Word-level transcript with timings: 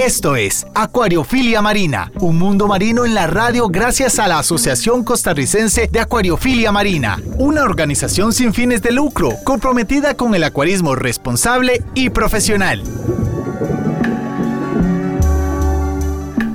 Esto 0.00 0.34
es 0.34 0.66
Acuariofilia 0.74 1.60
Marina, 1.60 2.10
un 2.20 2.38
mundo 2.38 2.66
marino 2.66 3.04
en 3.04 3.12
la 3.12 3.26
radio 3.26 3.68
gracias 3.68 4.18
a 4.18 4.28
la 4.28 4.38
Asociación 4.38 5.04
Costarricense 5.04 5.88
de 5.92 6.00
Acuariofilia 6.00 6.72
Marina, 6.72 7.18
una 7.36 7.64
organización 7.64 8.32
sin 8.32 8.54
fines 8.54 8.80
de 8.80 8.92
lucro 8.92 9.34
comprometida 9.44 10.16
con 10.16 10.34
el 10.34 10.44
acuarismo 10.44 10.94
responsable 10.94 11.84
y 11.94 12.08
profesional. 12.08 12.82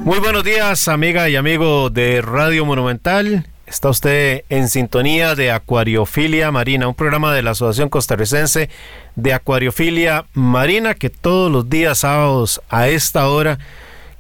Muy 0.04 0.18
buenos 0.18 0.44
días, 0.44 0.88
amiga 0.88 1.30
y 1.30 1.36
amigo 1.36 1.92
de 1.92 2.24
Radio 2.24 2.66
Monumental. 2.66 3.46
Está 3.76 3.90
usted 3.90 4.46
en 4.48 4.70
sintonía 4.70 5.36
de 5.36 5.52
Acuariofilia 5.52 6.50
Marina, 6.50 6.88
un 6.88 6.96
programa 6.96 7.34
de 7.34 7.42
la 7.42 7.52
Asociación 7.52 7.90
Costarricense 7.90 8.70
de 9.18 9.34
Acuariofilia 9.34 10.24
Marina 10.34 10.94
que 10.94 11.10
todos 11.10 11.52
los 11.52 11.70
días 11.70 11.98
sábados 11.98 12.62
a 12.70 12.88
esta 12.88 13.28
hora 13.28 13.60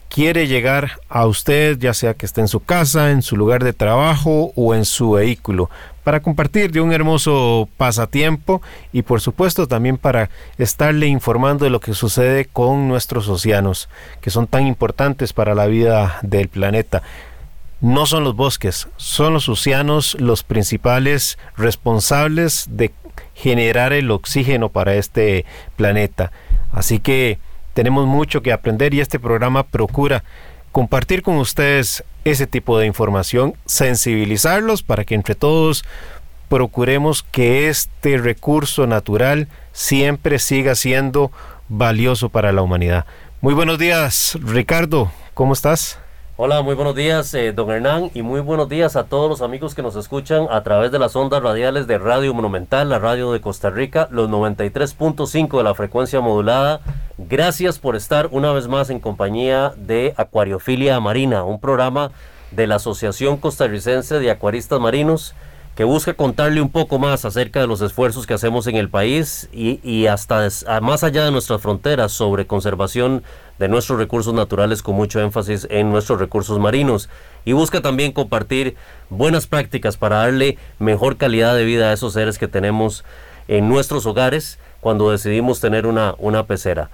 quiere 0.09 0.47
llegar 0.47 0.99
a 1.07 1.25
usted, 1.25 1.79
ya 1.79 1.93
sea 1.93 2.15
que 2.15 2.25
esté 2.25 2.41
en 2.41 2.49
su 2.49 2.59
casa, 2.65 3.11
en 3.11 3.21
su 3.21 3.37
lugar 3.37 3.63
de 3.63 3.71
trabajo 3.71 4.51
o 4.57 4.75
en 4.75 4.83
su 4.83 5.11
vehículo, 5.11 5.69
para 6.03 6.19
compartir 6.19 6.73
de 6.73 6.81
un 6.81 6.91
hermoso 6.91 7.69
pasatiempo 7.77 8.61
y 8.91 9.03
por 9.03 9.21
supuesto 9.21 9.69
también 9.69 9.97
para 9.97 10.29
estarle 10.57 11.07
informando 11.07 11.63
de 11.63 11.71
lo 11.71 11.79
que 11.79 11.93
sucede 11.93 12.43
con 12.43 12.89
nuestros 12.89 13.29
océanos, 13.29 13.87
que 14.19 14.31
son 14.31 14.47
tan 14.47 14.67
importantes 14.67 15.31
para 15.31 15.55
la 15.55 15.65
vida 15.67 16.19
del 16.23 16.49
planeta 16.49 17.03
no 17.81 18.05
son 18.05 18.23
los 18.23 18.35
bosques, 18.35 18.87
son 18.97 19.33
los 19.33 19.49
océanos 19.49 20.15
los 20.19 20.43
principales 20.43 21.37
responsables 21.57 22.67
de 22.69 22.91
generar 23.33 23.93
el 23.93 24.11
oxígeno 24.11 24.69
para 24.69 24.95
este 24.95 25.45
planeta. 25.75 26.31
Así 26.71 26.99
que 26.99 27.39
tenemos 27.73 28.07
mucho 28.07 28.41
que 28.41 28.53
aprender 28.53 28.93
y 28.93 29.01
este 29.01 29.19
programa 29.19 29.63
procura 29.63 30.23
compartir 30.71 31.21
con 31.21 31.37
ustedes 31.37 32.03
ese 32.23 32.47
tipo 32.47 32.79
de 32.79 32.85
información, 32.85 33.53
sensibilizarlos 33.65 34.83
para 34.83 35.03
que 35.03 35.15
entre 35.15 35.35
todos 35.35 35.85
procuremos 36.49 37.23
que 37.23 37.69
este 37.69 38.17
recurso 38.17 38.87
natural 38.87 39.47
siempre 39.71 40.39
siga 40.39 40.75
siendo 40.75 41.31
valioso 41.69 42.29
para 42.29 42.51
la 42.51 42.61
humanidad. 42.61 43.05
Muy 43.41 43.53
buenos 43.53 43.77
días, 43.77 44.37
Ricardo, 44.41 45.11
¿cómo 45.33 45.53
estás? 45.53 45.99
Hola, 46.37 46.61
muy 46.63 46.75
buenos 46.75 46.95
días, 46.95 47.33
eh, 47.33 47.53
don 47.53 47.71
Hernán, 47.71 48.11
y 48.13 48.21
muy 48.21 48.41
buenos 48.41 48.67
días 48.67 48.97
a 48.97 49.05
todos 49.05 49.29
los 49.29 49.41
amigos 49.41 49.73
que 49.73 49.81
nos 49.81 49.95
escuchan 49.95 50.47
a 50.51 50.63
través 50.63 50.91
de 50.91 50.99
las 50.99 51.15
ondas 51.15 51.41
radiales 51.41 51.87
de 51.87 51.97
Radio 51.97 52.33
Monumental, 52.33 52.89
la 52.89 52.99
radio 52.99 53.31
de 53.31 53.39
Costa 53.39 53.69
Rica, 53.69 54.09
los 54.11 54.29
93.5 54.29 55.57
de 55.57 55.63
la 55.63 55.73
frecuencia 55.73 56.19
modulada. 56.19 56.81
Gracias 57.17 57.79
por 57.79 57.95
estar 57.95 58.27
una 58.31 58.51
vez 58.51 58.67
más 58.67 58.89
en 58.89 58.99
compañía 58.99 59.71
de 59.77 60.13
Acuariofilia 60.17 60.99
Marina, 60.99 61.45
un 61.45 61.61
programa 61.61 62.11
de 62.51 62.67
la 62.67 62.75
Asociación 62.75 63.37
Costarricense 63.37 64.19
de 64.19 64.29
Acuaristas 64.29 64.81
Marinos 64.81 65.35
que 65.75 65.83
busca 65.83 66.13
contarle 66.13 66.61
un 66.61 66.69
poco 66.69 66.99
más 66.99 67.25
acerca 67.25 67.59
de 67.59 67.67
los 67.67 67.81
esfuerzos 67.81 68.25
que 68.25 68.33
hacemos 68.33 68.65
en 68.67 68.77
el 68.77 68.89
país 68.89 69.49
y, 69.51 69.81
y 69.83 70.07
hasta 70.07 70.47
más 70.81 71.03
allá 71.03 71.25
de 71.25 71.31
nuestras 71.31 71.61
fronteras 71.61 72.13
sobre 72.13 72.47
conservación 72.47 73.23
de 73.59 73.67
nuestros 73.67 73.99
recursos 73.99 74.33
naturales 74.33 74.81
con 74.81 74.95
mucho 74.95 75.19
énfasis 75.19 75.67
en 75.69 75.91
nuestros 75.91 76.19
recursos 76.19 76.59
marinos 76.59 77.09
y 77.43 77.51
busca 77.51 77.81
también 77.81 78.13
compartir 78.13 78.75
buenas 79.09 79.47
prácticas 79.47 79.97
para 79.97 80.17
darle 80.17 80.57
mejor 80.79 81.17
calidad 81.17 81.55
de 81.55 81.65
vida 81.65 81.89
a 81.89 81.93
esos 81.93 82.13
seres 82.13 82.37
que 82.37 82.47
tenemos 82.47 83.03
en 83.49 83.67
nuestros 83.67 84.05
hogares 84.05 84.59
cuando 84.79 85.11
decidimos 85.11 85.59
tener 85.59 85.87
una, 85.87 86.15
una 86.19 86.45
pecera. 86.45 86.89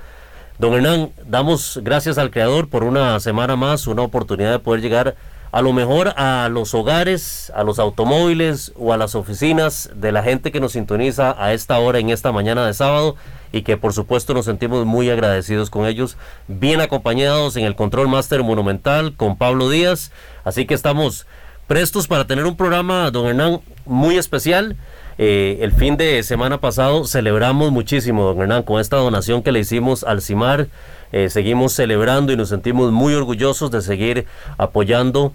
Don 0.57 0.73
Hernán, 0.73 1.11
damos 1.25 1.79
gracias 1.83 2.17
al 2.17 2.29
Creador 2.29 2.69
por 2.69 2.83
una 2.83 3.19
semana 3.19 3.55
más, 3.55 3.87
una 3.87 4.03
oportunidad 4.03 4.51
de 4.51 4.59
poder 4.59 4.81
llegar 4.81 5.07
a 5.09 5.15
lo 5.61 5.73
mejor 5.73 6.13
a 6.15 6.47
los 6.49 6.73
hogares, 6.73 7.51
a 7.53 7.63
los 7.63 7.77
automóviles 7.77 8.71
o 8.77 8.93
a 8.93 8.97
las 8.97 9.15
oficinas 9.15 9.89
de 9.93 10.13
la 10.13 10.23
gente 10.23 10.51
que 10.51 10.61
nos 10.61 10.71
sintoniza 10.71 11.35
a 11.37 11.51
esta 11.51 11.77
hora 11.79 11.99
en 11.99 12.09
esta 12.09 12.31
mañana 12.31 12.65
de 12.65 12.73
sábado 12.73 13.17
y 13.51 13.63
que 13.63 13.75
por 13.75 13.91
supuesto 13.91 14.33
nos 14.33 14.45
sentimos 14.45 14.85
muy 14.85 15.09
agradecidos 15.09 15.69
con 15.69 15.85
ellos, 15.85 16.15
bien 16.47 16.79
acompañados 16.79 17.57
en 17.57 17.65
el 17.65 17.75
Control 17.75 18.07
Master 18.07 18.43
Monumental 18.43 19.13
con 19.17 19.37
Pablo 19.37 19.69
Díaz, 19.69 20.13
así 20.45 20.65
que 20.65 20.73
estamos 20.73 21.27
prestos 21.67 22.07
para 22.07 22.25
tener 22.25 22.45
un 22.45 22.55
programa, 22.55 23.11
don 23.11 23.27
Hernán, 23.27 23.59
muy 23.85 24.17
especial. 24.17 24.77
Eh, 25.17 25.59
el 25.61 25.71
fin 25.71 25.97
de 25.97 26.23
semana 26.23 26.59
pasado 26.59 27.05
celebramos 27.05 27.71
muchísimo, 27.71 28.23
don 28.23 28.41
Hernán, 28.41 28.63
con 28.63 28.79
esta 28.79 28.97
donación 28.97 29.43
que 29.43 29.51
le 29.51 29.59
hicimos 29.59 30.03
al 30.03 30.21
CIMAR. 30.21 30.67
Eh, 31.11 31.29
seguimos 31.29 31.73
celebrando 31.73 32.31
y 32.31 32.37
nos 32.37 32.49
sentimos 32.49 32.91
muy 32.91 33.13
orgullosos 33.13 33.69
de 33.69 33.81
seguir 33.81 34.25
apoyando 34.57 35.33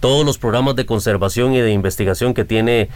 todos 0.00 0.24
los 0.24 0.38
programas 0.38 0.76
de 0.76 0.86
conservación 0.86 1.54
y 1.54 1.60
de 1.60 1.72
investigación 1.72 2.34
que 2.34 2.44
tiene 2.44 2.88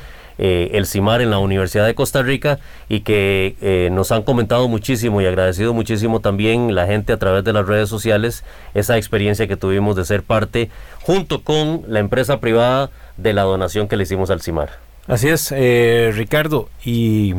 eh, 0.42 0.70
el 0.72 0.86
CIMAR 0.86 1.20
en 1.20 1.30
la 1.30 1.38
Universidad 1.38 1.84
de 1.84 1.94
Costa 1.94 2.22
Rica 2.22 2.58
y 2.88 3.00
que 3.00 3.56
eh, 3.60 3.90
nos 3.92 4.10
han 4.10 4.22
comentado 4.22 4.68
muchísimo 4.68 5.20
y 5.20 5.26
agradecido 5.26 5.74
muchísimo 5.74 6.20
también 6.20 6.74
la 6.74 6.86
gente 6.86 7.12
a 7.12 7.18
través 7.18 7.44
de 7.44 7.52
las 7.52 7.66
redes 7.66 7.90
sociales 7.90 8.42
esa 8.72 8.96
experiencia 8.96 9.46
que 9.46 9.58
tuvimos 9.58 9.96
de 9.96 10.04
ser 10.06 10.22
parte 10.22 10.70
junto 11.02 11.42
con 11.44 11.82
la 11.88 12.00
empresa 12.00 12.40
privada 12.40 12.90
de 13.18 13.34
la 13.34 13.42
donación 13.42 13.86
que 13.86 13.96
le 13.96 14.04
hicimos 14.04 14.30
al 14.30 14.40
CIMAR. 14.40 14.70
Así 15.06 15.28
es, 15.28 15.52
eh, 15.54 16.10
Ricardo, 16.14 16.70
y 16.84 17.34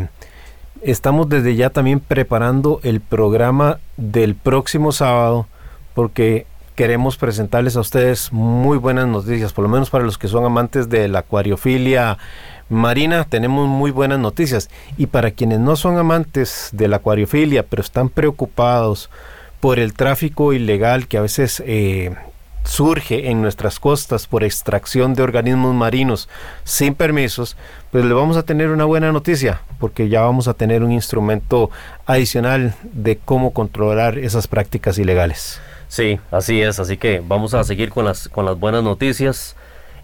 estamos 0.83 1.27
desde 1.27 1.55
ya 1.55 1.71
también 1.71 2.01
preparando 2.01 2.81
el 2.83 3.01
programa 3.01 3.79
del 3.97 4.35
próximo 4.35 4.91
sábado 4.91 5.47
porque 5.95 6.45
queremos 6.81 7.15
presentarles 7.15 7.75
a 7.75 7.81
ustedes 7.81 8.33
muy 8.33 8.75
buenas 8.79 9.05
noticias, 9.05 9.53
por 9.53 9.61
lo 9.61 9.69
menos 9.69 9.91
para 9.91 10.03
los 10.03 10.17
que 10.17 10.27
son 10.27 10.45
amantes 10.45 10.89
de 10.89 11.07
la 11.09 11.19
acuariofilia 11.19 12.17
Marina, 12.69 13.23
tenemos 13.23 13.67
muy 13.67 13.91
buenas 13.91 14.17
noticias. 14.17 14.67
Y 14.97 15.05
para 15.05 15.29
quienes 15.29 15.59
no 15.59 15.75
son 15.75 15.99
amantes 15.99 16.69
de 16.71 16.87
la 16.87 16.95
acuariofilia, 16.95 17.67
pero 17.67 17.83
están 17.83 18.09
preocupados 18.09 19.11
por 19.59 19.77
el 19.77 19.93
tráfico 19.93 20.53
ilegal 20.53 21.07
que 21.07 21.19
a 21.19 21.21
veces 21.21 21.61
eh, 21.67 22.15
surge 22.63 23.29
en 23.29 23.43
nuestras 23.43 23.79
costas 23.79 24.25
por 24.25 24.43
extracción 24.43 25.13
de 25.13 25.21
organismos 25.21 25.75
marinos 25.75 26.29
sin 26.63 26.95
permisos, 26.95 27.57
pues 27.91 28.05
le 28.05 28.13
vamos 28.15 28.37
a 28.37 28.43
tener 28.43 28.71
una 28.71 28.85
buena 28.85 29.11
noticia, 29.11 29.61
porque 29.79 30.09
ya 30.09 30.21
vamos 30.21 30.47
a 30.47 30.55
tener 30.55 30.81
un 30.81 30.91
instrumento 30.91 31.69
adicional 32.07 32.73
de 32.91 33.17
cómo 33.17 33.53
controlar 33.53 34.17
esas 34.17 34.47
prácticas 34.47 34.97
ilegales. 34.97 35.61
Sí, 35.91 36.21
así 36.31 36.61
es, 36.61 36.79
así 36.79 36.95
que 36.95 37.21
vamos 37.21 37.53
a 37.53 37.65
seguir 37.65 37.89
con 37.89 38.05
las, 38.05 38.29
con 38.29 38.45
las 38.45 38.57
buenas 38.57 38.81
noticias 38.81 39.57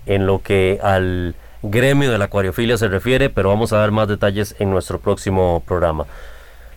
en 0.06 0.26
lo 0.26 0.42
que 0.42 0.82
al 0.84 1.34
gremio 1.64 2.12
de 2.12 2.18
la 2.18 2.26
acuariofilia 2.26 2.78
se 2.78 2.90
refiere, 2.90 3.30
pero 3.30 3.48
vamos 3.48 3.72
a 3.72 3.78
dar 3.78 3.92
más 3.92 4.10
detalles 4.10 4.54
en 4.60 4.70
nuestro 4.70 5.00
próximo 5.00 5.64
programa. 5.66 6.06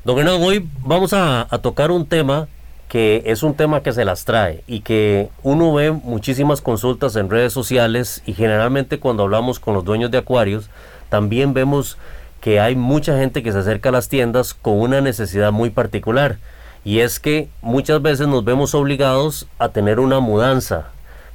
Don 0.05 0.17
Hernán, 0.17 0.41
hoy 0.41 0.65
vamos 0.85 1.13
a, 1.13 1.49
tocar 1.61 1.91
un 1.91 2.07
tema 2.07 2.47
que 2.87 3.25
es 3.27 3.43
un 3.43 3.55
tema 3.55 3.83
que 3.83 3.91
se 3.91 4.05
las 4.05 4.25
trae 4.25 4.63
y 4.69 4.83
que 4.83 5.29
uno 5.43 5.75
ve 5.75 5.91
muchísimas 5.91 6.61
consultas 6.61 7.17
en 7.17 7.31
redes 7.31 7.53
sociales 7.53 8.23
y 8.27 8.35
generalmente 8.35 9.01
cuando 9.01 9.25
hablamos 9.25 9.59
con 9.59 9.75
los 9.75 9.85
dueños 9.85 10.13
de 10.13 10.19
acuarios, 10.19 10.71
también 11.09 11.53
vemos 11.53 11.99
que 12.41 12.61
hay 12.61 12.77
mucha 12.77 13.19
gente 13.19 13.43
que 13.43 13.51
se 13.51 13.59
acerca 13.59 13.89
a 13.89 13.93
las 13.93 14.09
tiendas 14.09 14.55
con 14.55 14.79
una 14.79 15.01
necesidad 15.01 15.51
muy 15.51 15.71
particular 15.71 16.39
y 16.85 17.01
es 17.01 17.21
que 17.21 17.49
muchas 17.63 18.01
veces 18.03 18.29
nos 18.29 18.45
vemos 18.45 18.75
obligados 18.75 19.47
a 19.59 19.69
tener 19.71 20.01
una 20.01 20.21
mudanza 20.21 20.89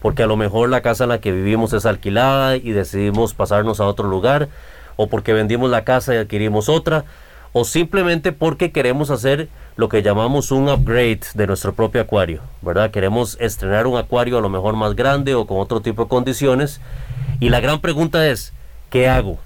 porque 0.05 0.21
a 0.21 0.27
lo 0.27 0.37
mejor 0.37 0.69
la 0.69 0.81
casa 0.81 1.05
en 1.05 1.09
la 1.09 1.19
que 1.19 1.31
vivimos 1.31 1.73
es 1.73 1.87
alquilada 1.87 2.57
y 2.57 2.73
decidimos 2.73 3.33
pasarnos 3.33 3.79
a 3.79 3.87
otro 3.87 4.07
lugar, 4.07 4.49
o 4.97 5.07
porque 5.07 5.33
vendimos 5.33 5.71
la 5.71 5.83
casa 5.83 6.13
y 6.13 6.17
adquirimos 6.17 6.69
otra, 6.69 7.05
o 7.53 7.65
simplemente 7.65 8.31
porque 8.31 8.71
queremos 8.71 9.09
hacer 9.09 9.49
lo 9.77 9.89
que 9.89 10.03
llamamos 10.03 10.51
un 10.51 10.69
upgrade 10.69 11.21
de 11.33 11.47
nuestro 11.47 11.73
propio 11.73 12.01
acuario, 12.01 12.41
¿verdad? 12.61 12.91
Queremos 12.91 13.35
estrenar 13.39 13.87
un 13.87 13.97
acuario 13.97 14.37
a 14.37 14.41
lo 14.41 14.49
mejor 14.49 14.75
más 14.75 14.95
grande 14.95 15.33
o 15.33 15.47
con 15.47 15.57
otro 15.57 15.81
tipo 15.81 16.03
de 16.03 16.09
condiciones. 16.09 16.81
Y 17.39 17.49
la 17.49 17.59
gran 17.59 17.81
pregunta 17.81 18.27
es, 18.27 18.53
¿qué 18.91 19.09
hago? 19.09 19.39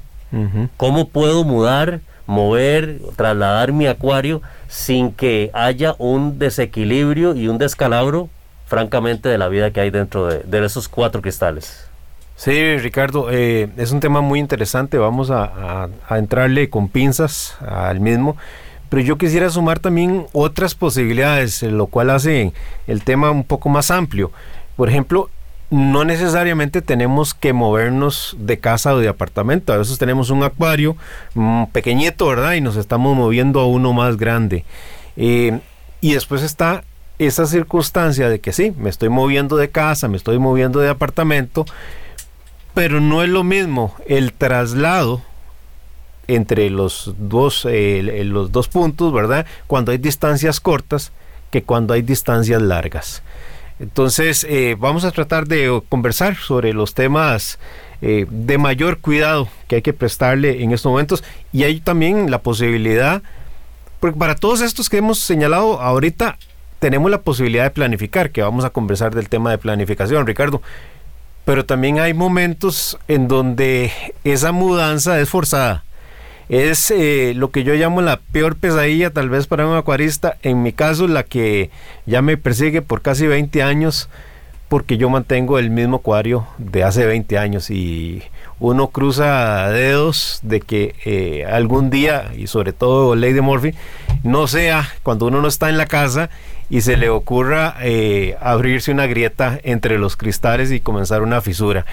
¿Cómo 0.75 1.07
puedo 1.07 1.45
mudar, 1.45 2.01
mover, 2.29 2.99
trasladar 3.15 3.73
mi 3.73 3.87
acuario 3.87 4.41
sin 4.67 5.11
que 5.11 5.49
haya 5.53 5.95
un 5.97 6.37
desequilibrio 6.37 7.33
y 7.35 7.47
un 7.47 7.57
descalabro 7.57 8.29
francamente, 8.67 9.29
de 9.29 9.39
la 9.39 9.47
vida 9.47 9.71
que 9.71 9.81
hay 9.81 9.89
dentro 9.89 10.27
de, 10.27 10.65
esos 10.65 10.87
cuatro 10.87 11.23
cristales. 11.23 11.87
Sí, 12.35 12.77
Ricardo, 12.77 13.31
eh, 13.31 13.67
es 13.77 13.91
un 13.91 13.99
tema 13.99 14.21
muy 14.21 14.39
interesante, 14.39 14.99
vamos 14.99 15.31
a, 15.31 15.89
entrarle 16.11 16.69
con 16.69 16.87
pinzas 16.87 17.57
al 17.67 17.99
mismo, 17.99 18.37
pero 18.89 19.01
yo 19.01 19.17
quisiera 19.17 19.49
sumar 19.49 19.79
también 19.79 20.27
otras 20.33 20.75
posibilidades, 20.75 21.63
lo 21.63 21.87
cual 21.87 22.11
hace 22.11 22.53
el 22.85 23.03
tema 23.03 23.31
un 23.31 23.43
poco 23.43 23.69
más 23.69 23.89
amplio. 23.89 24.31
Por 24.75 24.87
ejemplo, 24.87 25.31
no 25.69 26.03
necesariamente 26.03 26.81
tenemos 26.81 27.33
que 27.33 27.53
movernos 27.53 28.35
de 28.39 28.59
casa 28.59 28.93
o 28.93 28.99
de 28.99 29.07
apartamento. 29.07 29.71
A 29.71 29.77
veces 29.77 29.97
tenemos 29.99 30.29
un 30.29 30.43
acuario 30.43 30.95
mm, 31.35 31.65
pequeñito, 31.65 32.27
¿verdad? 32.27 32.53
Y 32.53 32.61
nos 32.61 32.75
estamos 32.75 33.15
moviendo 33.15 33.59
a 33.59 33.67
uno 33.67 33.93
más 33.93 34.17
grande. 34.17 34.65
Eh, 35.15 35.59
y 36.01 36.13
después 36.13 36.41
está 36.41 36.83
esa 37.19 37.45
circunstancia 37.45 38.29
de 38.29 38.39
que 38.39 38.53
sí, 38.53 38.73
me 38.77 38.89
estoy 38.89 39.09
moviendo 39.09 39.57
de 39.57 39.69
casa, 39.69 40.07
me 40.07 40.17
estoy 40.17 40.39
moviendo 40.39 40.79
de 40.79 40.89
apartamento, 40.89 41.65
pero 42.73 43.01
no 43.01 43.21
es 43.21 43.29
lo 43.29 43.43
mismo 43.43 43.93
el 44.07 44.31
traslado 44.31 45.21
entre 46.27 46.69
los 46.69 47.13
dos, 47.17 47.67
eh, 47.69 48.23
los 48.23 48.51
dos 48.51 48.69
puntos, 48.69 49.11
¿verdad? 49.11 49.45
Cuando 49.67 49.91
hay 49.91 49.97
distancias 49.97 50.59
cortas 50.59 51.11
que 51.51 51.63
cuando 51.63 51.93
hay 51.93 52.01
distancias 52.01 52.61
largas. 52.61 53.21
Entonces, 53.79 54.45
eh, 54.49 54.75
vamos 54.77 55.05
a 55.05 55.11
tratar 55.11 55.47
de 55.47 55.81
conversar 55.87 56.35
sobre 56.35 56.73
los 56.73 56.93
temas 56.93 57.59
eh, 58.01 58.25
de 58.29 58.57
mayor 58.57 58.99
cuidado 58.99 59.47
que 59.67 59.77
hay 59.77 59.81
que 59.81 59.93
prestarle 59.93 60.63
en 60.63 60.71
estos 60.71 60.89
momentos. 60.89 61.23
Y 61.53 61.63
hay 61.63 61.79
también 61.79 62.29
la 62.29 62.41
posibilidad, 62.41 63.21
porque 63.99 64.19
para 64.19 64.35
todos 64.35 64.61
estos 64.61 64.89
que 64.89 64.97
hemos 64.97 65.19
señalado 65.19 65.81
ahorita, 65.81 66.37
tenemos 66.79 67.09
la 67.09 67.21
posibilidad 67.21 67.63
de 67.63 67.71
planificar, 67.71 68.31
que 68.31 68.41
vamos 68.41 68.65
a 68.65 68.69
conversar 68.69 69.15
del 69.15 69.29
tema 69.29 69.51
de 69.51 69.57
planificación, 69.57 70.27
Ricardo. 70.27 70.61
Pero 71.45 71.65
también 71.65 71.99
hay 71.99 72.13
momentos 72.13 72.97
en 73.07 73.27
donde 73.27 73.91
esa 74.23 74.51
mudanza 74.51 75.19
es 75.19 75.29
forzada 75.29 75.83
es 76.49 76.89
eh, 76.89 77.33
lo 77.35 77.51
que 77.51 77.63
yo 77.63 77.75
llamo 77.75 78.01
la 78.01 78.19
peor 78.31 78.55
pesadilla 78.55 79.11
tal 79.11 79.29
vez 79.29 79.45
para 79.45 79.67
un 79.67 79.77
acuarista. 79.77 80.37
En 80.41 80.63
mi 80.63 80.73
caso, 80.73 81.07
la 81.07 81.23
que 81.23 81.69
ya 82.07 82.23
me 82.23 82.37
persigue 82.37 82.81
por 82.81 83.01
casi 83.01 83.27
20 83.27 83.61
años, 83.61 84.09
porque 84.67 84.97
yo 84.97 85.09
mantengo 85.09 85.59
el 85.59 85.69
mismo 85.69 85.97
acuario 85.97 86.47
de 86.57 86.83
hace 86.83 87.05
20 87.05 87.37
años 87.37 87.69
y 87.69 88.23
uno 88.59 88.87
cruza 88.87 89.69
dedos 89.69 90.39
de 90.41 90.59
que 90.59 90.95
eh, 91.05 91.45
algún 91.45 91.91
día, 91.91 92.31
y 92.35 92.47
sobre 92.47 92.73
todo 92.73 93.15
Lady 93.15 93.41
Murphy, 93.41 93.75
no 94.23 94.47
sea 94.47 94.89
cuando 95.03 95.27
uno 95.27 95.41
no 95.41 95.47
está 95.47 95.69
en 95.69 95.77
la 95.77 95.85
casa 95.85 96.31
y 96.69 96.81
se 96.81 96.97
le 96.97 97.09
ocurra 97.09 97.75
eh, 97.81 98.37
abrirse 98.41 98.91
una 98.91 99.07
grieta 99.07 99.59
entre 99.63 99.97
los 99.97 100.17
cristales 100.17 100.71
y 100.71 100.79
comenzar 100.79 101.21
una 101.21 101.41
fisura. 101.41 101.85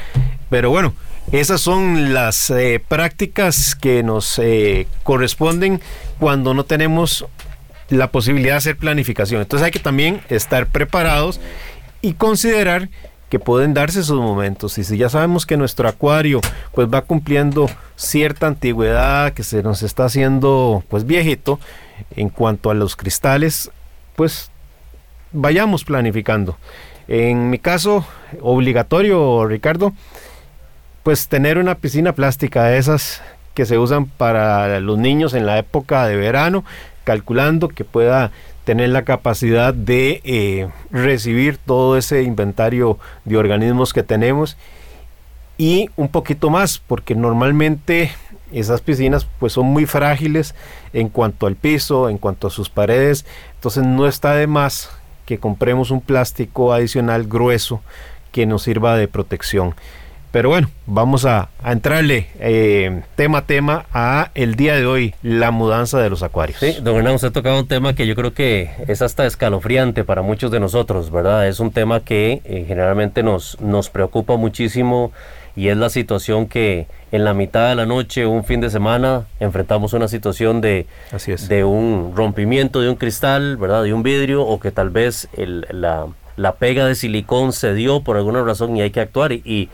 Pero 0.50 0.70
bueno, 0.70 0.94
esas 1.32 1.60
son 1.60 2.14
las 2.14 2.50
eh, 2.50 2.80
prácticas 2.86 3.74
que 3.74 4.02
nos 4.02 4.38
eh, 4.38 4.86
corresponden 5.02 5.80
cuando 6.18 6.54
no 6.54 6.64
tenemos 6.64 7.26
la 7.88 8.10
posibilidad 8.10 8.54
de 8.54 8.58
hacer 8.58 8.76
planificación. 8.76 9.42
Entonces 9.42 9.66
hay 9.66 9.72
que 9.72 9.78
también 9.78 10.20
estar 10.28 10.66
preparados 10.66 11.40
y 12.00 12.14
considerar 12.14 12.88
que 13.28 13.40
pueden 13.40 13.74
darse 13.74 14.00
esos 14.00 14.20
momentos. 14.20 14.78
Y 14.78 14.84
si 14.84 14.96
ya 14.96 15.08
sabemos 15.08 15.46
que 15.46 15.56
nuestro 15.56 15.88
acuario 15.88 16.40
pues 16.72 16.88
va 16.88 17.02
cumpliendo 17.02 17.68
cierta 17.96 18.46
antigüedad, 18.46 19.32
que 19.32 19.42
se 19.42 19.62
nos 19.62 19.82
está 19.82 20.04
haciendo 20.04 20.84
pues 20.88 21.06
viejito, 21.06 21.58
en 22.14 22.28
cuanto 22.28 22.70
a 22.70 22.74
los 22.74 22.94
cristales, 22.94 23.70
pues 24.14 24.50
vayamos 25.32 25.84
planificando. 25.84 26.56
En 27.08 27.50
mi 27.50 27.58
caso, 27.58 28.04
obligatorio, 28.40 29.46
Ricardo, 29.46 29.92
pues 31.06 31.28
tener 31.28 31.58
una 31.58 31.76
piscina 31.76 32.16
plástica 32.16 32.64
de 32.64 32.78
esas 32.78 33.22
que 33.54 33.64
se 33.64 33.78
usan 33.78 34.06
para 34.06 34.80
los 34.80 34.98
niños 34.98 35.34
en 35.34 35.46
la 35.46 35.56
época 35.56 36.04
de 36.04 36.16
verano, 36.16 36.64
calculando 37.04 37.68
que 37.68 37.84
pueda 37.84 38.32
tener 38.64 38.88
la 38.88 39.04
capacidad 39.04 39.72
de 39.72 40.20
eh, 40.24 40.68
recibir 40.90 41.58
todo 41.58 41.96
ese 41.96 42.24
inventario 42.24 42.98
de 43.24 43.36
organismos 43.36 43.92
que 43.92 44.02
tenemos 44.02 44.56
y 45.58 45.90
un 45.94 46.08
poquito 46.08 46.50
más, 46.50 46.80
porque 46.80 47.14
normalmente 47.14 48.10
esas 48.50 48.80
piscinas 48.80 49.28
pues 49.38 49.52
son 49.52 49.66
muy 49.66 49.86
frágiles 49.86 50.56
en 50.92 51.08
cuanto 51.08 51.46
al 51.46 51.54
piso, 51.54 52.08
en 52.08 52.18
cuanto 52.18 52.48
a 52.48 52.50
sus 52.50 52.68
paredes, 52.68 53.24
entonces 53.54 53.84
no 53.84 54.08
está 54.08 54.34
de 54.34 54.48
más 54.48 54.90
que 55.24 55.38
compremos 55.38 55.92
un 55.92 56.00
plástico 56.00 56.72
adicional 56.72 57.28
grueso 57.28 57.80
que 58.32 58.44
nos 58.44 58.64
sirva 58.64 58.96
de 58.96 59.06
protección. 59.06 59.76
Pero 60.36 60.50
bueno, 60.50 60.68
vamos 60.84 61.24
a, 61.24 61.48
entrarle 61.64 62.26
eh, 62.40 63.00
tema 63.14 63.38
a 63.38 63.46
tema 63.46 63.86
a 63.94 64.32
el 64.34 64.54
día 64.54 64.74
de 64.74 64.84
hoy, 64.84 65.14
la 65.22 65.50
mudanza 65.50 65.98
de 65.98 66.10
los 66.10 66.22
acuarios. 66.22 66.58
Sí, 66.60 66.76
don 66.82 66.94
Hernán, 66.96 67.14
usted 67.14 67.28
ha 67.28 67.32
tocado 67.32 67.58
un 67.58 67.66
tema 67.66 67.94
que 67.94 68.06
yo 68.06 68.14
creo 68.14 68.34
que 68.34 68.70
es 68.86 69.00
hasta 69.00 69.24
escalofriante 69.24 70.04
para 70.04 70.20
muchos 70.20 70.50
de 70.50 70.60
nosotros, 70.60 71.10
¿verdad? 71.10 71.48
Es 71.48 71.58
un 71.58 71.70
tema 71.70 72.00
que 72.00 72.42
eh, 72.44 72.66
generalmente 72.68 73.22
nos, 73.22 73.58
nos 73.62 73.88
preocupa 73.88 74.36
muchísimo 74.36 75.10
y 75.56 75.68
es 75.68 75.78
la 75.78 75.88
situación 75.88 76.48
que 76.48 76.86
en 77.12 77.24
la 77.24 77.32
mitad 77.32 77.70
de 77.70 77.74
la 77.74 77.86
noche, 77.86 78.26
un 78.26 78.44
fin 78.44 78.60
de 78.60 78.68
semana, 78.68 79.24
enfrentamos 79.40 79.94
una 79.94 80.06
situación 80.06 80.60
de, 80.60 80.84
de 81.48 81.64
un 81.64 82.12
rompimiento 82.14 82.82
de 82.82 82.90
un 82.90 82.96
cristal, 82.96 83.56
¿verdad? 83.56 83.84
De 83.84 83.94
un 83.94 84.02
vidrio 84.02 84.44
o 84.44 84.60
que 84.60 84.70
tal 84.70 84.90
vez 84.90 85.30
la, 85.34 86.08
pega 86.58 86.84
de 86.84 86.94
silicón 86.94 87.54
se 87.54 87.72
dio 87.72 88.02
por 88.02 88.18
alguna 88.18 88.42
razón 88.42 88.76
y 88.76 88.82
hay 88.82 88.90
que 88.90 89.00
actuar 89.00 89.32
y 89.32 89.40
y 89.46 89.70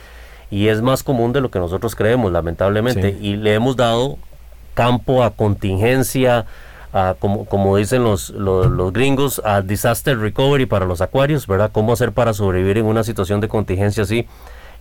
es 0.68 0.82
más 0.82 1.02
común 1.02 1.32
de 1.32 1.40
lo 1.40 1.50
que 1.50 1.58
nosotros 1.58 1.94
creemos, 1.94 2.30
lamentablemente, 2.30 3.16
y 3.18 3.36
le 3.36 3.54
hemos 3.54 3.74
dado 3.74 4.18
campo 4.74 5.24
a 5.24 5.30
contingencia, 5.30 6.44
a, 6.92 7.14
como, 7.18 7.46
como 7.46 7.78
dicen 7.78 8.04
los, 8.04 8.28
los, 8.28 8.92
gringos, 8.92 9.40
a 9.46 9.62
disaster 9.62 10.18
recovery 10.18 10.66
para 10.66 10.84
los 10.84 11.00
acuarios, 11.00 11.46
¿verdad? 11.46 11.70
¿Cómo 11.72 11.94
hacer 11.94 12.12
para 12.12 12.34
sobrevivir 12.34 12.76
en 12.76 12.84
una 12.84 13.02
situación 13.02 13.40
de 13.40 13.48
contingencia 13.48 14.02
así? 14.02 14.26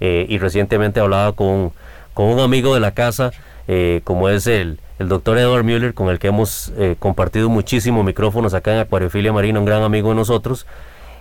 Eh, 0.02 0.26
y 0.28 0.40
recientemente 0.40 1.00
hablaba 1.00 1.32
con, 1.32 1.72
con 2.14 2.26
un 2.26 2.42
amigo 2.42 2.74
de 2.74 2.82
la 2.82 2.92
casa, 2.92 3.32
eh, 3.70 4.02
como 4.04 4.28
es 4.28 4.48
el, 4.48 4.78
el 5.00 5.08
doctor 5.08 5.38
Edward 5.38 5.64
Müller, 5.64 5.94
con 5.94 6.10
el 6.10 6.20
que 6.20 6.28
hemos 6.28 6.74
eh, 6.78 6.98
compartido 7.00 7.48
muchísimos 7.48 8.04
micrófonos 8.04 8.54
acá 8.54 8.74
en 8.74 8.80
Acuariofilia 8.80 9.32
Marina, 9.32 9.60
un 9.60 9.66
gran 9.66 9.84
amigo 9.84 10.10
de 10.10 10.16
nosotros, 10.16 10.68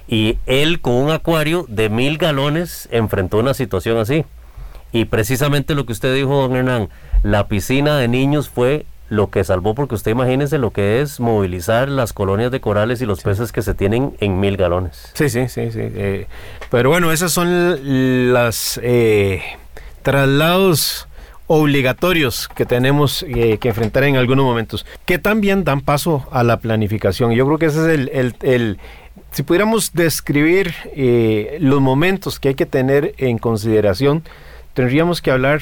y 0.08 0.38
él 0.47 0.81
con 0.81 0.94
un 0.94 1.11
acuario 1.12 1.67
de 1.69 1.88
mil 1.88 2.19
galones 2.19 2.88
enfrentó 2.91 3.38
una 3.38 3.55
situación 3.55 3.97
así. 3.99 4.25
Y 4.92 5.04
precisamente 5.06 5.75
lo 5.75 5.87
que 5.87 5.92
usted 5.92 6.14
dijo, 6.14 6.42
don 6.42 6.56
Hernán, 6.56 6.88
la 7.22 7.48
piscina 7.48 7.96
de 7.98 8.08
niños 8.08 8.48
fue 8.48 8.87
lo 9.10 9.28
que 9.28 9.42
salvó, 9.42 9.75
porque 9.75 9.96
usted 9.96 10.12
imagínese 10.12 10.56
lo 10.56 10.70
que 10.70 11.00
es 11.00 11.20
movilizar 11.20 11.88
las 11.88 12.12
colonias 12.12 12.52
de 12.52 12.60
corales 12.60 13.02
y 13.02 13.06
los 13.06 13.22
peces 13.22 13.50
que 13.52 13.60
se 13.60 13.75
tienen 13.75 14.14
en 14.20 14.38
mil 14.38 14.56
galones. 14.56 15.11
Sí, 15.14 15.28
sí, 15.28 15.49
sí, 15.49 15.73
sí. 15.73 15.80
Eh, 15.82 16.26
pero 16.70 16.90
bueno, 16.90 17.11
esas 17.11 17.32
son 17.32 18.32
las 18.32 18.80
eh, 18.82 19.42
traslados 20.02 21.09
obligatorios 21.49 22.49
que 22.49 22.64
tenemos 22.64 23.25
eh, 23.25 23.59
que 23.59 23.68
enfrentar 23.70 24.04
en 24.04 24.16
algunos 24.16 24.44
momentos, 24.44 24.87
que 25.04 25.18
también 25.18 25.64
dan 25.64 25.80
paso 25.80 26.28
a 26.30 26.44
la 26.44 26.61
planificación. 26.61 27.32
Yo 27.32 27.44
creo 27.47 27.59
que 27.59 27.66
ese 27.66 27.80
es 27.80 27.99
el, 27.99 28.11
el, 28.12 28.37
el 28.42 28.78
si 29.32 29.42
pudiéramos 29.42 29.92
describir 29.92 30.73
los 31.59 31.80
momentos 31.80 32.38
que 32.38 32.50
hay 32.50 32.54
que 32.54 32.66
tener 32.66 33.14
en 33.18 33.38
consideración, 33.38 34.23
tendríamos 34.74 35.20
que 35.20 35.30
hablar 35.30 35.60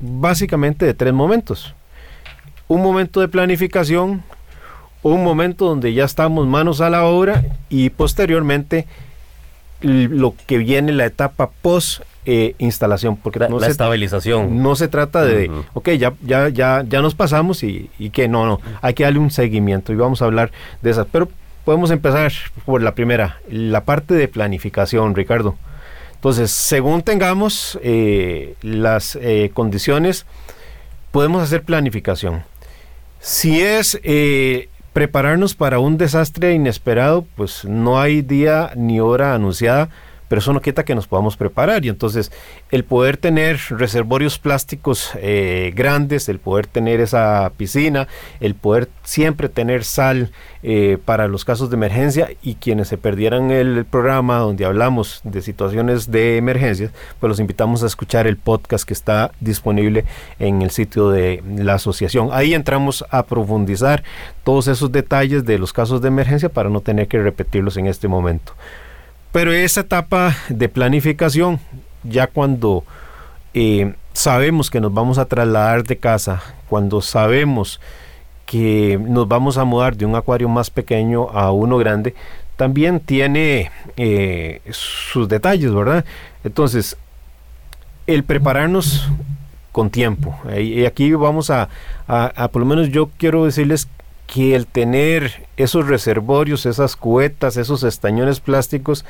básicamente 0.00 0.86
de 0.86 0.94
tres 0.94 1.12
momentos. 1.12 1.74
Un 2.68 2.82
momento 2.82 3.20
de 3.20 3.28
planificación, 3.28 4.22
un 5.02 5.22
momento 5.22 5.66
donde 5.66 5.94
ya 5.94 6.04
estamos 6.04 6.46
manos 6.46 6.80
a 6.80 6.90
la 6.90 7.04
obra 7.04 7.44
y 7.68 7.90
posteriormente 7.90 8.86
lo 9.80 10.34
que 10.46 10.58
viene 10.58 10.92
la 10.92 11.04
etapa 11.04 11.50
post 11.62 12.00
eh, 12.24 12.56
instalación 12.58 13.16
porque 13.16 13.38
la, 13.38 13.46
estabilización. 13.68 14.60
no 14.60 14.74
se 14.74 14.88
trata 14.88 15.24
de 15.24 15.48
ok 15.74 15.90
ya 15.90 16.14
ya 16.24 16.48
ya 16.48 16.82
ya 16.82 17.02
nos 17.02 17.14
pasamos 17.14 17.62
y, 17.62 17.88
y, 18.00 18.10
que 18.10 18.26
no 18.26 18.46
no 18.46 18.60
hay 18.82 18.94
que 18.94 19.04
darle 19.04 19.20
un 19.20 19.30
seguimiento 19.30 19.92
y 19.92 19.96
vamos 19.96 20.22
a 20.22 20.24
hablar 20.24 20.50
de 20.82 20.90
esas. 20.90 21.06
Pero 21.12 21.28
podemos 21.64 21.92
empezar 21.92 22.32
por 22.64 22.82
la 22.82 22.96
primera 22.96 23.38
la 23.48 23.84
parte 23.84 24.14
de 24.14 24.26
planificación 24.26 25.14
Ricardo 25.14 25.56
entonces, 26.26 26.50
según 26.50 27.02
tengamos 27.02 27.78
eh, 27.84 28.56
las 28.60 29.14
eh, 29.14 29.52
condiciones, 29.54 30.26
podemos 31.12 31.40
hacer 31.40 31.62
planificación. 31.62 32.42
Si 33.20 33.60
es 33.60 34.00
eh, 34.02 34.68
prepararnos 34.92 35.54
para 35.54 35.78
un 35.78 35.98
desastre 35.98 36.52
inesperado, 36.52 37.24
pues 37.36 37.64
no 37.64 38.00
hay 38.00 38.22
día 38.22 38.72
ni 38.74 38.98
hora 38.98 39.36
anunciada 39.36 39.88
pero 40.28 40.40
eso 40.40 40.52
no 40.52 40.60
quita 40.60 40.84
que 40.84 40.94
nos 40.94 41.06
podamos 41.06 41.36
preparar 41.36 41.84
y 41.84 41.88
entonces 41.88 42.32
el 42.70 42.84
poder 42.84 43.16
tener 43.16 43.58
reservorios 43.70 44.38
plásticos 44.38 45.10
eh, 45.16 45.72
grandes, 45.74 46.28
el 46.28 46.38
poder 46.38 46.66
tener 46.66 47.00
esa 47.00 47.50
piscina, 47.56 48.08
el 48.40 48.54
poder 48.54 48.88
siempre 49.02 49.48
tener 49.48 49.84
sal 49.84 50.30
eh, 50.62 50.98
para 51.04 51.28
los 51.28 51.44
casos 51.44 51.70
de 51.70 51.76
emergencia 51.76 52.30
y 52.42 52.56
quienes 52.56 52.88
se 52.88 52.98
perdieran 52.98 53.50
el, 53.50 53.84
programa 53.84 54.38
donde 54.38 54.64
hablamos 54.64 55.20
de 55.22 55.42
situaciones 55.42 56.10
de 56.10 56.38
emergencias, 56.38 56.90
pues 57.20 57.28
los 57.28 57.40
invitamos 57.40 57.82
a 57.82 57.86
escuchar 57.86 58.26
el 58.26 58.36
podcast 58.36 58.86
que 58.86 58.94
está 58.94 59.30
disponible 59.40 60.04
en 60.38 60.62
el 60.62 60.70
sitio 60.70 61.10
de 61.10 61.42
la 61.56 61.74
asociación. 61.74 62.30
Ahí 62.32 62.54
entramos 62.54 63.04
a 63.10 63.24
profundizar 63.26 64.02
todos 64.42 64.66
esos 64.66 64.90
detalles 64.90 65.44
de 65.44 65.58
los 65.58 65.72
casos 65.72 66.02
de 66.02 66.08
emergencia 66.08 66.48
para 66.48 66.68
no 66.68 66.80
tener 66.80 67.06
que 67.06 67.22
repetirlos 67.22 67.76
en 67.76 67.86
este 67.86 68.08
momento. 68.08 68.52
Pero 69.36 69.52
esa 69.52 69.82
etapa 69.82 70.34
de 70.48 70.66
planificación, 70.70 71.60
ya 72.04 72.26
cuando 72.26 72.84
eh, 73.52 73.92
sabemos 74.14 74.70
que 74.70 74.80
nos 74.80 74.94
vamos 74.94 75.18
a 75.18 75.26
trasladar 75.26 75.84
de 75.84 75.98
casa, 75.98 76.42
cuando 76.70 77.02
sabemos 77.02 77.78
que 78.46 78.98
nos 78.98 79.28
vamos 79.28 79.58
a 79.58 79.64
mudar 79.64 79.94
de 79.94 80.06
un 80.06 80.14
acuario 80.14 80.48
más 80.48 80.70
pequeño 80.70 81.28
a 81.28 81.52
uno 81.52 81.76
grande, 81.76 82.14
también 82.56 82.98
tiene 82.98 83.70
eh, 83.98 84.62
sus 84.70 85.28
detalles, 85.28 85.70
¿verdad? 85.70 86.06
Entonces, 86.42 86.96
el 88.06 88.24
prepararnos 88.24 89.06
con 89.70 89.90
tiempo. 89.90 90.34
Y 90.58 90.86
aquí 90.86 91.12
vamos 91.12 91.50
a, 91.50 91.68
a, 92.08 92.48
por 92.48 92.60
lo 92.60 92.66
menos 92.66 92.88
yo 92.88 93.10
quiero 93.18 93.44
decirles 93.44 93.86
que 94.26 94.54
el 94.54 94.66
tener 94.66 95.46
esos 95.56 95.86
reservorios, 95.86 96.66
esas 96.66 96.96
cuetas, 96.96 97.56
esos 97.56 97.82
estañones 97.84 98.40
plásticos, 98.40 99.04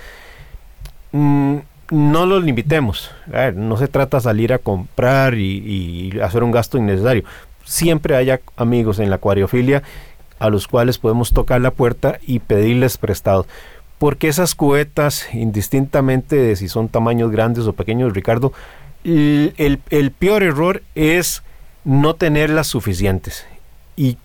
mm, 1.12 1.56
no 1.90 2.26
los 2.26 2.42
limitemos. 2.42 3.10
no 3.54 3.76
se 3.76 3.88
trata 3.88 4.18
de 4.18 4.22
salir 4.22 4.52
a 4.52 4.58
comprar 4.58 5.34
y, 5.34 6.18
hacer 6.22 6.42
un 6.42 6.50
gasto 6.50 6.78
innecesario. 6.78 7.24
Siempre 7.64 8.16
haya 8.16 8.40
amigos 8.56 8.98
en 8.98 9.10
la 9.10 9.16
acuariofilia 9.16 9.82
a 10.38 10.50
los 10.50 10.68
cuales 10.68 10.98
podemos 10.98 11.32
tocar 11.32 11.60
la 11.60 11.70
puerta 11.70 12.18
y 12.26 12.40
pedirles 12.40 12.98
prestado. 12.98 13.46
Porque 13.98 14.28
esas 14.28 14.54
cuetas, 14.54 15.26
indistintamente 15.32 16.36
de 16.36 16.56
si 16.56 16.68
son 16.68 16.88
tamaños 16.88 17.30
grandes 17.30 17.66
o 17.66 17.72
pequeños, 17.72 18.12
Ricardo, 18.12 18.52
el, 19.04 19.80
el 19.90 20.10
peor 20.10 20.42
error 20.42 20.82
es 20.94 21.42
no 21.84 22.14
tenerlas 22.14 22.66
suficientes. 22.66 23.46
Y 23.96 24.18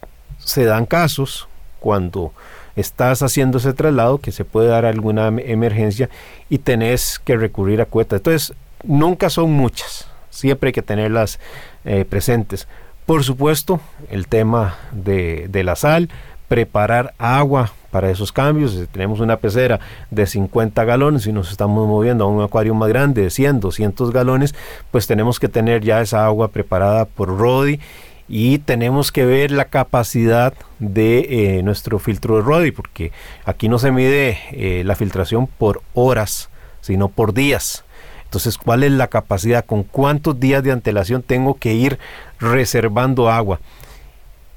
se 0.43 0.65
dan 0.65 0.85
casos 0.85 1.47
cuando 1.79 2.33
estás 2.75 3.21
haciendo 3.21 3.57
ese 3.57 3.73
traslado 3.73 4.19
que 4.19 4.31
se 4.31 4.45
puede 4.45 4.69
dar 4.69 4.85
alguna 4.85 5.27
emergencia 5.27 6.09
y 6.49 6.59
tenés 6.59 7.19
que 7.19 7.37
recurrir 7.37 7.81
a 7.81 7.85
cuetas. 7.85 8.17
Entonces, 8.17 8.53
nunca 8.83 9.29
son 9.29 9.51
muchas, 9.51 10.07
siempre 10.29 10.69
hay 10.69 10.73
que 10.73 10.81
tenerlas 10.81 11.39
eh, 11.85 12.05
presentes. 12.05 12.67
Por 13.05 13.23
supuesto, 13.23 13.81
el 14.09 14.27
tema 14.27 14.77
de, 14.91 15.47
de, 15.49 15.63
la 15.63 15.75
sal, 15.75 16.09
preparar 16.47 17.13
agua 17.17 17.71
para 17.89 18.09
esos 18.09 18.31
cambios. 18.31 18.73
Si 18.73 18.85
tenemos 18.85 19.19
una 19.19 19.37
pecera 19.37 19.79
de 20.11 20.25
50 20.25 20.83
galones 20.85 21.25
y 21.25 21.33
nos 21.33 21.51
estamos 21.51 21.87
moviendo 21.87 22.23
a 22.23 22.27
un 22.27 22.41
acuario 22.41 22.73
más 22.73 22.89
grande 22.89 23.23
de 23.23 23.29
100, 23.29 23.59
200 23.59 24.11
galones, 24.11 24.55
pues 24.91 25.07
tenemos 25.07 25.39
que 25.39 25.49
tener 25.49 25.83
ya 25.83 25.99
esa 25.99 26.25
agua 26.25 26.49
preparada 26.49 27.05
por 27.05 27.37
Rodi 27.37 27.79
y 28.33 28.59
tenemos 28.59 29.11
que 29.11 29.25
ver 29.25 29.51
la 29.51 29.65
capacidad 29.65 30.53
de 30.79 31.57
eh, 31.57 31.63
nuestro 31.63 31.99
filtro 31.99 32.37
de 32.37 32.41
Rodi, 32.41 32.71
porque 32.71 33.11
aquí 33.43 33.67
no 33.67 33.77
se 33.77 33.91
mide 33.91 34.39
eh, 34.53 34.83
la 34.85 34.95
filtración 34.95 35.47
por 35.47 35.81
horas, 35.93 36.49
sino 36.79 37.09
por 37.09 37.33
días. 37.33 37.83
Entonces, 38.23 38.57
¿cuál 38.57 38.83
es 38.83 38.93
la 38.93 39.07
capacidad? 39.07 39.65
¿Con 39.65 39.83
cuántos 39.83 40.39
días 40.39 40.63
de 40.63 40.71
antelación 40.71 41.23
tengo 41.23 41.55
que 41.55 41.73
ir 41.73 41.99
reservando 42.39 43.29
agua? 43.29 43.59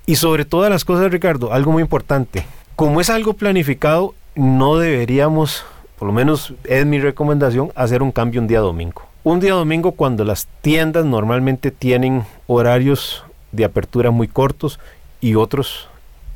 Y 0.07 0.15
sobre 0.17 0.45
todas 0.45 0.71
las 0.71 0.85
cosas, 0.85 1.11
Ricardo, 1.11 1.53
algo 1.53 1.73
muy 1.73 1.83
importante. 1.83 2.47
Como 2.77 3.01
es 3.01 3.11
algo 3.11 3.33
planificado, 3.33 4.15
no 4.37 4.77
deberíamos, 4.77 5.65
por 5.99 6.07
lo 6.07 6.15
menos 6.15 6.55
es 6.63 6.87
mi 6.87 7.01
recomendación, 7.01 7.73
hacer 7.75 8.05
un 8.05 8.13
cambio 8.13 8.41
un 8.41 8.47
día 8.47 8.61
domingo. 8.61 9.03
Un 9.25 9.41
día 9.41 9.55
domingo 9.55 9.93
cuando 9.93 10.25
las 10.25 10.47
tiendas 10.61 11.05
normalmente 11.05 11.73
tienen 11.73 12.25
horarios 12.47 13.25
de 13.55 13.65
apertura 13.65 14.11
muy 14.11 14.29
cortos 14.29 14.81
y 15.21 15.35
otros 15.35 15.89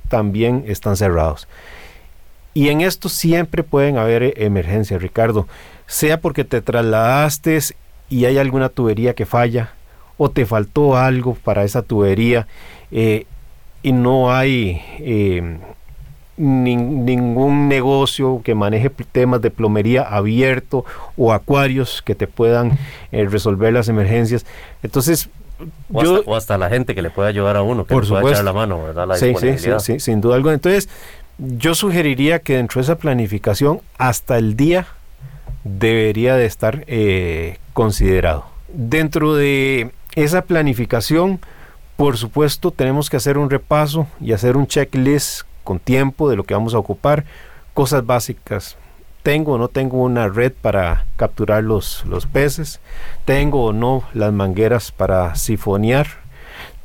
también 0.09 0.65
están 0.67 0.97
cerrados. 0.97 1.49
Y 2.55 2.71
en 2.71 2.81
esto 2.81 3.09
siempre 3.09 3.63
pueden 3.63 3.99
haber 3.99 4.35
emergencias, 4.43 5.01
Ricardo. 5.01 5.47
Sea 5.87 6.21
porque 6.21 6.45
te 6.45 6.61
trasladaste 6.61 7.59
y 8.09 8.25
hay 8.25 8.39
alguna 8.39 8.69
tubería 8.69 9.15
que 9.15 9.27
falla 9.27 9.73
o 10.17 10.31
te 10.31 10.45
faltó 10.45 10.97
algo 10.97 11.35
para 11.35 11.65
esa 11.65 11.83
tubería 11.83 12.47
eh, 12.91 13.27
y 13.83 13.93
no 13.93 14.33
hay 14.33 14.83
eh, 14.99 15.59
ningún 16.37 17.69
negocio 17.69 18.41
que 18.45 18.55
maneje 18.55 18.91
temas 18.91 19.41
de 19.41 19.51
plomería 19.51 20.03
abierto 20.03 20.85
o 21.17 21.33
acuarios 21.33 22.03
que 22.03 22.15
te 22.15 22.27
puedan 22.27 22.79
eh, 23.13 23.25
resolver 23.25 23.73
las 23.73 23.89
emergencias. 23.89 24.47
Entonces, 24.83 25.29
o, 25.93 26.37
hasta, 26.37 26.59
la 26.59 26.69
gente 26.69 26.95
que 26.95 27.03
le 27.03 27.11
pueda 27.11 27.29
ayudar 27.29 27.57
a 27.57 27.62
uno, 27.62 27.85
que 27.85 27.95
por 27.95 28.05
le 28.05 28.21
pueda 28.21 28.35
echar 28.35 28.45
la 28.45 28.53
mano, 28.53 28.83
¿verdad? 28.83 29.07
La 29.07 29.17
sí, 29.17 29.35
sí, 29.38 29.57
sí, 29.79 30.00
sin 30.00 30.21
duda 30.21 30.37
alguna. 30.37 30.55
Entonces, 30.55 30.88
yo 31.38 31.75
sugeriría 31.75 32.41
que 32.41 32.57
dentro 32.57 32.81
de 32.81 32.85
esa 32.85 32.97
planificación, 32.97 33.81
hasta 33.97 34.38
el 34.38 34.57
día, 34.57 34.87
debería 35.65 36.37
de 36.37 36.47
estar 36.47 36.85
eh, 36.87 37.59
considerado. 37.73 38.47
Dentro 38.69 39.35
de 39.35 39.93
esa 40.15 40.43
planificación, 40.43 41.41
por 41.97 42.17
supuesto, 42.17 42.71
tenemos 42.71 43.11
que 43.11 43.17
hacer 43.17 43.38
un 43.38 43.50
repaso 43.50 44.07
y 44.21 44.33
hacer 44.33 44.57
un 44.57 44.67
checklist 44.67 45.43
con 45.65 45.79
tiempo 45.79 46.31
de 46.31 46.37
lo 46.37 46.45
que 46.45 46.55
vamos 46.55 46.75
a 46.75 46.79
ocupar, 46.79 47.25
cosas 47.75 48.05
básicas, 48.05 48.77
tengo 49.23 49.53
o 49.53 49.59
no 49.59 49.69
tengo 49.69 49.99
una 49.99 50.29
red 50.29 50.53
para 50.53 51.07
capturar 51.17 51.65
los, 51.65 52.05
los 52.07 52.27
peces, 52.27 52.81
tengo 53.25 53.65
o 53.65 53.73
no 53.73 54.05
las 54.15 54.33
mangueras 54.33 54.93
para 54.93 55.35
sifonear, 55.35 56.07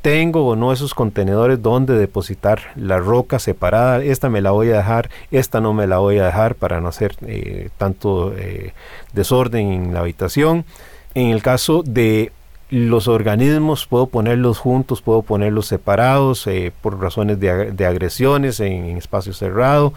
tengo 0.02 0.46
o 0.46 0.54
no 0.54 0.70
esos 0.70 0.92
contenedores 0.92 1.62
donde 1.62 1.96
depositar 1.96 2.60
la 2.76 2.98
roca 2.98 3.38
separada, 3.38 4.04
esta 4.04 4.28
me 4.28 4.42
la 4.42 4.50
voy 4.50 4.70
a 4.70 4.76
dejar, 4.76 5.08
esta 5.30 5.62
no 5.62 5.72
me 5.72 5.86
la 5.86 5.96
voy 5.96 6.18
a 6.18 6.26
dejar 6.26 6.56
para 6.56 6.82
no 6.82 6.88
hacer 6.88 7.16
eh, 7.26 7.70
tanto 7.78 8.34
eh, 8.36 8.74
desorden 9.14 9.72
en 9.72 9.94
la 9.94 10.00
habitación. 10.00 10.66
En 11.14 11.28
el 11.28 11.42
caso 11.42 11.82
de 11.82 12.32
los 12.68 13.08
organismos 13.08 13.86
puedo 13.86 14.06
ponerlos 14.08 14.58
juntos, 14.58 15.00
puedo 15.00 15.22
ponerlos 15.22 15.68
separados 15.68 16.46
eh, 16.48 16.70
por 16.82 17.00
razones 17.00 17.40
de, 17.40 17.72
de 17.72 17.86
agresiones 17.86 18.60
en, 18.60 18.84
en 18.84 18.98
espacio 18.98 19.32
cerrado. 19.32 19.94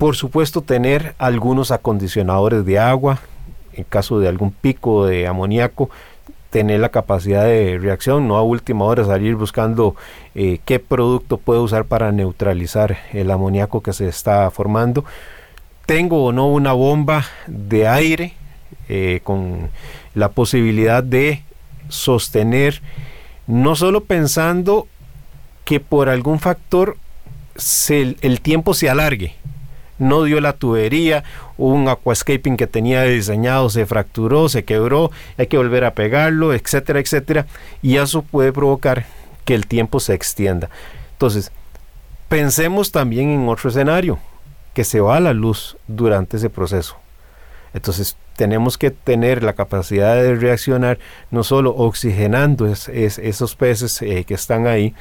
Por 0.00 0.16
supuesto, 0.16 0.62
tener 0.62 1.14
algunos 1.18 1.70
acondicionadores 1.70 2.64
de 2.64 2.78
agua, 2.78 3.18
en 3.74 3.84
caso 3.84 4.18
de 4.18 4.28
algún 4.28 4.50
pico 4.50 5.04
de 5.04 5.26
amoníaco, 5.26 5.90
tener 6.48 6.80
la 6.80 6.88
capacidad 6.88 7.44
de 7.44 7.78
reacción, 7.78 8.26
no 8.26 8.38
a 8.38 8.42
última 8.42 8.86
hora 8.86 9.04
salir 9.04 9.34
buscando 9.34 9.94
eh, 10.34 10.58
qué 10.64 10.78
producto 10.78 11.36
puedo 11.36 11.62
usar 11.62 11.84
para 11.84 12.12
neutralizar 12.12 12.96
el 13.12 13.30
amoníaco 13.30 13.82
que 13.82 13.92
se 13.92 14.08
está 14.08 14.50
formando. 14.50 15.04
Tengo 15.84 16.24
o 16.24 16.32
no 16.32 16.46
una 16.46 16.72
bomba 16.72 17.26
de 17.46 17.86
aire 17.86 18.32
eh, 18.88 19.20
con 19.22 19.68
la 20.14 20.30
posibilidad 20.30 21.02
de 21.02 21.42
sostener, 21.90 22.80
no 23.46 23.76
solo 23.76 24.02
pensando 24.04 24.88
que 25.66 25.78
por 25.78 26.08
algún 26.08 26.40
factor 26.40 26.96
el 27.90 28.40
tiempo 28.40 28.72
se 28.72 28.88
alargue, 28.88 29.34
no 30.00 30.24
dio 30.24 30.40
la 30.40 30.54
tubería, 30.54 31.22
un 31.56 31.88
aquascaping 31.88 32.56
que 32.56 32.66
tenía 32.66 33.04
diseñado 33.04 33.70
se 33.70 33.86
fracturó, 33.86 34.48
se 34.48 34.64
quebró, 34.64 35.12
hay 35.38 35.46
que 35.46 35.56
volver 35.56 35.84
a 35.84 35.94
pegarlo, 35.94 36.52
etcétera, 36.52 36.98
etcétera, 36.98 37.46
y 37.82 37.98
eso 37.98 38.22
puede 38.22 38.52
provocar 38.52 39.06
que 39.44 39.54
el 39.54 39.66
tiempo 39.66 40.00
se 40.00 40.14
extienda. 40.14 40.70
Entonces, 41.12 41.52
pensemos 42.28 42.90
también 42.90 43.30
en 43.30 43.48
otro 43.48 43.70
escenario, 43.70 44.18
que 44.74 44.84
se 44.84 45.00
va 45.00 45.16
a 45.16 45.20
la 45.20 45.32
luz 45.32 45.76
durante 45.86 46.38
ese 46.38 46.50
proceso. 46.50 46.96
Entonces, 47.74 48.16
tenemos 48.36 48.78
que 48.78 48.90
tener 48.90 49.42
la 49.42 49.52
capacidad 49.52 50.14
de 50.14 50.34
reaccionar 50.34 50.98
no 51.30 51.44
solo 51.44 51.74
oxigenando 51.76 52.66
esos 52.66 53.54
peces 53.54 54.00
eh, 54.02 54.24
que 54.24 54.34
están 54.34 54.66
ahí, 54.66 54.94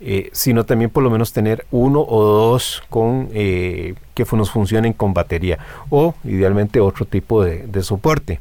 eh, 0.00 0.30
sino 0.32 0.64
también 0.64 0.90
por 0.90 1.02
lo 1.02 1.10
menos 1.10 1.32
tener 1.32 1.66
uno 1.70 2.00
o 2.00 2.22
dos 2.24 2.82
con 2.90 3.28
eh, 3.32 3.94
que 4.14 4.24
nos 4.32 4.50
funcionen 4.50 4.92
con 4.92 5.14
batería 5.14 5.58
o 5.90 6.14
idealmente 6.24 6.80
otro 6.80 7.06
tipo 7.06 7.44
de, 7.44 7.82
soporte. 7.82 8.40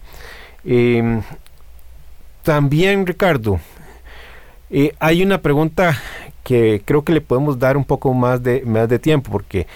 Em, 0.65 1.21
también 2.41 3.05
Ricardo, 3.05 3.59
eh, 4.69 4.93
hay 4.99 5.23
una 5.23 5.39
pregunta 5.41 5.97
que 6.43 6.81
creo 6.83 7.03
que 7.03 7.13
le 7.13 7.21
podemos 7.21 7.59
dar 7.59 7.77
un 7.77 7.85
poco 7.85 8.13
más 8.13 8.43
de, 8.43 8.63
más 8.65 8.89
de 8.89 8.99
tiempo 8.99 9.31
porque 9.31 9.67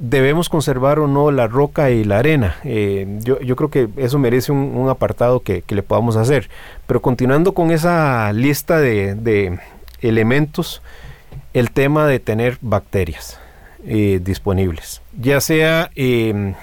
debemos 0.00 0.48
conservar 0.48 0.98
o 0.98 1.06
no 1.06 1.30
la 1.30 1.46
roca 1.46 1.90
y 1.90 2.04
la 2.04 2.18
arena. 2.18 2.56
Eh, 2.64 3.20
yo, 3.22 3.56
creo 3.56 3.70
que 3.70 3.88
eso 3.96 4.18
merece 4.18 4.50
un, 4.50 4.88
apartado 4.88 5.40
que, 5.40 5.62
le 5.68 5.82
podamos 5.82 6.16
hacer. 6.16 6.48
Pero 6.86 7.00
continuando 7.02 7.52
con 7.52 7.70
esa 7.70 8.32
lista 8.32 8.78
de, 8.78 9.58
elementos, 10.00 10.82
el 11.54 11.70
tema 11.70 12.06
de 12.06 12.18
tener 12.18 12.58
bacterias 12.60 13.38
eh, 13.84 14.20
disponibles. 14.22 15.02
Ya 15.18 15.40
sea, 15.40 15.90
em, 15.94 16.54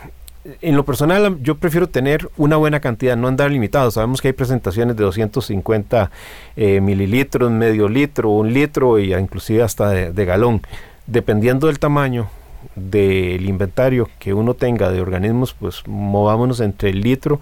en 0.61 0.75
lo 0.75 0.85
personal, 0.85 1.37
yo 1.41 1.55
prefiero 1.55 1.87
tener 1.87 2.29
una 2.37 2.55
buena 2.55 2.79
cantidad, 2.79 3.17
no 3.17 3.27
andar 3.27 3.51
limitado. 3.51 3.91
Sabemos 3.91 4.21
que 4.21 4.29
hay 4.29 4.33
presentaciones 4.33 4.95
de 4.95 5.03
250 5.03 6.11
eh, 6.55 6.79
mililitros, 6.79 7.51
medio 7.51 7.89
litro, 7.89 8.29
un 8.29 8.53
litro 8.53 8.97
e 8.97 9.19
inclusive 9.19 9.63
hasta 9.63 9.89
de 9.89 10.25
galón. 10.25 10.61
Dependiendo 11.05 11.67
del 11.67 11.79
tamaño, 11.79 12.29
del 12.75 13.47
inventario 13.47 14.09
que 14.19 14.33
uno 14.33 14.53
tenga 14.53 14.91
de 14.91 15.01
organismos, 15.01 15.53
pues 15.53 15.83
movámonos 15.87 16.59
entre 16.59 16.89
el 16.89 17.01
litro 17.01 17.39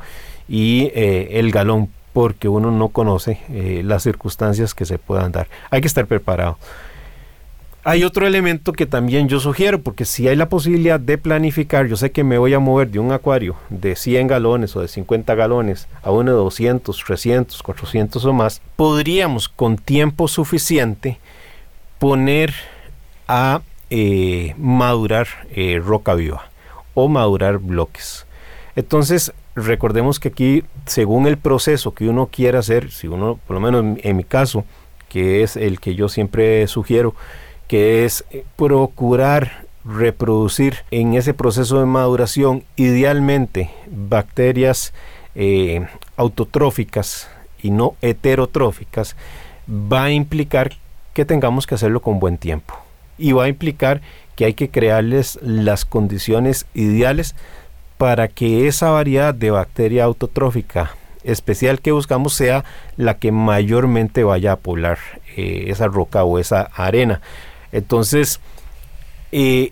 y 0.48 0.92
eh, 0.94 1.40
el 1.40 1.52
galón, 1.52 1.90
porque 2.16 2.48
uno 2.48 2.72
no 2.72 2.88
conoce 2.88 3.42
eh, 3.50 3.82
las 3.84 4.04
circunstancias 4.04 4.74
que 4.74 4.86
se 4.86 4.98
puedan 4.98 5.34
dar. 5.34 5.50
Hay 5.70 5.82
que 5.82 5.88
estar 5.88 6.08
preparado. 6.08 6.58
Hay 7.84 8.06
otro 8.06 8.26
elemento 8.26 8.72
que 8.72 8.86
también 8.86 9.28
yo 9.28 9.42
sugiero, 9.42 9.82
porque 9.82 10.06
si 10.06 10.26
hay 10.30 10.38
la 10.38 10.48
posibilidad 10.48 10.98
de 10.98 11.18
planificar, 11.18 11.88
yo 11.88 11.98
sé 11.98 12.12
que 12.12 12.24
me 12.24 12.38
voy 12.38 12.54
a 12.54 12.60
mover 12.60 12.90
de 12.90 13.00
un 13.00 13.12
acuario 13.12 13.58
de 13.70 13.98
100 13.98 14.28
galones 14.28 14.78
o 14.78 14.80
de 14.80 14.88
50 14.88 15.36
galones 15.36 15.90
a 16.04 16.12
uno 16.12 16.32
de 16.32 16.38
200, 16.38 16.98
300, 17.06 17.62
400 17.62 18.24
o 18.24 18.32
más, 18.32 18.62
podríamos 18.78 19.50
con 19.50 19.76
tiempo 19.76 20.30
suficiente 20.30 21.20
poner 22.00 22.54
a 23.28 23.62
eh, 23.90 24.56
madurar 24.58 25.28
eh, 25.52 25.82
roca 25.84 26.14
viva 26.14 26.46
o 26.94 27.10
madurar 27.10 27.58
bloques. 27.58 28.26
Entonces, 28.78 29.34
recordemos 29.56 30.20
que 30.20 30.30
aquí, 30.30 30.64
según 30.86 31.28
el 31.28 31.38
proceso 31.38 31.94
que 31.94 32.10
uno 32.10 32.28
quiera 32.28 32.60
hacer, 32.60 32.92
si 32.92 33.08
uno, 33.08 33.40
por 33.48 33.56
lo 33.56 33.60
menos 33.60 33.98
en 34.04 34.18
mi 34.18 34.24
caso, 34.24 34.66
que 35.10 35.44
es 35.44 35.56
el 35.56 35.80
que 35.80 35.96
yo 35.96 36.10
siempre 36.10 36.68
sugiero, 36.68 37.16
que 37.68 38.06
es 38.06 38.26
eh, 38.32 38.44
procurar 38.56 39.66
reproducir 39.86 40.78
en 40.90 41.14
ese 41.14 41.34
proceso 41.34 41.80
de 41.80 41.86
maduración 41.86 42.64
idealmente 42.76 43.70
bacterias 43.88 44.94
autotróficas 46.16 47.30
y 47.62 47.70
no 47.70 47.96
heterotróficas, 48.02 49.16
va 49.70 50.06
a 50.06 50.12
implicar 50.12 50.74
que 51.14 51.26
tengamos 51.26 51.68
que 51.68 51.76
hacerlo 51.76 52.02
con 52.02 52.20
buen 52.20 52.38
tiempo. 52.38 52.76
Y 53.18 53.34
va 53.34 53.46
a 53.46 53.50
implicar 53.50 54.02
que 54.36 54.46
hay 54.46 54.54
que 54.54 54.70
crearles 54.70 55.40
las 55.42 55.86
condiciones 55.86 56.66
ideales 56.74 57.36
para 57.98 58.28
que 58.28 58.68
esa 58.68 58.90
variedad 58.90 59.34
de 59.34 59.52
bacteria 59.52 60.04
autotrófica 60.04 60.92
especial 61.24 61.82
que 61.82 61.92
buscamos 61.92 62.34
sea 62.34 62.64
la 62.98 63.18
que 63.18 63.32
mayormente 63.32 64.24
vaya 64.24 64.54
a 64.54 64.58
poblar 64.58 65.00
eh, 65.36 65.66
esa 65.68 65.88
roca 65.88 66.24
o 66.24 66.40
esa 66.40 66.62
arena. 66.76 67.22
Entonces, 67.72 68.40
eh, 69.32 69.72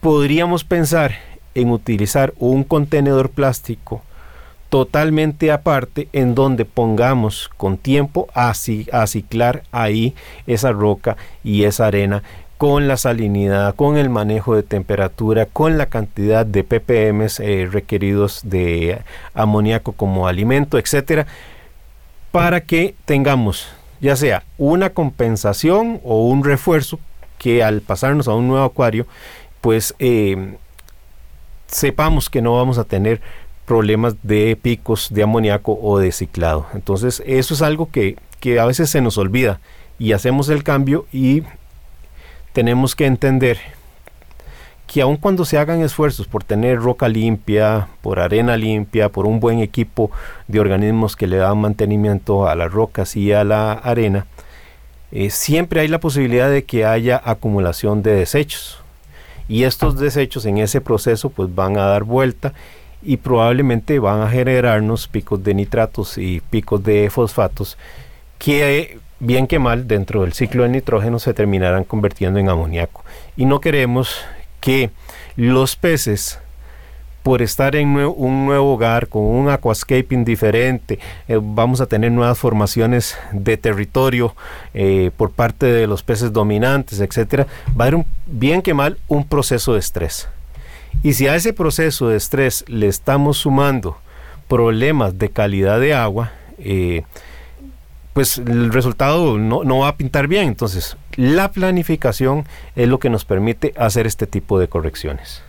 podríamos 0.00 0.64
pensar 0.64 1.14
en 1.54 1.70
utilizar 1.70 2.34
un 2.38 2.64
contenedor 2.64 3.30
plástico 3.30 4.02
totalmente 4.68 5.50
aparte 5.50 6.08
en 6.12 6.34
donde 6.34 6.64
pongamos 6.64 7.50
con 7.56 7.76
tiempo 7.76 8.28
a, 8.34 8.50
a 8.50 9.06
ciclar 9.06 9.64
ahí 9.72 10.14
esa 10.46 10.70
roca 10.70 11.16
y 11.42 11.64
esa 11.64 11.86
arena 11.86 12.22
con 12.60 12.88
la 12.88 12.98
salinidad, 12.98 13.74
con 13.74 13.96
el 13.96 14.10
manejo 14.10 14.54
de 14.54 14.62
temperatura, 14.62 15.46
con 15.46 15.78
la 15.78 15.86
cantidad 15.86 16.44
de 16.44 16.62
ppm 16.62 17.26
eh, 17.38 17.66
requeridos 17.72 18.42
de 18.44 19.00
amoníaco 19.32 19.92
como 19.92 20.28
alimento, 20.28 20.76
etcétera, 20.76 21.26
para 22.30 22.60
que 22.60 22.94
tengamos 23.06 23.66
ya 24.02 24.14
sea 24.14 24.42
una 24.58 24.90
compensación 24.90 26.02
o 26.04 26.26
un 26.26 26.44
refuerzo 26.44 27.00
que 27.38 27.64
al 27.64 27.80
pasarnos 27.80 28.28
a 28.28 28.34
un 28.34 28.48
nuevo 28.48 28.66
acuario, 28.66 29.06
pues 29.62 29.94
eh, 29.98 30.56
sepamos 31.66 32.28
que 32.28 32.42
no 32.42 32.56
vamos 32.56 32.76
a 32.76 32.84
tener 32.84 33.22
problemas 33.64 34.16
de 34.22 34.58
picos 34.60 35.08
de 35.10 35.22
amoníaco 35.22 35.78
o 35.80 35.98
de 35.98 36.12
ciclado. 36.12 36.66
Entonces 36.74 37.22
eso 37.24 37.54
es 37.54 37.62
algo 37.62 37.88
que, 37.90 38.18
a 38.60 38.66
veces 38.66 38.90
se 38.90 39.00
nos 39.00 39.16
olvida 39.16 39.60
y 39.98 40.12
hacemos 40.12 40.50
el 40.50 40.62
cambio 40.62 41.06
y 41.10 41.42
tenemos 42.52 42.94
que 42.94 43.06
entender 43.06 43.58
que 44.86 45.02
aun 45.02 45.16
cuando 45.16 45.44
se 45.44 45.56
hagan 45.56 45.82
esfuerzos 45.82 46.26
por 46.26 46.42
tener 46.42 46.80
roca 46.80 47.08
limpia, 47.08 47.86
por 48.02 48.18
arena 48.18 48.56
limpia, 48.56 49.08
por 49.08 49.24
un 49.24 49.38
buen 49.38 49.60
equipo 49.60 50.10
de 50.48 50.58
organismos 50.58 51.14
que 51.14 51.28
le 51.28 51.36
dan 51.36 51.58
mantenimiento 51.58 52.48
a 52.48 52.56
las 52.56 52.72
rocas 52.72 53.14
y 53.14 53.32
a 53.32 53.44
la 53.44 53.72
arena, 53.72 54.26
eh, 55.12 55.30
siempre 55.30 55.80
hay 55.80 55.88
la 55.88 56.00
posibilidad 56.00 56.50
de 56.50 56.64
que 56.64 56.84
haya 56.84 57.20
acumulación 57.24 58.02
de 58.02 58.14
desechos. 58.14 58.80
Y 59.48 59.62
estos 59.62 59.98
desechos 59.98 60.44
en 60.44 60.58
ese 60.58 60.80
proceso 60.80 61.30
pues 61.30 61.54
van 61.54 61.76
a 61.76 61.84
dar 61.84 62.02
vuelta 62.02 62.52
y 63.02 63.16
probablemente 63.16 63.98
van 63.98 64.22
a 64.22 64.28
generarnos 64.28 65.06
picos 65.08 65.42
de 65.42 65.54
nitratos 65.54 66.18
y 66.18 66.40
picos 66.50 66.82
de 66.82 67.10
fosfatos 67.10 67.78
que 68.38 68.98
bien 69.20 69.46
que 69.46 69.58
mal 69.58 69.86
dentro 69.86 70.22
del 70.22 70.32
ciclo 70.32 70.64
de 70.64 70.70
nitrógeno 70.70 71.18
se 71.18 71.34
terminarán 71.34 71.84
convirtiendo 71.84 72.38
en 72.38 72.48
amoníaco. 72.48 73.04
Y 73.36 73.44
no 73.44 73.60
queremos 73.60 74.16
que 74.60 74.90
los 75.36 75.76
peces 75.76 76.40
por 77.22 77.42
estar 77.42 77.76
en 77.76 77.88
un 77.96 78.46
nuevo 78.46 78.74
hogar 78.74 79.08
con 79.08 79.22
un 79.22 79.50
aquascaping 79.50 80.24
diferente, 80.24 80.98
eh, 81.28 81.38
vamos 81.40 81.80
a 81.80 81.86
tener 81.86 82.10
nuevas 82.10 82.38
formaciones 82.38 83.16
de 83.32 83.56
territorio 83.56 84.34
eh, 84.72 85.10
por 85.16 85.30
parte 85.30 85.66
de 85.66 85.86
los 85.86 86.02
peces 86.02 86.32
dominantes, 86.32 87.00
etcétera, 87.00 87.46
va 87.78 87.84
a 87.84 87.88
haber 87.88 87.96
un, 87.96 88.06
bien 88.26 88.62
que 88.62 88.72
mal 88.72 88.98
un 89.06 89.26
proceso 89.26 89.74
de 89.74 89.80
estrés. 89.80 90.28
Y 91.02 91.12
si 91.12 91.28
a 91.28 91.36
ese 91.36 91.52
proceso 91.52 92.08
de 92.08 92.16
estrés 92.16 92.64
le 92.68 92.88
estamos 92.88 93.38
sumando 93.38 93.98
problemas 94.48 95.18
de 95.18 95.28
calidad 95.28 95.78
de 95.78 95.94
agua, 95.94 96.32
eh, 96.58 97.04
pues 98.12 98.38
el 98.38 98.72
resultado 98.72 99.38
no, 99.38 99.78
va 99.78 99.88
a 99.88 99.96
pintar 99.96 100.26
bien. 100.26 100.48
Entonces, 100.48 100.96
la 101.16 101.50
planificación 101.50 102.46
es 102.76 102.88
lo 102.88 102.98
que 102.98 103.10
nos 103.10 103.24
permite 103.24 103.72
hacer 103.76 104.06
este 104.06 104.26
tipo 104.26 104.58
de 104.58 104.68
correcciones. 104.68 105.42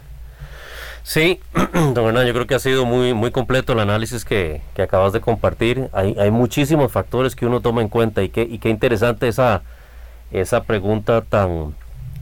Sí, 1.03 1.39
don 1.73 2.05
Hernán, 2.05 2.27
yo 2.27 2.33
creo 2.33 2.45
que 2.45 2.53
ha 2.53 2.59
sido 2.59 2.85
muy, 2.85 3.13
muy 3.13 3.31
completo 3.31 3.73
el 3.73 3.79
análisis 3.79 4.23
que, 4.23 4.61
acabas 4.77 5.13
de 5.13 5.21
compartir. 5.21 5.89
Hay, 5.93 6.15
hay, 6.19 6.29
muchísimos 6.29 6.91
factores 6.91 7.35
que 7.35 7.47
uno 7.47 7.61
toma 7.61 7.81
en 7.81 7.89
cuenta 7.89 8.21
y 8.21 8.29
qué, 8.29 8.43
y 8.43 8.59
qué 8.59 8.69
interesante 8.69 9.27
esa, 9.27 9.63
esa 10.31 10.63
pregunta 10.63 11.21
tan, 11.21 11.73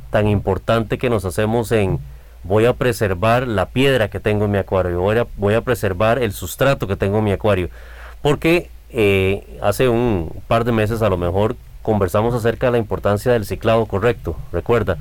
tan 0.09 0.27
importante 0.27 0.97
que 0.97 1.09
nos 1.09 1.25
hacemos 1.25 1.71
en 1.73 1.99
voy 2.43 2.65
a 2.65 2.73
preservar 2.73 3.47
la 3.47 3.67
piedra 3.67 4.09
que 4.09 4.21
tengo 4.21 4.45
en 4.45 4.51
mi 4.51 4.57
acuario, 4.57 5.01
voy 5.01 5.17
a, 5.17 5.27
voy 5.35 5.53
a 5.55 5.61
preservar 5.61 6.23
el 6.23 6.31
sustrato 6.31 6.87
que 6.87 6.95
tengo 6.95 7.17
en 7.19 7.25
mi 7.25 7.31
acuario. 7.33 7.69
Porque 8.21 8.69
eh, 8.91 9.59
hace 9.61 9.89
un 9.89 10.31
par 10.47 10.65
de 10.65 10.71
meses 10.71 11.01
a 11.01 11.09
lo 11.09 11.17
mejor 11.17 11.55
conversamos 11.81 12.33
acerca 12.33 12.67
de 12.67 12.73
la 12.73 12.77
importancia 12.77 13.31
del 13.31 13.45
ciclado 13.45 13.85
correcto, 13.85 14.35
recuerda. 14.51 14.97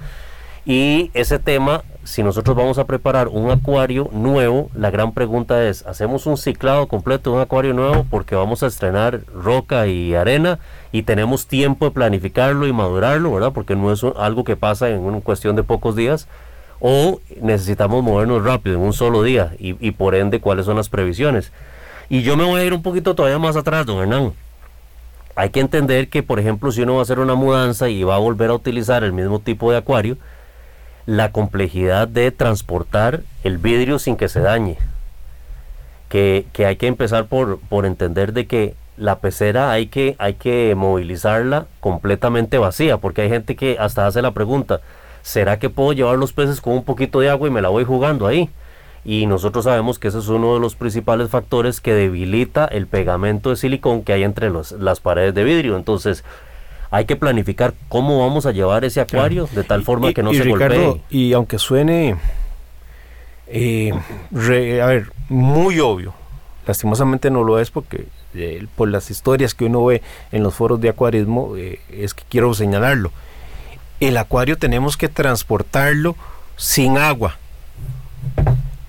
Y 0.65 1.11
ese 1.15 1.39
tema, 1.39 1.83
si 2.05 2.23
nosotros 2.23 2.55
vamos 2.55 2.77
a 2.77 2.85
preparar 2.85 3.29
un 3.29 3.51
acuario 3.51 4.11
nuevo, 4.13 4.69
la 4.75 4.91
gran 4.91 5.13
pregunta 5.13 5.67
es, 5.67 5.87
¿hacemos 5.87 6.27
un 6.27 6.37
ciclado 6.37 6.89
completo 6.89 7.33
un 7.33 7.41
acuario 7.41 7.73
nuevo 7.73 8.05
porque 8.11 8.35
vamos 8.35 8.63
a 8.63 8.67
estrenar 8.67 9.23
roca 9.33 9.87
y 9.87 10.15
arena 10.15 10.59
y 10.93 11.05
tenemos 11.05 11.47
tiempo 11.47 11.87
de 11.87 11.93
planificarlo 11.93 12.67
y 12.67 12.75
madurarlo, 12.75 13.33
¿verdad? 13.33 13.53
Porque 13.55 13.77
no 13.77 13.91
es 13.91 14.05
algo 14.19 14.45
que 14.45 14.57
pasa 14.57 14.91
en 14.91 15.01
una 15.01 15.23
cuestión 15.23 15.57
de 15.57 15.63
pocos 15.63 15.97
días 15.97 16.29
o 16.81 17.21
necesitamos 17.41 18.03
movernos 18.03 18.45
rápido 18.45 18.77
en 18.77 18.83
un 18.83 18.93
solo 18.93 19.23
día 19.23 19.55
y, 19.59 19.91
por 19.93 20.15
ende 20.15 20.41
cuáles 20.41 20.67
son 20.67 20.77
las 20.77 20.89
previsiones. 20.89 21.51
Y 22.09 22.23
yo 22.23 22.37
me 22.37 22.45
voy 22.45 22.61
a 22.61 22.65
ir 22.65 22.73
un 22.73 22.83
poquito 22.83 23.15
todavía 23.15 23.39
más 23.39 23.57
atrás, 23.57 23.85
don 23.85 24.01
Hernán. 24.01 24.33
Hay 25.37 25.51
que 25.51 25.61
entender 25.61 26.09
que, 26.09 26.23
por 26.23 26.41
ejemplo, 26.41 26.73
si 26.73 26.83
uno 26.83 26.95
va 26.95 27.01
a 27.01 27.03
hacer 27.03 27.19
una 27.19 27.35
mudanza 27.35 27.89
y 27.89 28.03
va 28.03 28.17
a 28.17 28.19
volver 28.19 28.51
a 28.51 28.55
utilizar 28.55 29.05
el 29.05 29.13
mismo 29.13 29.41
tipo 29.41 29.71
de 29.71 29.77
acuario, 29.77 30.17
la 31.07 31.33
complejidad 31.33 32.09
de 32.09 32.31
transportar 32.33 33.23
el 33.45 33.59
vidrio 33.59 33.99
sin 33.99 34.17
que 34.17 34.29
se 34.29 34.41
dañe. 34.41 34.79
Que, 36.09 36.47
que 36.53 36.67
hay 36.67 36.77
que 36.77 36.87
empezar 36.87 37.27
por, 37.27 37.61
por 37.61 37.85
entender 37.85 38.33
de 38.33 38.47
que 38.47 38.75
la 38.97 39.21
pecera 39.21 39.71
hay 39.71 39.87
que, 39.87 40.17
hay 40.19 40.35
que 40.35 40.75
movilizarla 40.75 41.67
completamente 41.81 42.59
vacía, 42.59 42.97
porque 42.97 43.23
hay 43.23 43.29
gente 43.29 43.55
que 43.55 43.77
hasta 43.79 44.07
hace 44.07 44.23
la 44.23 44.33
pregunta, 44.33 44.81
¿será 45.23 45.59
que 45.59 45.71
puedo 45.71 45.93
llevar 45.93 46.19
los 46.19 46.33
peces 46.33 46.61
con 46.61 46.73
un 46.73 46.85
poquito 46.85 47.21
de 47.21 47.31
agua 47.31 47.49
y 47.49 47.51
me 47.51 47.63
la 47.63 47.69
voy 47.69 47.85
jugando 47.85 48.27
ahí? 48.27 48.51
Y 49.05 49.27
nosotros 49.27 49.65
sabemos 49.65 49.99
que 49.99 50.09
ese 50.09 50.19
es 50.19 50.29
uno 50.29 50.55
de 50.55 50.61
los 50.61 50.75
principales 50.75 51.31
factores 51.31 51.81
que 51.81 51.95
debilita 51.95 52.65
el 52.67 52.87
pegamento 52.87 53.51
de 53.51 53.57
silicón 53.57 54.03
que 54.03 54.13
hay 54.13 54.25
entre 54.25 54.51
las 54.51 55.01
paredes 55.01 55.35
de 55.35 55.45
vidrio. 55.45 55.77
Entonces, 55.77 56.25
hay 56.91 57.05
que 57.05 57.17
planificar 57.17 57.75
cómo 57.89 58.21
vamos 58.21 58.47
a 58.47 58.53
llevar 58.53 58.85
ese 58.85 59.01
acuario 59.01 59.49
de 59.53 59.65
tal 59.65 59.83
forma 59.83 60.13
que 60.13 60.23
no 60.23 60.33
se 60.33 60.43
Ricardo, 60.43 61.01
Y 61.11 61.33
aunque 61.33 61.59
suene 61.59 62.17
eh, 63.51 63.93
a 64.83 64.87
ver, 64.87 65.13
muy 65.29 65.81
obvio. 65.81 66.15
Lastimosamente 66.67 67.31
no 67.31 67.45
lo 67.45 67.59
es 67.59 67.71
porque 67.71 68.09
eh, 68.35 68.67
por 68.77 68.89
las 68.89 69.11
historias 69.11 69.55
que 69.55 69.65
uno 69.65 69.87
ve 69.87 70.03
en 70.33 70.43
los 70.43 70.55
foros 70.55 70.81
de 70.81 70.91
acuarismo 70.91 71.57
eh, 71.57 71.81
es 71.91 72.13
que 72.13 72.25
quiero 72.29 72.53
señalarlo. 72.53 73.11
El 74.01 74.17
acuario 74.17 74.59
tenemos 74.59 74.97
que 74.97 75.09
transportarlo 75.09 76.15
sin 76.57 76.99
agua. 76.99 77.39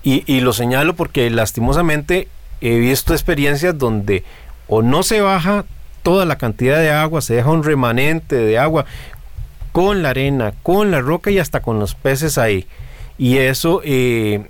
Y, 0.02 0.24
y 0.26 0.40
lo 0.40 0.52
señalo 0.52 0.94
porque 0.94 1.28
lastimosamente 1.30 2.28
he 2.60 2.78
visto 2.78 3.12
experiencias 3.12 3.76
donde 3.76 4.24
o 4.68 4.82
no 4.82 5.02
se 5.02 5.20
baja 5.20 5.64
toda 6.02 6.24
la 6.24 6.38
cantidad 6.38 6.78
de 6.78 6.90
agua, 6.90 7.20
se 7.20 7.34
deja 7.34 7.50
un 7.50 7.64
remanente 7.64 8.36
de 8.36 8.58
agua 8.58 8.86
con 9.72 10.02
la 10.02 10.10
arena, 10.10 10.54
con 10.62 10.90
la 10.90 11.00
roca 11.00 11.30
y 11.30 11.38
hasta 11.38 11.60
con 11.60 11.78
los 11.78 11.94
peces 11.94 12.38
ahí. 12.38 12.66
Y 13.18 13.38
eso 13.38 13.82
eh, 13.84 14.48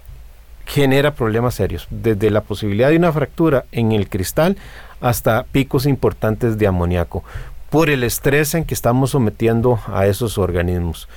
genera 0.67 1.15
problemas 1.15 1.55
serios, 1.55 1.89
desde 1.91 2.31
la 2.31 2.43
posibilidad 2.43 2.91
de 2.91 2.97
una 2.97 3.13
fractura 3.13 3.65
en 3.73 3.93
el 3.93 4.09
cristal 4.09 4.57
hasta 5.01 5.45
picos 5.45 5.87
importantes 5.87 6.59
de 6.59 6.67
amoníaco, 6.67 7.25
por 7.71 7.91
el 7.91 8.05
estrés 8.05 8.55
en 8.55 8.65
que 8.65 8.75
estamos 8.75 9.11
sometiendo 9.11 9.81
a 9.87 10.07
esos 10.07 10.39
organismos. 10.39 11.09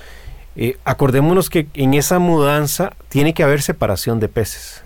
Eh, 0.55 0.77
acordémonos 0.85 1.49
que 1.49 1.67
en 1.73 1.93
esa 1.93 2.19
mudanza 2.19 2.93
tiene 3.09 3.33
que 3.33 3.43
haber 3.43 3.61
separación 3.61 4.19
de 4.19 4.27
peces. 4.27 4.83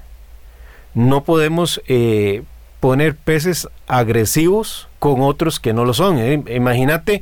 No 0.93 1.23
podemos 1.23 1.81
eh, 1.87 2.43
poner 2.79 3.15
peces 3.15 3.67
agresivos 3.87 4.87
con 4.99 5.21
otros 5.21 5.59
que 5.59 5.73
no 5.73 5.85
lo 5.85 5.93
son. 5.93 6.17
Imagínate 6.49 7.21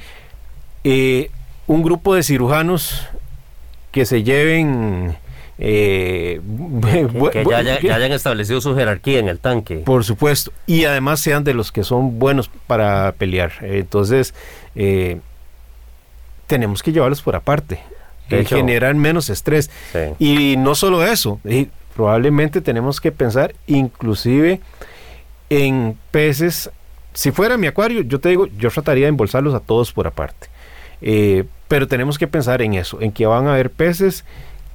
un 1.67 1.81
grupo 1.81 2.13
de 2.13 2.21
cirujanos 2.21 3.08
que 3.91 4.05
se 4.05 4.23
lleven 4.23 5.17
eh, 5.58 6.41
que, 7.31 7.45
ya, 7.49 7.95
hayan 7.95 8.12
establecido 8.12 8.60
su 8.60 8.75
jerarquía 8.75 9.19
en 9.19 9.29
el 9.29 9.39
tanque. 9.39 9.77
Por 9.77 10.03
supuesto, 10.03 10.51
y 10.67 10.86
además 10.86 11.21
sean 11.21 11.43
de 11.43 11.53
los 11.53 11.71
que 11.71 11.84
son 11.84 12.19
buenos 12.19 12.49
para 12.67 13.13
pelear. 13.13 13.53
Entonces, 13.62 14.34
eh, 14.75 15.19
tenemos 16.47 16.84
que 16.84 16.91
llevarlos 16.91 17.21
por 17.21 17.36
aparte, 17.36 17.79
eh, 18.29 18.45
generar 18.45 18.95
menos 18.95 19.29
estrés. 19.29 19.69
Y 20.19 20.55
no 20.57 20.75
solo 20.75 21.05
eso, 21.05 21.39
probablemente 21.95 22.61
tenemos 22.61 22.99
que 22.99 23.11
pensar 23.11 23.55
inclusive 23.67 24.61
en 25.49 25.97
peces. 26.11 26.69
Si 27.13 27.31
fuera 27.31 27.57
mi 27.57 27.67
acuario, 27.67 28.01
yo 28.01 28.19
te 28.19 28.29
digo, 28.29 28.47
yo 28.57 28.69
trataría 28.69 29.05
de 29.05 29.09
embolsarlos 29.09 29.53
a 29.53 29.59
todos 29.59 29.91
por 29.91 30.07
aparte. 30.07 30.47
pero 31.67 31.88
tenemos 31.88 32.17
que 32.17 32.27
pensar 32.27 32.61
en 32.61 32.73
eso, 32.73 33.01
en 33.01 33.11
que 33.11 33.25
van 33.25 33.47
a 33.47 33.53
haber 33.53 33.71
peces 33.71 34.25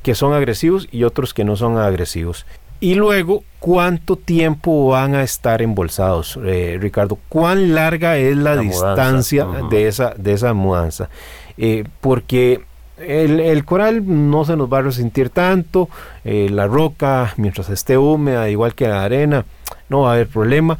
que 0.02 0.14
son 0.14 0.32
agresivos 0.32 0.88
y 0.90 1.04
otros 1.04 1.34
que 1.34 1.44
no 1.44 1.56
son 1.56 1.78
agresivos. 1.78 2.46
Y 2.80 2.94
luego, 2.94 3.44
¿cuánto 3.58 4.16
tiempo 4.16 4.88
van 4.88 5.14
a 5.14 5.22
estar 5.22 5.60
embolsados, 5.60 6.38
eh, 6.42 6.78
Ricardo? 6.80 7.18
¿Cuán 7.28 7.74
larga 7.74 8.16
es 8.16 8.34
la, 8.34 8.56
distancia 8.56 9.46
de, 9.70 9.86
esa, 9.86 10.14
de 10.16 10.32
esa 10.32 10.54
mudanza? 10.54 11.10
Eh, 11.58 11.84
porque 12.00 12.62
el, 13.00 13.64
coral 13.64 14.02
no 14.06 14.44
se 14.44 14.56
nos 14.56 14.72
va 14.72 14.78
a 14.78 14.82
resentir 14.82 15.30
tanto, 15.30 15.88
eh, 16.24 16.48
la 16.50 16.66
roca, 16.66 17.34
mientras 17.36 17.68
esté 17.70 17.98
húmeda, 17.98 18.48
igual 18.50 18.74
que 18.74 18.88
la 18.88 19.02
arena, 19.02 19.44
no 19.88 20.02
va 20.02 20.10
a 20.10 20.14
haber 20.14 20.28
problema, 20.28 20.78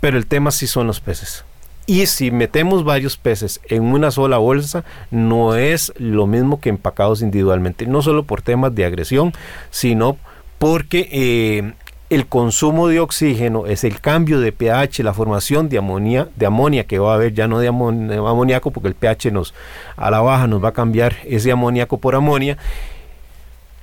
pero 0.00 0.18
el 0.18 0.26
tema 0.26 0.50
sí 0.50 0.66
son 0.66 0.86
los 0.86 1.00
peces. 1.00 1.44
Y 1.86 2.06
si 2.06 2.30
metemos 2.30 2.82
varios 2.82 3.18
peces 3.18 3.60
en 3.68 3.82
una 3.84 4.10
sola 4.10 4.38
bolsa, 4.38 4.84
no 5.10 5.54
es 5.54 5.92
lo 5.98 6.26
mismo 6.26 6.60
que 6.60 6.70
empacados 6.70 7.20
individualmente, 7.20 7.86
no 7.86 8.00
solo 8.00 8.24
por 8.24 8.40
temas 8.40 8.74
de 8.74 8.86
agresión, 8.86 9.34
sino 9.70 10.16
porque 10.58 11.08
eh, 11.12 11.74
el 12.10 12.26
consumo 12.26 12.88
de 12.88 13.00
oxígeno 13.00 13.66
es 13.66 13.82
el 13.82 14.00
cambio 14.00 14.40
de 14.40 14.52
pH, 14.52 15.02
la 15.02 15.14
formación 15.14 15.68
de 15.68 15.78
amonía, 15.78 16.28
de 16.36 16.46
amonia 16.46 16.84
que 16.84 16.98
va 16.98 17.12
a 17.12 17.14
haber, 17.14 17.32
ya 17.32 17.48
no 17.48 17.58
de 17.58 17.68
amoníaco, 17.68 18.70
porque 18.70 18.88
el 18.88 18.94
pH 18.94 19.30
nos 19.32 19.54
a 19.96 20.10
la 20.10 20.20
baja 20.20 20.46
nos 20.46 20.62
va 20.62 20.68
a 20.68 20.72
cambiar 20.72 21.16
ese 21.24 21.50
amoníaco 21.50 21.98
por 21.98 22.14
amonia. 22.14 22.58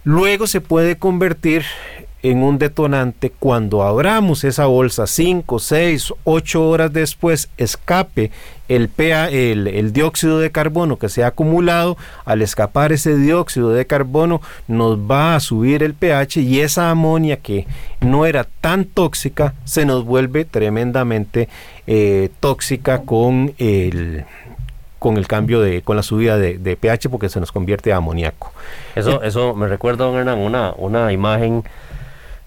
Luego 0.04 0.48
se 0.48 0.62
puede 0.62 0.98
convertir 0.98 1.66
en 2.24 2.44
un 2.44 2.58
detonante 2.60 3.32
cuando 3.32 3.84
abramos 3.84 4.44
esa 4.44 4.66
bolsa 4.68 5.08
5, 5.08 5.60
6, 5.60 6.14
8 6.24 6.70
horas 6.70 6.94
después 6.94 7.50
escape 7.58 8.32
el, 8.70 8.90
el, 8.98 9.68
el, 9.68 9.92
dióxido 9.92 10.40
de 10.40 10.52
carbono 10.52 10.98
que 10.98 11.10
se 11.10 11.24
ha 11.24 11.28
acumulado, 11.28 11.98
al 12.24 12.42
escapar 12.42 12.92
ese 12.94 13.18
dióxido 13.18 13.72
de 13.72 13.86
carbono 13.86 14.42
nos 14.68 14.98
va 14.98 15.36
a 15.36 15.40
subir 15.40 15.84
el 15.84 15.94
pH 15.94 16.38
y 16.42 16.62
esa 16.62 16.90
amonia 16.90 17.38
que 17.38 17.68
no 18.00 18.26
era 18.26 18.46
tan 18.62 18.86
tóxica 18.86 19.56
se 19.66 19.86
nos 19.86 20.06
vuelve 20.06 20.46
tremendamente 20.46 21.50
eh, 21.88 22.30
tóxica 22.40 23.02
con 23.02 23.54
el 23.58 24.26
con 25.00 25.18
el 25.18 25.28
cambio 25.28 25.62
de, 25.62 25.82
con 25.82 25.96
la 25.96 26.04
subida 26.04 26.38
de, 26.38 26.78
pH 26.80 27.10
porque 27.10 27.28
se 27.28 27.40
nos 27.40 27.52
convierte 27.52 27.92
a 27.92 27.98
amoníaco. 27.98 28.54
Eso, 28.94 29.24
eso 29.24 29.56
me 29.56 29.68
recuerda, 29.68 30.06
don 30.06 30.16
Hernán, 30.16 30.38
una, 30.38 30.74
una 30.78 31.12
imagen 31.12 31.64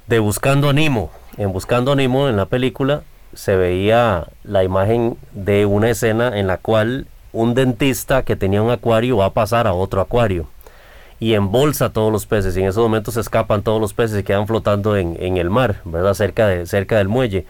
de 0.07 0.19
Buscando 0.19 0.69
Animo. 0.69 1.11
En 1.37 1.53
Buscando 1.53 1.93
Animo, 1.93 2.29
en 2.29 2.37
la 2.37 2.47
película, 2.47 3.03
se 3.33 3.57
veía 3.57 4.29
la 4.45 4.63
imagen 4.63 5.17
de 5.33 5.67
una 5.67 5.91
escena 5.91 6.39
en 6.39 6.47
la 6.47 6.59
cual 6.59 7.07
un 7.33 7.55
dentista 7.55 8.23
que 8.23 8.37
tenía 8.37 8.63
un 8.63 8.71
acuario 8.71 9.17
va 9.17 9.27
a 9.27 9.33
pasar 9.33 9.67
a 9.67 9.73
otro 9.73 10.01
acuario 10.01 10.47
y 11.19 11.35
embolsa 11.35 11.91
todos 11.91 12.13
los 12.13 12.27
peces 12.27 12.57
y 12.57 12.61
en 12.61 12.69
esos 12.69 12.83
momentos 12.83 13.15
se 13.15 13.21
escapan 13.21 13.63
todos 13.63 13.81
los 13.81 13.95
peces 13.95 14.21
y 14.21 14.23
quedan 14.23 14.47
flotando 14.47 14.97
en, 14.97 15.37
el 15.37 15.51
mar, 15.51 15.81
¿verdad? 15.85 16.15
Cerca, 16.15 16.67
cerca 16.67 16.99
del 16.99 17.09
muelle. 17.09 17.47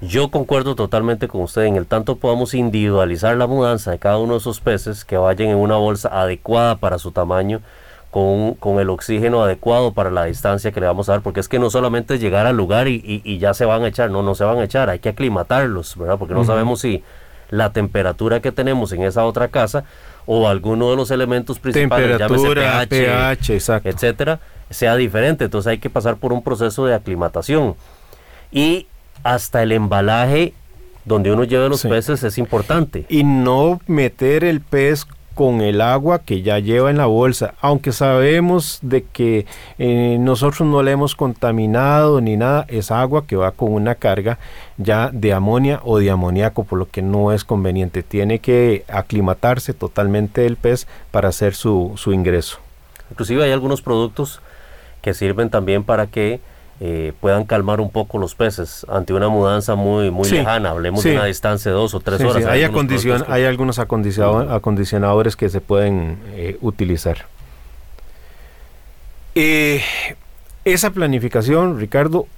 Yo 0.00 0.30
concuerdo 0.30 0.74
totalmente 0.74 1.28
con 1.28 1.42
usted 1.42 1.62
en 1.62 1.76
el 1.76 1.86
tanto 1.86 2.16
podamos 2.16 2.54
individualizar 2.54 3.36
la 3.36 3.46
mudanza 3.46 3.90
de 3.90 3.98
cada 3.98 4.18
uno 4.18 4.34
de 4.34 4.38
esos 4.38 4.60
peces 4.60 5.04
que 5.04 5.16
vayan 5.16 5.48
en 5.48 5.56
una 5.56 5.76
bolsa 5.76 6.08
adecuada 6.08 6.76
para 6.76 6.98
su 6.98 7.12
tamaño 7.12 7.60
con, 8.10 8.54
con, 8.54 8.80
el 8.80 8.88
oxígeno 8.90 9.42
adecuado 9.42 9.92
para 9.92 10.10
la 10.10 10.24
distancia 10.24 10.72
que 10.72 10.80
le 10.80 10.86
vamos 10.86 11.08
a 11.08 11.12
dar, 11.12 11.20
porque 11.22 11.40
es 11.40 11.48
que 11.48 11.58
no 11.58 11.70
solamente 11.70 12.14
es 12.14 12.20
llegar 12.20 12.46
al 12.46 12.56
lugar 12.56 12.88
y, 12.88 13.22
y, 13.24 13.38
ya 13.38 13.52
se 13.54 13.64
van 13.64 13.84
a 13.84 13.88
echar, 13.88 14.10
no, 14.10 14.22
no 14.22 14.34
se 14.34 14.44
van 14.44 14.58
a 14.58 14.64
echar, 14.64 14.88
hay 14.88 14.98
que 14.98 15.10
aclimatarlos, 15.10 15.96
¿verdad? 15.96 16.18
Porque 16.18 16.34
no 16.34 16.44
sabemos 16.44 16.80
si 16.80 17.02
la 17.50 17.72
temperatura 17.72 18.40
que 18.40 18.52
tenemos 18.52 18.92
en 18.92 19.02
esa 19.02 19.24
otra 19.24 19.48
casa 19.48 19.84
o 20.26 20.48
alguno 20.48 20.90
de 20.90 20.96
los 20.96 21.10
elementos 21.10 21.58
principales, 21.58 22.18
temperatura, 22.18 22.86
pH, 22.88 23.80
etcétera, 23.84 24.40
sea 24.70 24.96
diferente, 24.96 25.44
entonces 25.44 25.70
hay 25.70 25.78
que 25.78 25.90
pasar 25.90 26.16
por 26.16 26.32
un 26.32 26.42
proceso 26.42 26.86
de 26.86 26.94
aclimatación. 26.94 27.74
Y 28.50 28.86
hasta 29.22 29.62
el 29.62 29.72
embalaje 29.72 30.54
donde 31.04 31.32
uno 31.32 31.44
lleva 31.44 31.68
los 31.68 31.82
peces 31.82 32.22
es 32.22 32.38
importante. 32.38 33.06
Y 33.08 33.24
no 33.24 33.80
meter 33.86 34.44
el 34.44 34.60
pez 34.60 35.06
con 35.38 35.60
el 35.60 35.80
agua 35.82 36.18
que 36.18 36.42
ya 36.42 36.58
lleva 36.58 36.90
en 36.90 36.96
la 36.96 37.06
bolsa, 37.06 37.54
aunque 37.60 37.92
sabemos 37.92 38.80
de 38.82 39.04
que 39.04 39.46
eh, 39.78 40.16
nosotros 40.18 40.68
no 40.68 40.82
le 40.82 40.90
hemos 40.90 41.14
contaminado 41.14 42.20
ni 42.20 42.36
nada, 42.36 42.64
es 42.66 42.90
agua 42.90 43.24
que 43.24 43.36
va 43.36 43.52
con 43.52 43.72
una 43.72 43.94
carga 43.94 44.40
ya 44.78 45.10
de 45.12 45.32
amonia 45.32 45.80
o 45.84 46.00
de 46.00 46.10
amoníaco, 46.10 46.64
por 46.64 46.80
lo 46.80 46.90
que 46.90 47.02
no 47.02 47.30
es 47.30 47.44
conveniente. 47.44 48.02
Tiene 48.02 48.40
que 48.40 48.84
aclimatarse 48.88 49.74
totalmente 49.74 50.44
el 50.44 50.56
pez 50.56 50.88
para 51.12 51.28
hacer 51.28 51.54
su, 51.54 51.92
su 51.94 52.12
ingreso. 52.12 52.58
Inclusive 53.12 53.44
hay 53.44 53.52
algunos 53.52 53.80
productos 53.80 54.40
que 55.02 55.14
sirven 55.14 55.50
también 55.50 55.84
para 55.84 56.08
que 56.08 56.40
eh, 56.80 57.12
puedan 57.20 57.44
calmar 57.44 57.80
un 57.80 57.90
poco 57.90 58.18
los 58.18 58.36
peces 58.36 58.86
ante 58.88 59.12
una 59.12 59.28
mudanza 59.28 59.74
muy 59.74 60.12
muy 60.12 60.30
lejana, 60.30 60.70
hablemos 60.70 61.02
de 61.02 61.14
una 61.14 61.24
distancia 61.24 61.72
de 61.72 61.76
dos 61.76 61.92
o 61.92 61.98
tres 61.98 62.20
horas. 62.20 62.44
Hay, 62.46 62.62
hay 62.62 63.44
algunos 63.44 63.80
acondicionadores 63.80 65.34
que 65.34 65.48
se 65.48 65.60
pueden 65.60 66.18
eh, 66.34 66.56
utilizar. 66.60 67.26
Eh, 69.34 69.82
esa 70.64 70.90
planificación, 70.90 71.80
Ricardo, 71.80 72.28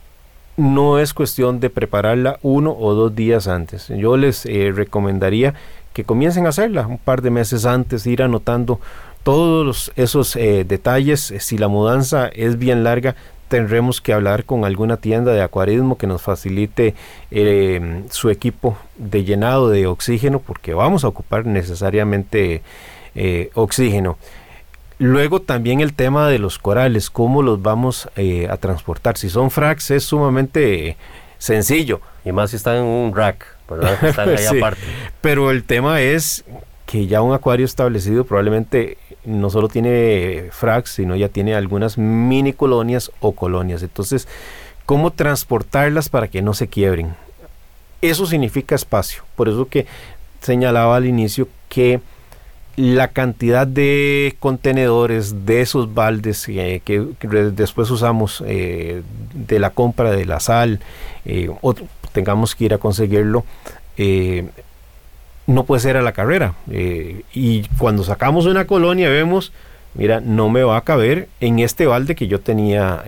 no 0.57 0.99
es 0.99 1.13
cuestión 1.13 1.61
de 1.61 1.69
prepararla 1.69 2.39
uno 2.41 2.75
o 2.79 2.95
dos 2.95 3.15
días 3.15 3.47
antes. 3.47 3.89
Yo 3.89 4.17
les 4.17 4.45
recomendaría 4.45 5.53
que 5.93 6.05
comiencen 6.05 6.47
a 6.47 6.51
hacerla 6.51 6.87
un 6.87 6.99
par 6.99 7.21
de 7.21 7.31
meses 7.31 7.67
antes, 7.67 8.07
ir 8.07 8.23
anotando 8.23 8.81
todos 9.23 9.93
esos 9.97 10.35
detalles. 10.35 11.35
Si 11.39 11.59
la 11.59 11.69
mudanza 11.69 12.29
es 12.29 12.59
bien 12.59 12.85
larga, 12.85 13.17
tendremos 13.51 14.01
que 14.01 14.15
hablar 14.15 14.45
con 14.45 14.65
alguna 14.65 14.97
tienda 14.97 15.33
de 15.33 15.43
acuarismo 15.43 15.99
que 15.99 16.07
nos 16.07 16.23
facilite 16.23 16.95
eh, 17.31 18.05
su 18.09 18.31
equipo 18.31 18.79
de 18.97 19.25
llenado 19.25 19.69
de 19.69 19.87
oxígeno 19.87 20.39
porque 20.39 20.73
vamos 20.73 21.05
a 21.05 21.09
ocupar 21.09 21.45
necesariamente 21.45 22.63
eh, 23.15 23.51
oxígeno. 23.55 24.17
Luego 24.99 25.43
también 25.43 25.81
el 25.81 25.95
tema 25.95 26.29
de 26.29 26.39
los 26.39 26.59
corales, 26.59 27.11
cómo 27.11 27.43
los 27.43 27.61
vamos 27.61 28.09
eh, 28.17 28.49
a 28.49 28.57
transportar. 28.57 29.19
Si 29.19 29.29
son 29.29 29.51
fracs 29.51 29.91
es 29.91 30.05
sumamente 30.05 30.97
sencillo. 31.39 32.01
Y 32.25 32.33
más 32.33 32.51
si 32.51 32.57
están 32.57 32.77
en 32.77 32.85
un 32.85 33.15
rack, 33.15 33.47
Están 34.03 34.29
ahí 34.29 34.47
aparte. 34.59 34.83
Pero 35.21 35.51
el 35.51 35.65
tema 35.65 36.01
es 36.01 36.45
que 36.87 37.07
ya 37.07 37.21
un 37.21 37.35
acuario 37.35 37.67
establecido 37.67 38.25
probablemente 38.25 38.97
no 39.25 39.51
solo 39.51 39.69
tiene 39.69 40.49
frax, 40.51 40.93
sino 40.93 41.17
ya 41.17 41.29
tiene 41.29 41.55
algunas 41.55 41.99
mini 41.99 42.53
colonias 42.53 43.11
o 43.21 43.33
colonias. 43.33 43.83
Entonces, 43.83 44.29
¿cómo 44.87 45.13
transportarlas 45.13 46.09
para 46.09 46.29
que 46.29 46.43
no 46.43 46.55
se 46.55 46.69
quiebren? 46.69 47.15
Eso 48.03 48.27
significa 48.27 48.75
espacio. 48.75 49.23
Por 49.37 49.49
eso 49.49 49.69
que 49.69 49.87
señalaba 50.41 50.97
al 50.97 51.07
inicio 51.07 51.49
que 51.69 52.01
la 52.77 53.09
cantidad 53.09 53.67
de 53.67 54.37
contenedores 54.39 55.45
de 55.45 55.61
esos 55.61 55.93
baldes 55.93 56.49
eh, 56.49 56.81
que, 56.85 57.01
después 57.53 57.91
usamos 57.91 58.43
eh, 58.47 59.03
de 59.35 59.59
la 59.59 59.71
compra 59.71 60.13
de 60.13 60.25
la 60.25 60.41
sal 60.41 60.81
eh, 61.27 61.51
o 61.61 61.75
tengamos 62.13 62.55
que 62.55 62.65
ir 62.65 62.75
a 62.75 62.79
conseguirlo 62.79 63.45
no 65.51 65.65
puede 65.65 65.81
ser 65.81 65.97
a 65.97 66.03
la 66.03 66.13
carrera. 66.13 66.55
Y 66.71 67.63
cuando 67.79 68.05
sacamos 68.05 68.47
una 68.47 68.67
colonia 68.67 69.09
vemos 69.09 69.53
mira 69.93 70.21
no 70.21 70.49
me 70.49 70.63
va 70.63 70.77
a 70.77 70.83
caber 70.83 71.29
en 71.41 71.59
este 71.59 71.87
balde 71.87 72.15
que 72.15 72.29
yo 72.29 72.41
tenía 72.41 73.03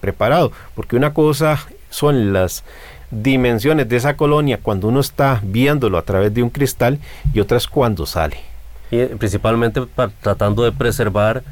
preparado 0.00 0.52
porque 0.76 0.94
una 0.94 1.12
cosa 1.12 1.58
son 1.90 2.32
las 2.32 2.62
dimensiones 3.10 3.88
de 3.88 3.96
esa 3.96 4.16
colonia 4.16 4.60
cuando 4.62 4.88
uno 4.88 5.00
está 5.00 5.40
viéndolo 5.42 5.98
a 5.98 6.02
través 6.02 6.32
de 6.32 6.42
un 6.42 6.50
cristal 6.50 6.98
y 7.32 7.40
otras 7.40 7.66
cuando 7.66 8.06
sale. 8.06 8.38
Y 8.90 9.04
principalmente 9.06 9.82
tratando 10.20 10.64
de 10.64 10.72
preservar 10.72 11.42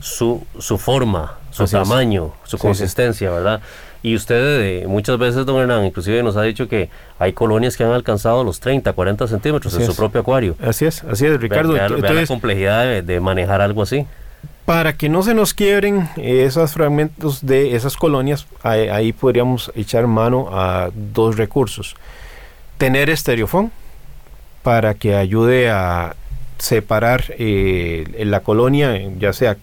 su, 0.00 0.46
su 0.58 0.78
forma, 0.78 1.38
su 1.50 1.66
tamaño, 1.66 2.32
su 2.44 2.58
consistencia, 2.58 3.30
¿verdad? 3.30 3.60
Y 4.02 4.14
usted 4.14 4.60
eh, 4.60 4.86
muchas 4.86 5.18
veces, 5.18 5.44
don 5.44 5.60
Hernán, 5.60 5.84
inclusive 5.84 6.22
nos 6.22 6.36
ha 6.36 6.42
dicho 6.42 6.68
que 6.68 6.88
hay 7.18 7.32
colonias 7.32 7.76
que 7.76 7.84
han 7.84 7.90
alcanzado 7.90 8.44
los 8.44 8.60
30, 8.60 8.92
40 8.92 9.26
centímetros 9.26 9.74
en 9.74 9.86
su 9.86 9.96
propio 9.96 10.20
acuario. 10.20 10.56
Así 10.62 10.86
es, 10.86 11.02
así 11.04 11.26
es, 11.26 11.40
Ricardo. 11.40 11.74
la 11.74 12.26
complejidad 12.26 13.02
de, 13.02 13.20
manejar 13.20 13.60
algo 13.60 13.82
así. 13.82 14.06
Para 14.64 14.92
que 14.92 15.08
no 15.08 15.22
se 15.22 15.34
nos 15.34 15.54
quiebren 15.54 16.08
esos 16.16 16.72
fragmentos 16.72 17.44
de 17.44 17.74
esas 17.74 17.96
colonias, 17.96 18.46
ahí, 18.62 18.88
ahí 18.88 19.12
podríamos 19.12 19.72
echar 19.74 20.06
mano 20.06 20.48
a 20.52 20.90
dos 20.94 21.36
recursos. 21.36 21.96
Tener 22.76 23.10
estereofón 23.10 23.72
para 24.62 24.94
que 24.94 25.16
ayude 25.16 25.70
a 25.70 26.14
separar 26.58 27.24
eh, 27.30 28.04
la 28.26 28.40
colonia, 28.40 29.00
ya 29.18 29.32
sea 29.32 29.56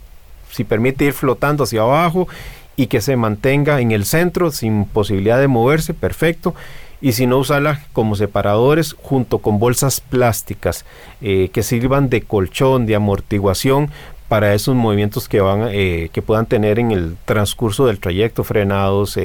si 0.49 0.63
permite 0.63 1.05
ir 1.05 1.13
flotando 1.13 1.65
hacia 1.65 1.81
abajo 1.81 2.27
y 2.75 2.88
que 2.88 3.01
se 3.01 3.15
mantenga 3.15 3.79
en 3.81 3.91
el 3.91 4.05
centro 4.05 4.51
sin 4.51 4.85
posibilidad 4.85 5.39
de 5.39 5.47
moverse, 5.47 5.93
perfecto. 5.93 6.55
Y 7.01 7.11
si 7.11 7.27
no, 7.27 7.38
usarla 7.38 7.81
como 7.93 8.15
separadores 8.15 8.95
junto 9.01 9.39
con 9.39 9.59
bolsas 9.59 10.01
plásticas 10.01 10.85
eh, 11.21 11.49
que 11.53 11.61
sirvan 11.61 12.09
de 12.09 12.21
colchón, 12.21 12.85
de 12.85 12.95
amortiguación 12.95 13.91
para 14.27 14.55
esos 14.55 14.75
movimientos 14.75 15.29
que 15.29 15.39
van 15.39 15.69
eh, 15.71 16.09
que 16.11 16.23
puedan 16.23 16.47
tener 16.47 16.79
en 16.79 16.91
el 16.91 17.15
transcurso 17.25 17.85
del 17.85 17.99
trayecto 17.99 18.43
frenados 18.43 19.19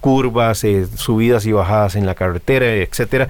curvas 0.00 0.66
subidas 0.96 1.46
y 1.46 1.52
bajadas 1.52 1.94
en 1.94 2.04
la 2.04 2.16
carretera 2.16 2.66
etcétera 2.74 3.28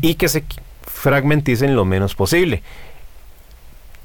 y 0.00 0.14
que 0.14 0.28
se 0.28 0.42
fragmenticen 0.86 1.76
lo 1.76 1.84
menos 1.84 2.14
posible. 2.14 2.62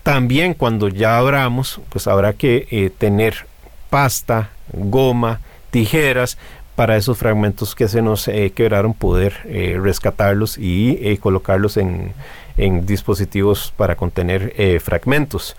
También 0.03 0.53
cuando 0.53 0.87
ya 0.87 1.17
abramos, 1.17 1.79
pues 1.89 2.07
habrá 2.07 2.33
que 2.33 2.67
eh, 2.71 2.89
tener 2.95 3.45
pasta, 3.91 4.49
goma, 4.73 5.41
tijeras 5.69 6.39
para 6.75 6.97
esos 6.97 7.19
fragmentos 7.19 7.75
que 7.75 7.87
se 7.87 8.01
nos 8.01 8.27
eh, 8.27 8.53
quebraron, 8.55 8.95
poder 8.95 9.35
eh, 9.45 9.77
rescatarlos 9.79 10.57
y 10.57 11.17
colocarlos 11.17 11.77
en, 11.77 12.13
en, 12.57 12.87
dispositivos 12.87 13.71
para 13.77 13.95
contener 13.95 14.79
fragmentos. 14.81 15.55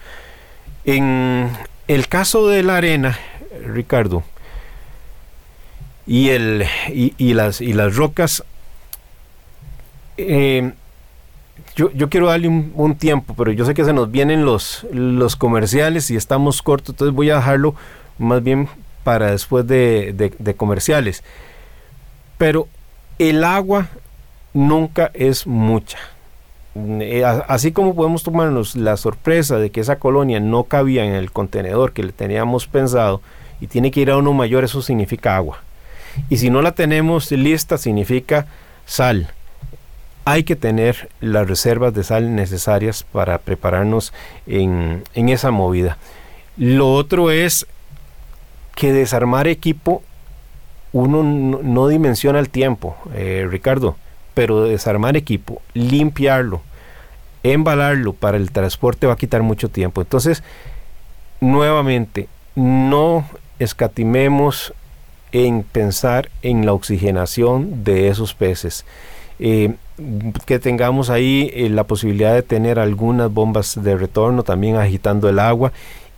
En 0.85 1.51
el 1.87 2.09
caso 2.09 2.49
de 2.49 2.64
la 2.64 2.79
arena, 2.79 3.16
Ricardo, 3.64 4.25
y, 6.07 6.31
el, 6.31 6.64
y, 6.88 7.35
las, 7.35 7.61
y 7.61 7.75
las 7.75 7.95
rocas, 7.95 8.42
yo, 11.75 11.90
yo 11.92 12.11
quiero 12.11 12.27
darle 12.27 12.49
un, 12.49 12.97
tiempo, 12.97 13.35
pero 13.37 13.51
yo 13.53 13.64
sé 13.64 13.75
que 13.75 13.85
se 13.85 13.92
nos 13.92 14.11
vienen 14.11 14.45
los, 14.45 14.87
los 14.92 15.37
comerciales 15.37 16.11
y 16.11 16.16
estamos 16.16 16.62
cortos, 16.62 16.95
entonces 16.95 17.14
voy 17.14 17.31
a 17.31 17.37
dejarlo 17.37 17.75
más 18.23 18.43
bien 18.43 18.69
para 19.05 19.31
después 19.31 19.67
de, 19.67 20.55
comerciales. 20.57 21.23
Pero 22.39 22.69
el 23.19 23.45
agua 23.45 23.89
nunca 24.55 25.11
es 25.15 25.47
mucha. 25.47 25.99
Eh, 26.75 27.25
así 27.49 27.73
como 27.73 27.95
podemos 27.95 28.23
tomarnos 28.23 28.77
la 28.77 28.97
sorpresa 28.97 29.59
de 29.59 29.71
que 29.71 29.81
esa 29.81 29.97
colonia 29.97 30.41
no 30.41 30.65
cabía 30.65 31.05
en 31.05 31.13
el 31.13 31.31
contenedor 31.31 31.93
que 31.93 32.03
le 32.03 32.13
teníamos 32.13 32.67
pensado 32.67 33.21
y 33.61 33.67
tiene 33.67 33.91
que 33.91 34.01
ir 34.01 34.11
a 34.11 34.17
uno 34.17 34.33
mayor, 34.33 34.65
eso 34.65 34.81
significa 34.81 35.37
agua. 35.37 35.59
Y 36.31 36.39
si 36.39 36.51
no 36.51 36.63
la 36.63 36.73
tenemos 36.73 37.31
lista, 37.31 37.77
significa 37.77 38.47
sal 38.87 39.31
hay 40.25 40.45
que 40.45 40.57
tener 40.57 41.09
las 41.21 41.49
reservas 41.49 41.95
de 41.95 42.05
sal 42.05 42.35
necesarias 42.35 43.03
para 43.03 43.39
prepararnos 43.39 44.13
en, 44.47 45.03
esa 45.15 45.51
movida. 45.51 45.99
Lo 46.57 46.93
otro 46.93 47.31
es 47.31 47.67
que 48.75 48.93
desarmar 48.93 49.47
equipo 49.47 50.03
uno 50.93 51.23
no, 51.23 51.89
dimensiona 51.89 52.39
el 52.39 52.51
tiempo, 52.51 52.97
eh, 53.15 53.47
Ricardo, 53.51 53.97
pero 54.35 54.65
desarmar 54.65 55.17
equipo, 55.17 55.63
limpiarlo, 55.73 56.61
embalarlo 57.43 58.13
para 58.13 58.37
el 58.37 58.53
transporte 58.53 59.07
va 59.07 59.15
a 59.15 59.17
quitar 59.17 59.43
mucho 59.43 59.71
tiempo. 59.71 60.03
Entonces, 60.03 60.43
nuevamente, 61.41 62.29
no 62.55 63.25
escatimemos 63.59 64.75
en 65.33 65.63
pensar 65.63 66.29
en 66.43 66.67
la 66.67 66.75
oxigenación 66.75 67.85
de 67.85 68.09
esos 68.09 68.35
peces. 68.35 68.85
Eh, 69.39 69.75
que 70.47 70.59
tengamos 70.59 71.11
ahí 71.11 71.51
eh, 71.55 71.69
la 71.69 71.85
posibilidad 71.85 72.35
de 72.35 72.43
tener 72.43 72.79
algunas 72.79 73.33
bombas 73.33 73.83
de 73.83 73.97
retorno 73.97 74.43
también 74.43 74.77
agitando 74.77 75.29
el 75.29 75.39
agua 75.39 75.73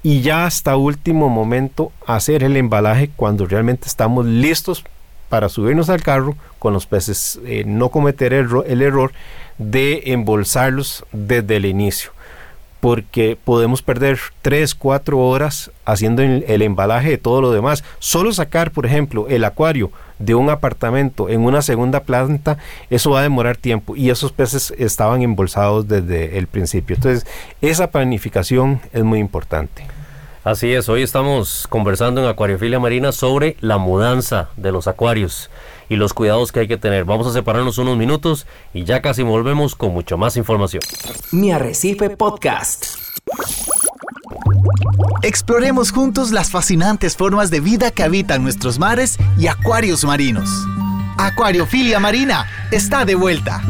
y 0.05 0.21
ya 0.21 0.45
hasta 0.45 0.77
último 0.77 1.31
momento 1.31 1.91
hacer 2.07 2.45
el 2.45 2.59
embalaje 2.59 3.11
cuando 3.17 3.47
realmente 3.47 3.89
estamos 3.89 4.27
listos 4.27 4.85
para 5.31 5.49
subirnos 5.49 5.89
al 5.89 6.03
carro 6.03 6.37
con 6.59 6.75
los 6.75 6.87
peces, 6.87 7.41
eh, 7.47 7.65
no 7.67 7.89
cometer 7.89 8.35
el 8.35 8.83
error 8.83 9.13
de 9.57 10.03
embolsarlos 10.13 11.07
desde 11.11 11.57
el 11.57 11.65
inicio 11.65 12.13
porque 12.85 13.39
podemos 13.43 13.81
perder 13.81 14.19
3, 14.43 14.75
4 14.75 15.19
horas 15.19 15.71
haciendo 15.87 16.21
el, 16.21 16.61
embalaje 16.61 17.09
de 17.09 17.17
todo 17.17 17.41
lo 17.41 17.51
demás. 17.51 17.83
Solo 17.99 18.31
sacar, 18.31 18.73
por 18.73 18.85
ejemplo, 18.85 19.27
el 19.31 19.45
acuario 19.45 19.91
de 20.19 20.35
un 20.35 20.51
apartamento 20.51 21.31
en 21.31 21.47
una 21.47 21.63
segunda 21.63 22.01
planta, 22.01 22.59
eso 22.91 23.13
va 23.13 23.21
a 23.21 23.23
demorar 23.23 23.57
tiempo 23.57 23.97
y 23.97 24.11
esos 24.11 24.33
peces 24.33 24.75
estaban 24.77 25.23
embolsados 25.23 25.89
desde 25.89 26.37
el 26.37 26.47
principio. 26.47 26.97
Entonces, 26.97 27.27
esa 27.63 27.91
planificación 27.91 28.83
es 28.93 29.03
muy 29.03 29.19
importante. 29.19 29.94
Así 30.45 30.75
es, 30.75 30.91
hoy 30.91 31.03
estamos 31.03 31.67
conversando 31.71 32.21
en 32.21 32.29
Acuariofilia 32.29 32.79
Marina 32.79 33.13
sobre 33.13 33.57
la 33.61 33.79
mudanza 33.79 34.51
de 34.59 34.73
los 34.73 34.87
acuarios 34.87 35.49
y 35.89 35.97
los 35.97 36.13
cuidados 36.13 36.53
que 36.53 36.61
hay 36.61 36.69
que 36.69 36.77
tener. 36.77 37.07
Vamos 37.07 37.27
a 37.27 37.33
separarnos 37.33 37.79
unos 37.79 37.97
minutos 37.97 38.47
y 38.75 38.85
ya 38.85 39.01
casi 39.01 39.23
volvemos 39.23 39.75
con 39.75 39.95
mucho 39.95 40.19
más 40.19 40.37
información. 40.37 40.83
Mi 41.33 41.51
Arrecife 41.51 42.11
Podcast. 42.11 42.99
Exploremos 45.23 45.91
juntos 45.91 46.31
las 46.31 46.51
fascinantes 46.51 47.17
formas 47.17 47.51
de 47.51 47.61
vida 47.61 47.91
que 47.91 48.03
habitan 48.03 48.43
nuestros 48.43 48.79
mares 48.79 49.17
y 49.39 49.47
acuarios 49.47 50.05
marinos. 50.05 50.51
Acuariofilia 51.17 51.99
Marina 52.01 52.47
está 52.71 53.07
de 53.07 53.15
vuelta. 53.15 53.63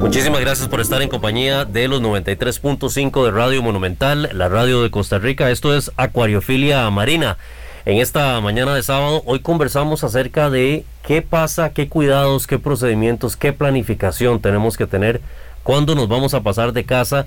Muchísimas 0.00 0.40
gracias 0.40 0.66
por 0.66 0.80
estar 0.80 1.02
en 1.02 1.10
compañía 1.10 1.66
de 1.66 1.86
los 1.86 2.00
93.5 2.00 3.22
de 3.22 3.30
Radio 3.30 3.62
Monumental, 3.62 4.30
la 4.32 4.48
radio 4.48 4.82
de 4.82 4.90
Costa 4.90 5.18
Rica. 5.18 5.50
Esto 5.50 5.76
es 5.76 5.92
Acuariofilia 5.98 6.88
Marina. 6.88 7.36
En 7.84 7.98
esta 7.98 8.40
mañana 8.40 8.74
de 8.74 8.82
sábado, 8.82 9.22
hoy 9.26 9.40
conversamos 9.40 10.02
acerca 10.02 10.48
de 10.48 10.86
qué 11.06 11.20
pasa, 11.20 11.74
qué 11.74 11.88
cuidados, 11.88 12.46
qué 12.46 12.58
procedimientos, 12.58 13.36
qué 13.36 13.52
planificación 13.52 14.40
tenemos 14.40 14.78
que 14.78 14.86
tener 14.86 15.20
cuando 15.62 15.94
nos 15.94 16.08
vamos 16.08 16.32
a 16.32 16.40
pasar 16.40 16.72
de 16.72 16.84
casa 16.84 17.26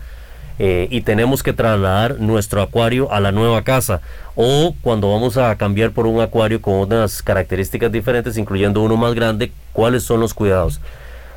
eh, 0.57 0.87
y 0.89 1.01
tenemos 1.01 1.43
que 1.43 1.53
trasladar 1.53 2.19
nuestro 2.19 2.63
acuario 2.63 3.11
a 3.11 3.19
la 3.19 3.31
nueva 3.31 3.61
casa 3.61 4.01
o 4.35 4.73
cuando 4.81 5.11
vamos 5.11 5.37
a 5.37 5.55
cambiar 5.57 5.91
por 5.91 6.07
un 6.07 6.21
acuario 6.21 6.59
con 6.59 6.73
unas 6.73 7.21
características 7.21 7.91
diferentes, 7.91 8.35
incluyendo 8.35 8.81
uno 8.81 8.97
más 8.97 9.13
grande, 9.13 9.51
cuáles 9.73 10.03
son 10.03 10.19
los 10.19 10.33
cuidados. 10.33 10.81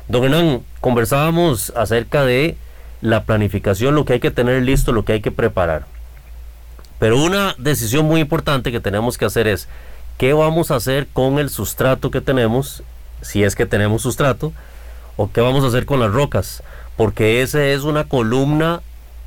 Don 0.07 0.23
Hernán, 0.23 0.61
conversábamos 0.79 1.73
acerca 1.75 2.23
de 2.23 2.55
la 3.01 3.23
planificación, 3.23 3.93
lo 3.93 4.05
que 4.05 4.13
hay 4.13 4.19
que 4.19 4.31
tener 4.31 4.63
listo, 4.63 4.93
lo 4.93 5.03
que 5.03 5.13
hay 5.13 5.21
que 5.21 5.31
preparar. 5.31 5.85
Pero 6.97 7.21
una 7.21 7.55
decisión 7.57 8.05
muy 8.05 8.21
importante 8.21 8.71
que 8.71 8.79
tenemos 8.79 9.17
que 9.17 9.25
hacer 9.25 9.47
es 9.47 9.67
qué 10.17 10.33
vamos 10.33 10.71
a 10.71 10.75
hacer 10.75 11.07
con 11.07 11.39
el 11.39 11.49
sustrato 11.49 12.09
que 12.09 12.21
tenemos, 12.21 12.83
si 13.21 13.43
es 13.43 13.55
que 13.55 13.65
tenemos 13.65 14.01
sustrato, 14.01 14.53
o 15.17 15.31
qué 15.31 15.41
vamos 15.41 15.63
a 15.63 15.67
hacer 15.67 15.85
con 15.85 15.99
las 15.99 16.11
rocas, 16.11 16.63
porque 16.95 17.41
esa 17.41 17.65
es 17.65 17.83
una 17.83 18.05
columna 18.05 18.81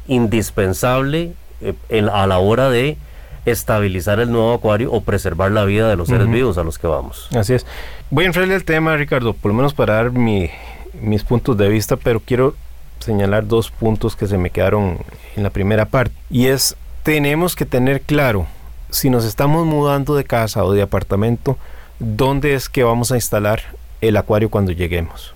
indispensable 0.09 1.35
eh, 1.61 2.09
a 2.12 2.27
la 2.27 2.38
hora 2.38 2.71
de 2.71 2.97
estabilizar 3.46 4.20
el 4.20 4.31
nuevo 4.31 4.55
acuario 4.55 4.92
o 4.92 5.00
preservar 5.00 5.50
la 5.53 5.64
vida 5.64 5.88
de 5.88 5.96
los 5.96 6.09
seres 6.09 6.31
vivos 6.31 6.59
a 6.59 6.64
los 6.64 6.79
que 6.79 6.87
vamos. 6.87 7.29
Así 7.35 7.55
es. 7.55 7.66
Voy 8.11 8.24
a 8.24 8.26
entrarle 8.29 8.55
al 8.55 8.64
tema, 8.64 8.96
Ricardo, 8.96 9.35
por 9.35 9.50
lo 9.50 9.57
menos 9.57 9.74
para 9.74 9.94
dar 9.94 10.12
mis 10.12 11.24
puntos 11.26 11.57
de 11.57 11.68
vista, 11.68 11.96
pero 11.96 12.20
quiero 12.20 12.55
señalar 13.00 13.46
dos 13.46 13.70
puntos 13.70 14.14
que 14.14 14.26
se 14.26 14.38
me 14.38 14.50
quedaron 14.50 14.98
en 15.37 15.42
la 15.42 15.50
primera 15.50 15.87
parte. 15.87 16.14
Y 16.31 16.46
es, 16.46 16.76
tenemos 17.03 17.57
que 17.57 17.66
tener 17.66 18.03
claro, 18.03 18.46
si 18.90 19.11
nos 19.11 19.24
estamos 19.24 19.66
mudando 19.66 20.14
de 20.14 20.24
casa 20.24 20.64
o 20.64 20.72
de 20.72 20.83
apartamento, 20.83 21.57
dónde 21.98 22.55
es 22.55 22.68
que 22.68 22.85
vamos 22.85 23.12
a 23.12 23.16
instalar 23.16 23.62
el 24.00 24.16
acuario 24.16 24.50
cuando 24.50 24.72
lleguemos. 24.72 25.35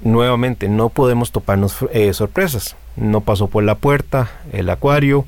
Nuevamente, 0.00 0.68
no 0.68 0.88
podemos 0.88 1.30
toparnos 1.30 1.76
eh, 1.92 2.12
sorpresas. 2.14 2.76
No 2.96 3.20
pasó 3.20 3.48
por 3.48 3.64
la 3.64 3.74
puerta 3.74 4.30
el 4.52 4.70
acuario, 4.70 5.26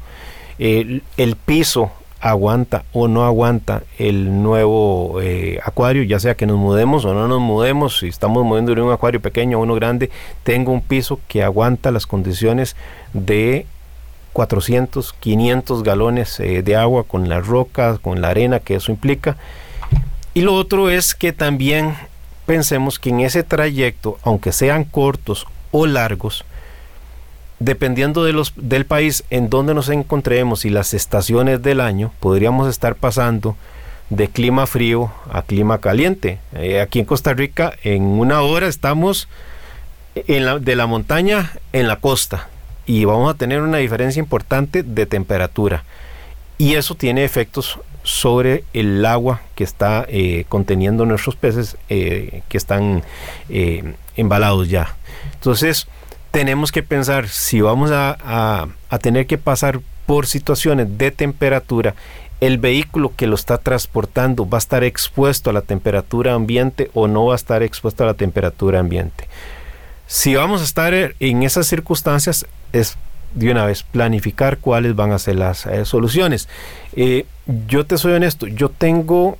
el, 0.59 1.03
piso 1.45 1.91
aguanta 2.21 2.85
o 2.93 3.09
no 3.09 3.25
aguanta 3.25 3.83
el 3.99 4.43
nuevo 4.43 5.21
eh, 5.21 5.59
acuario, 5.65 6.05
ya 6.05 6.21
sea 6.21 6.37
que 6.37 6.47
nos 6.47 6.57
mudemos 6.57 7.05
o 7.05 7.15
no 7.15 7.27
nos 7.27 7.41
mudemos, 7.41 7.99
si 7.99 8.09
estamos 8.09 8.45
moviendo 8.45 8.75
de 8.75 8.81
un 8.81 8.93
acuario 8.93 9.21
pequeño 9.21 9.59
a 9.59 9.61
uno 9.61 9.75
grande, 9.75 10.11
tengo 10.45 10.73
un 10.73 10.83
piso 10.83 11.21
que 11.27 11.43
aguanta 11.43 11.91
las 11.91 12.07
condiciones 12.07 12.77
de 13.12 13.67
400, 14.33 15.12
500 15.15 15.83
galones 15.83 16.41
eh, 16.41 16.62
de 16.62 16.77
agua 16.77 17.05
con 17.05 17.29
las 17.29 17.47
rocas, 17.47 17.99
con 17.99 18.21
la 18.21 18.29
arena 18.29 18.61
que 18.61 18.77
eso 18.77 18.93
implica. 18.93 19.37
Y 20.35 20.41
lo 20.41 20.55
otro 20.55 20.91
es 20.91 21.15
que 21.15 21.33
también 21.33 21.95
pensemos 22.47 22.99
que 22.99 23.11
en 23.11 23.21
ese 23.21 23.43
trayecto, 23.43 24.19
aunque 24.23 24.53
sean 24.53 24.85
cortos 24.85 25.47
o 25.71 25.87
largos, 25.87 26.45
dependiendo 27.64 28.25
de 28.25 28.33
los, 28.33 28.53
del 28.57 28.87
país 28.87 29.25
en 29.31 29.48
donde 29.48 29.75
nos 29.75 29.88
encontremos 29.88 30.64
y 30.64 30.70
las 30.70 30.94
estaciones 30.94 31.62
del 31.62 31.81
año, 31.81 32.12
podríamos 32.20 32.68
estar 32.68 32.96
pasando 32.96 33.57
de 34.11 34.29
clima 34.29 34.66
frío 34.66 35.12
a 35.31 35.42
clima 35.42 35.79
caliente. 35.79 36.38
Eh, 36.55 36.81
aquí 36.81 36.98
en 36.98 37.05
Costa 37.05 37.33
Rica, 37.35 37.72
en 37.83 38.03
una 38.03 38.42
hora 38.42 38.66
estamos 38.66 39.29
en 40.14 40.44
la, 40.44 40.59
de 40.59 40.77
la 40.77 40.87
montaña 40.87 41.53
en 41.72 41.88
la 41.88 41.96
costa 41.96 42.48
y 42.85 43.05
vamos 43.05 43.33
a 43.33 43.38
tener 43.38 43.62
una 43.62 43.79
diferencia 43.79 44.20
importante 44.20 44.83
de 44.83 45.07
temperatura. 45.07 45.85
Y 46.59 46.75
eso 46.75 46.94
tiene 46.94 47.25
efectos 47.25 47.79
sobre 48.03 48.64
el 48.72 49.07
agua 49.07 49.40
que 49.55 49.62
está 49.62 50.05
eh, 50.09 50.44
conteniendo 50.48 51.07
nuestros 51.07 51.37
peces 51.37 51.77
eh, 51.88 52.42
que 52.48 52.59
están 52.59 53.05
embalados 54.16 54.68
ya. 54.68 54.96
Entonces, 55.35 55.87
tenemos 56.33 56.73
que 56.73 56.83
pensar 56.83 57.29
si 57.29 57.61
vamos 57.61 57.90
a, 57.92 58.66
tener 59.01 59.27
que 59.27 59.38
pasar 59.38 59.81
por 60.07 60.27
situaciones 60.27 60.99
de 60.99 61.11
temperatura, 61.12 61.95
el 62.40 62.59
vehículo 62.59 63.12
que 63.14 63.29
lo 63.29 63.37
está 63.37 63.59
transportando 63.59 64.49
va 64.49 64.59
a 64.59 64.59
estar 64.59 64.83
expuesto 64.83 65.51
a 65.51 65.53
la 65.53 65.62
temperatura 65.62 66.35
ambiente 66.35 66.90
o 66.95 67.07
no 67.07 67.27
va 67.27 67.35
a 67.35 67.37
estar 67.37 67.62
expuesto 67.62 68.03
a 68.03 68.07
la 68.09 68.14
temperatura 68.14 68.81
ambiente. 68.81 69.29
Si 70.09 70.35
vamos 70.35 70.61
a 70.61 70.64
estar 70.64 70.92
en 70.95 71.42
esas 71.42 71.68
circunstancias, 71.68 72.47
es 72.73 72.97
de 73.35 73.51
una 73.51 73.64
vez 73.66 73.83
planificar 73.85 74.59
cuáles 74.59 74.97
van 74.97 75.12
a 75.12 75.18
ser 75.18 75.37
las 75.37 75.66
eh, 75.66 75.85
soluciones. 75.85 76.49
Eh, 76.97 77.27
yo 77.68 77.87
te 77.87 77.97
soy 77.97 78.14
honesto, 78.14 78.47
yo 78.47 78.71
tengo 78.71 79.38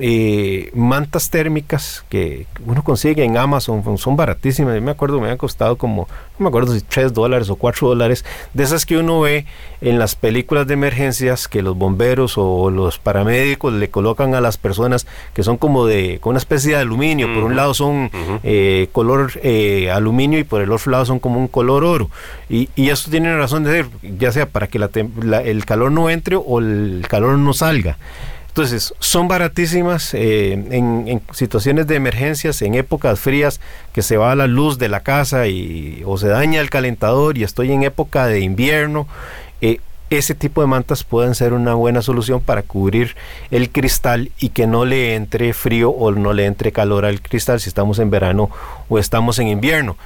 eh, 0.00 0.70
mantas 0.74 1.30
térmicas 1.30 2.04
que 2.08 2.46
uno 2.64 2.82
consigue 2.82 3.22
en 3.22 3.36
Amazon, 3.36 3.82
son 3.98 4.16
baratísimas. 4.16 4.74
Yo 4.74 4.82
me 4.82 4.90
acuerdo, 4.90 5.20
me 5.20 5.30
han 5.30 5.36
costado 5.36 5.76
como, 5.76 6.08
no 6.38 6.44
me 6.44 6.48
acuerdo 6.48 6.74
si 6.74 6.80
3 6.80 7.12
dólares 7.12 7.50
o 7.50 7.56
4 7.56 7.88
dólares, 7.88 8.24
de 8.52 8.64
esas 8.64 8.84
que 8.84 8.96
uno 8.96 9.20
ve 9.20 9.46
en 9.80 9.98
las 9.98 10.16
películas 10.16 10.66
de 10.66 10.74
emergencias 10.74 11.46
que 11.46 11.62
los 11.62 11.76
bomberos 11.76 12.34
o 12.36 12.70
los 12.70 12.98
paramédicos 12.98 13.72
le 13.72 13.88
colocan 13.88 14.34
a 14.34 14.40
las 14.40 14.58
personas 14.58 15.06
que 15.34 15.44
son 15.44 15.56
como 15.56 15.86
de, 15.86 16.18
con 16.20 16.30
una 16.30 16.38
especie 16.38 16.72
de 16.72 16.78
aluminio. 16.78 17.32
Por 17.32 17.44
un 17.44 17.54
lado 17.54 17.72
son 17.72 18.10
eh, 18.42 18.88
color 18.92 19.32
eh, 19.42 19.90
aluminio 19.92 20.38
y 20.38 20.44
por 20.44 20.62
el 20.62 20.72
otro 20.72 20.90
lado 20.90 21.04
son 21.04 21.20
como 21.20 21.38
un 21.38 21.48
color 21.48 21.84
oro. 21.84 22.10
Y, 22.48 22.70
y 22.74 22.90
eso 22.90 23.10
tiene 23.10 23.36
razón 23.36 23.62
de 23.62 23.70
ser, 23.70 23.86
ya 24.18 24.32
sea 24.32 24.48
para 24.48 24.66
que 24.66 24.78
el 24.78 25.64
calor 25.64 25.92
no 25.92 26.10
entre 26.10 26.36
o 26.36 26.58
el 26.58 27.04
calor 27.08 27.38
no 27.38 27.52
salga. 27.52 27.98
Entonces, 28.56 28.94
son 29.00 29.28
baratísimas 29.28 30.14
eh, 30.14 30.52
en, 30.52 31.20
situaciones 31.34 31.86
de 31.86 31.94
emergencias, 31.94 32.62
en 32.62 32.74
épocas 32.74 33.20
frías, 33.20 33.60
que 33.92 34.00
se 34.00 34.16
va 34.16 34.34
la 34.34 34.46
luz 34.46 34.78
de 34.78 34.88
la 34.88 35.00
casa 35.00 35.46
y, 35.46 36.02
o 36.06 36.16
se 36.16 36.28
daña 36.28 36.62
el 36.62 36.70
calentador 36.70 37.36
y 37.36 37.42
estoy 37.42 37.70
en 37.70 37.82
época 37.82 38.26
de 38.26 38.40
invierno. 38.40 39.08
Eh, 39.60 39.80
ese 40.08 40.34
tipo 40.34 40.62
de 40.62 40.68
mantas 40.68 41.04
pueden 41.04 41.34
ser 41.34 41.52
una 41.52 41.74
buena 41.74 42.00
solución 42.00 42.40
para 42.40 42.62
cubrir 42.62 43.14
el 43.50 43.68
cristal 43.68 44.30
y 44.38 44.48
que 44.48 44.66
no 44.66 44.86
le 44.86 45.16
entre 45.16 45.52
frío 45.52 45.90
o 45.90 46.10
no 46.12 46.32
le 46.32 46.46
entre 46.46 46.72
calor 46.72 47.04
al 47.04 47.20
cristal 47.20 47.60
si 47.60 47.68
estamos 47.68 47.98
en 47.98 48.08
verano 48.08 48.48
o 48.88 48.98
estamos 48.98 49.38
en 49.38 49.48
invierno 49.48 49.98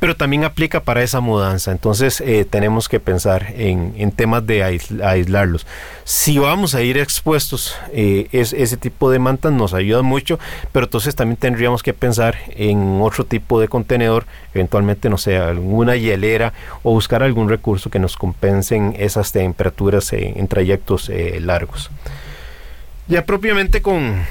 pero 0.00 0.16
también 0.16 0.44
aplica 0.44 0.80
para 0.80 1.02
esa 1.02 1.20
mudanza. 1.20 1.72
Entonces 1.72 2.20
eh, 2.20 2.44
tenemos 2.48 2.88
que 2.88 3.00
pensar 3.00 3.54
en, 3.56 4.12
temas 4.12 4.46
de 4.46 4.62
aislarlos. 4.62 5.66
Si 6.04 6.38
vamos 6.38 6.74
a 6.74 6.82
ir 6.82 6.98
expuestos, 6.98 7.76
eh, 7.92 8.28
ese 8.32 8.76
tipo 8.76 9.10
de 9.10 9.18
mantas 9.18 9.52
nos 9.52 9.72
ayuda 9.72 10.02
mucho, 10.02 10.38
pero 10.72 10.86
entonces 10.86 11.14
también 11.14 11.36
tendríamos 11.36 11.82
que 11.82 11.94
pensar 11.94 12.36
en 12.50 13.00
otro 13.00 13.24
tipo 13.24 13.60
de 13.60 13.68
contenedor, 13.68 14.26
eventualmente, 14.52 15.08
no 15.08 15.18
sé, 15.18 15.38
alguna 15.38 15.96
hielera 15.96 16.52
o 16.82 16.92
buscar 16.92 17.22
algún 17.22 17.48
recurso 17.48 17.90
que 17.90 17.98
nos 17.98 18.16
compensen 18.16 18.94
esas 18.98 19.32
temperaturas 19.32 20.12
en 20.12 20.46
trayectos 20.48 21.08
eh, 21.08 21.40
largos. 21.40 21.90
Ya 23.06 23.24
propiamente 23.24 23.82
con, 23.82 24.22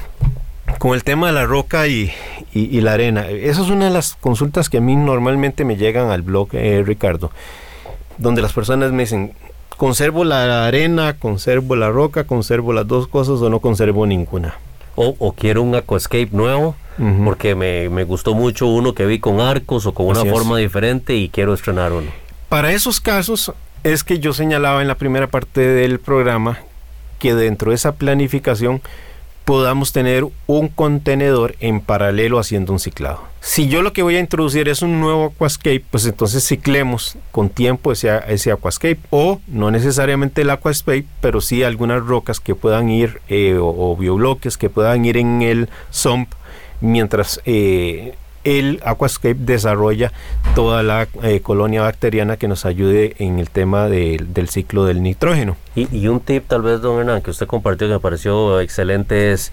con 0.78 0.94
el 0.94 1.04
tema 1.04 1.28
de 1.28 1.32
la 1.32 1.46
roca 1.46 1.86
y, 1.86 2.10
la 2.54 2.92
arena, 2.92 3.28
esa 3.28 3.62
es 3.62 3.68
una 3.68 3.86
de 3.86 3.90
las 3.90 4.14
consultas 4.14 4.68
que 4.68 4.78
a 4.78 4.80
mí 4.80 4.94
normalmente 4.94 5.64
me 5.64 5.76
llegan 5.76 6.10
al 6.10 6.22
blog, 6.22 6.48
eh, 6.52 6.82
Ricardo, 6.86 7.30
donde 8.18 8.42
las 8.42 8.52
personas 8.52 8.92
me 8.92 9.02
dicen, 9.02 9.32
¿conservo 9.76 10.24
la 10.24 10.66
arena, 10.66 11.16
conservo 11.18 11.76
la 11.76 11.90
roca, 11.90 12.24
conservo 12.24 12.72
las 12.72 12.86
dos 12.86 13.08
cosas 13.08 13.40
o 13.40 13.50
no 13.50 13.60
conservo 13.60 14.06
ninguna? 14.06 14.54
O, 14.96 15.32
quiero 15.32 15.62
un 15.62 15.74
aquascape 15.74 16.28
nuevo, 16.30 16.76
porque 17.24 17.56
me, 17.56 18.04
gustó 18.04 18.34
mucho 18.34 18.68
uno 18.68 18.94
que 18.94 19.06
vi 19.06 19.18
con 19.18 19.40
arcos 19.40 19.86
o 19.86 19.94
con 19.94 20.06
una 20.06 20.24
forma 20.24 20.56
diferente 20.58 21.16
y 21.16 21.28
quiero 21.28 21.52
estrenar 21.52 21.92
uno. 21.92 22.10
Para 22.48 22.70
esos 22.70 23.00
casos 23.00 23.52
es 23.82 24.04
que 24.04 24.20
yo 24.20 24.32
señalaba 24.32 24.82
en 24.82 24.88
la 24.88 24.94
primera 24.94 25.26
parte 25.26 25.60
del 25.60 25.98
programa 25.98 26.58
que 27.18 27.34
dentro 27.34 27.70
de 27.70 27.74
esa 27.74 27.96
planificación 27.96 28.80
podamos 29.44 29.92
tener 29.92 30.26
un 30.46 30.68
contenedor 30.68 31.54
en 31.60 31.80
paralelo 31.80 32.38
haciendo 32.38 32.72
un 32.72 32.78
ciclado. 32.78 33.20
Si 33.40 33.68
yo 33.68 33.82
lo 33.82 33.92
que 33.92 34.02
voy 34.02 34.16
a 34.16 34.20
introducir 34.20 34.68
es 34.68 34.80
un 34.80 35.00
nuevo 35.00 35.26
aquascape, 35.26 35.84
pues 35.90 36.06
entonces 36.06 36.46
ciclemos 36.46 37.18
con 37.30 37.50
tiempo 37.50 37.92
ese, 37.92 38.10
aquascape 38.10 39.00
o 39.10 39.40
no 39.48 39.70
necesariamente 39.70 40.42
el 40.42 40.50
aquascape, 40.50 41.04
pero 41.20 41.42
sí 41.42 41.62
algunas 41.62 42.04
rocas 42.04 42.40
que 42.40 42.54
puedan 42.54 42.88
ir 42.88 43.20
eh, 43.28 43.58
o, 43.60 43.94
biobloques 43.96 44.56
que 44.56 44.70
puedan 44.70 45.04
ir 45.04 45.18
en 45.18 45.42
el 45.42 45.68
sump 45.90 46.32
mientras 46.80 47.40
eh, 47.44 48.14
el 48.44 48.80
Aquascape 48.84 49.36
desarrolla 49.38 50.12
toda 50.54 50.82
la 50.82 51.08
eh, 51.22 51.40
colonia 51.40 51.82
bacteriana 51.82 52.36
que 52.36 52.46
nos 52.46 52.64
ayude 52.66 53.16
en 53.18 53.38
el 53.38 53.50
tema 53.50 53.88
del 53.88 54.48
ciclo 54.48 54.84
del 54.84 55.02
nitrógeno. 55.02 55.56
Y, 55.74 56.06
un 56.06 56.20
tip 56.20 56.46
tal 56.46 56.62
vez, 56.62 56.80
don 56.80 57.00
Hernán, 57.00 57.22
que 57.22 57.30
usted 57.30 57.46
compartió 57.46 57.88
que 57.88 57.94
me 57.94 58.00
pareció 58.00 58.60
excelente 58.60 59.32
es, 59.32 59.52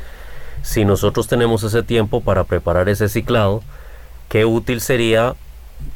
si 0.61 0.85
nosotros 0.85 1.27
tenemos 1.27 1.63
ese 1.63 1.81
tiempo 1.83 2.21
para 2.21 2.43
preparar 2.43 2.89
ese 2.89 3.09
ciclado, 3.09 3.63
qué 4.29 4.45
útil 4.45 4.81
sería 4.81 5.35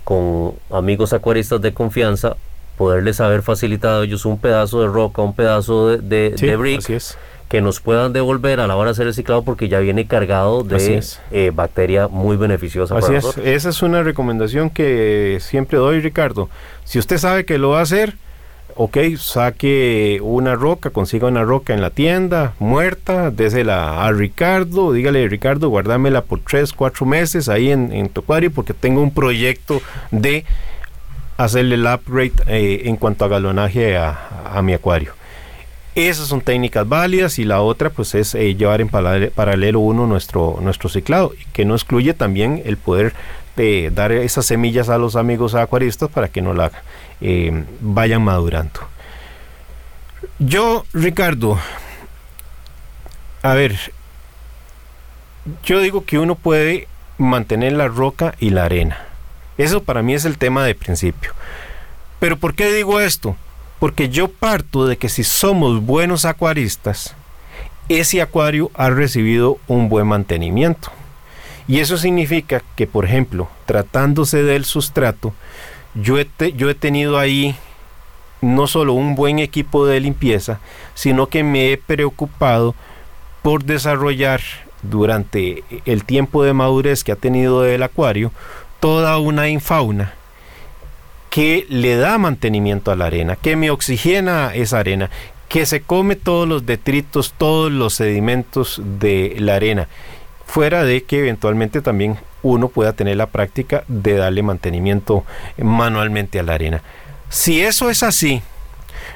con 0.04 0.54
amigos 0.72 1.14
acuaristas 1.14 1.62
de 1.62 1.74
confianza 1.74 2.38
poderles 2.78 3.22
haber 3.22 3.42
facilitado 3.42 4.04
ellos 4.04 4.26
un 4.26 4.38
pedazo 4.38 4.82
de 4.82 4.88
roca, 4.88 5.22
un 5.22 5.34
pedazo 5.34 5.98
de, 5.98 6.32
de, 6.32 6.56
brick 6.56 6.84
que 7.50 7.62
nos 7.62 7.80
puedan 7.80 8.12
devolver 8.14 8.60
a 8.60 8.68
la 8.68 8.76
hora 8.76 8.90
de 8.90 8.92
hacer 8.94 9.08
el 9.08 9.14
ciclado 9.14 9.44
porque 9.44 9.70
ya 9.70 9.80
viene 9.80 10.08
cargado 10.08 10.64
de 10.64 11.04
eh, 11.32 11.52
bacteria 11.54 12.08
muy 12.08 12.38
beneficiosa 12.38 12.98
Así 12.98 13.14
es. 13.14 13.38
Esa 13.38 13.70
es 13.70 13.82
una 13.84 14.04
recomendación 14.04 14.70
que 14.70 15.38
siempre 15.42 15.78
doy, 15.78 16.00
Ricardo. 16.00 16.50
Si 16.86 16.98
usted 16.98 17.18
sabe 17.18 17.46
que 17.46 17.58
lo 17.58 17.70
va 17.70 17.80
a 17.80 17.84
hacer, 17.84 18.16
ok, 18.76 18.98
saque 19.18 20.20
una 20.24 20.56
roca, 20.56 20.90
consiga 20.90 21.28
una 21.28 21.44
roca 21.44 21.74
en 21.74 21.82
la 21.82 21.92
tienda, 21.92 22.54
muerta, 22.60 23.30
désela 23.30 24.06
a 24.06 24.12
Ricardo, 24.12 24.92
dígale, 24.92 25.28
Ricardo, 25.28 25.70
guárdamela 25.70 26.24
por 26.24 26.40
tres, 26.40 26.74
cuatro 26.74 27.06
meses 27.06 27.48
ahí 27.48 27.72
en, 27.72 27.92
en 27.94 28.10
tu 28.10 28.22
acuario 28.22 28.52
porque 28.52 28.74
tengo 28.74 29.02
un 29.02 29.12
proyecto 29.12 29.82
de 30.10 30.46
hacerle 31.38 31.76
el 31.76 31.86
upgrade 31.86 32.34
eh, 32.48 32.82
en 32.86 32.96
cuanto 32.96 33.26
a 33.26 33.28
galonaje 33.28 33.98
a 33.98 34.62
mi 34.64 34.74
acuario 34.74 35.14
Esas 35.96 36.28
son 36.28 36.42
técnicas 36.42 36.88
válidas 36.88 37.40
y 37.40 37.46
la 37.46 37.62
otra 37.62 37.90
pues 37.90 38.16
es 38.16 38.36
eh, 38.36 38.54
llevar 38.56 38.82
en 38.82 38.90
paralelo 38.90 39.80
uno 39.80 40.06
nuestro, 40.08 40.60
nuestro 40.62 40.90
ciclado, 40.90 41.32
que 41.54 41.64
no 41.64 41.74
excluye 41.74 42.14
también 42.14 42.62
el 42.66 42.76
poder 42.76 43.14
de 43.56 43.92
dar 43.94 44.12
esas 44.12 44.46
semillas 44.46 44.90
a 44.90 44.98
los 44.98 45.16
amigos 45.16 45.56
acuaristas 45.56 46.10
para 46.10 46.28
que 46.28 46.42
no 46.42 46.54
la 46.54 46.72
eh, 47.22 47.64
vayan 47.80 48.22
madurando. 48.22 48.82
Yo, 50.40 50.86
Ricardo, 50.92 51.58
a 53.42 53.54
ver, 53.54 53.80
yo 55.64 55.80
digo 55.80 56.04
que 56.04 56.20
uno 56.20 56.36
puede 56.36 56.90
mantener 57.18 57.72
la 57.72 57.88
roca 57.88 58.36
y 58.42 58.50
la 58.50 58.66
arena. 58.66 58.98
Eso 59.58 59.84
para 59.84 60.02
mí 60.02 60.14
es 60.14 60.26
el 60.26 60.38
tema 60.38 60.66
de 60.66 60.76
principio. 60.76 61.32
Pero 62.20 62.38
¿por 62.38 62.54
qué 62.54 62.74
digo 62.74 63.00
esto? 63.00 63.38
Porque 63.80 64.10
yo 64.10 64.30
parto 64.30 64.88
de 64.88 64.98
que 64.98 65.10
si 65.10 65.24
somos 65.24 65.82
buenos 65.86 66.26
acuaristas, 66.26 67.16
ese 67.90 68.22
acuario 68.22 68.72
ha 68.74 68.90
recibido 68.90 69.58
un 69.68 69.90
buen 69.90 70.08
mantenimiento. 70.08 70.90
Y 71.68 71.80
eso 71.80 71.98
significa 71.98 72.62
que, 72.76 72.88
por 72.88 73.06
ejemplo, 73.06 73.50
tratándose 73.66 74.44
del 74.44 74.66
sustrato, 74.66 75.34
yo 75.96 76.18
he, 76.20 76.26
tenido 76.76 77.18
ahí 77.18 77.56
no 78.42 78.68
solo 78.68 78.94
un 78.94 79.16
buen 79.16 79.40
equipo 79.40 79.86
de 79.86 80.00
limpieza, 80.00 80.60
sino 80.94 81.28
que 81.28 81.44
me 81.44 81.72
he 81.72 81.78
preocupado 81.78 82.76
por 83.42 83.64
desarrollar 83.64 84.42
durante 84.84 85.64
el 85.86 86.04
tiempo 86.04 86.44
de 86.44 86.54
madurez 86.54 87.04
que 87.04 87.12
ha 87.12 87.16
tenido 87.16 87.66
el 87.66 87.82
acuario 87.82 88.32
toda 88.80 89.18
una 89.18 89.48
infauna 89.50 90.14
que 91.36 91.66
le 91.68 91.98
da 91.98 92.18
mantenimiento 92.18 92.92
a 92.94 92.96
la 92.96 93.08
arena, 93.08 93.36
que 93.36 93.58
me 93.58 93.70
oxigena 93.70 94.56
esa 94.56 94.80
arena, 94.80 95.10
que 95.50 95.66
se 95.66 95.82
come 95.82 96.16
todos 96.16 96.48
los 96.48 96.66
detritos, 96.66 97.34
todos 97.38 97.70
los 97.70 97.96
sedimentos 97.96 98.82
de 98.82 99.36
la 99.40 99.56
arena, 99.56 99.90
fuera 100.46 100.86
de 100.86 101.04
que 101.04 101.20
eventualmente 101.20 101.82
también 101.82 102.18
uno 102.42 102.70
pueda 102.70 102.94
tener 102.94 103.18
la 103.18 103.26
práctica 103.26 103.84
de 103.90 104.16
darle 104.16 104.44
mantenimiento 104.44 105.26
manualmente 105.58 106.40
a 106.40 106.44
la 106.44 106.54
arena. 106.54 106.82
Si 107.28 107.62
eso 107.62 107.90
es 107.90 108.02
así, 108.02 108.42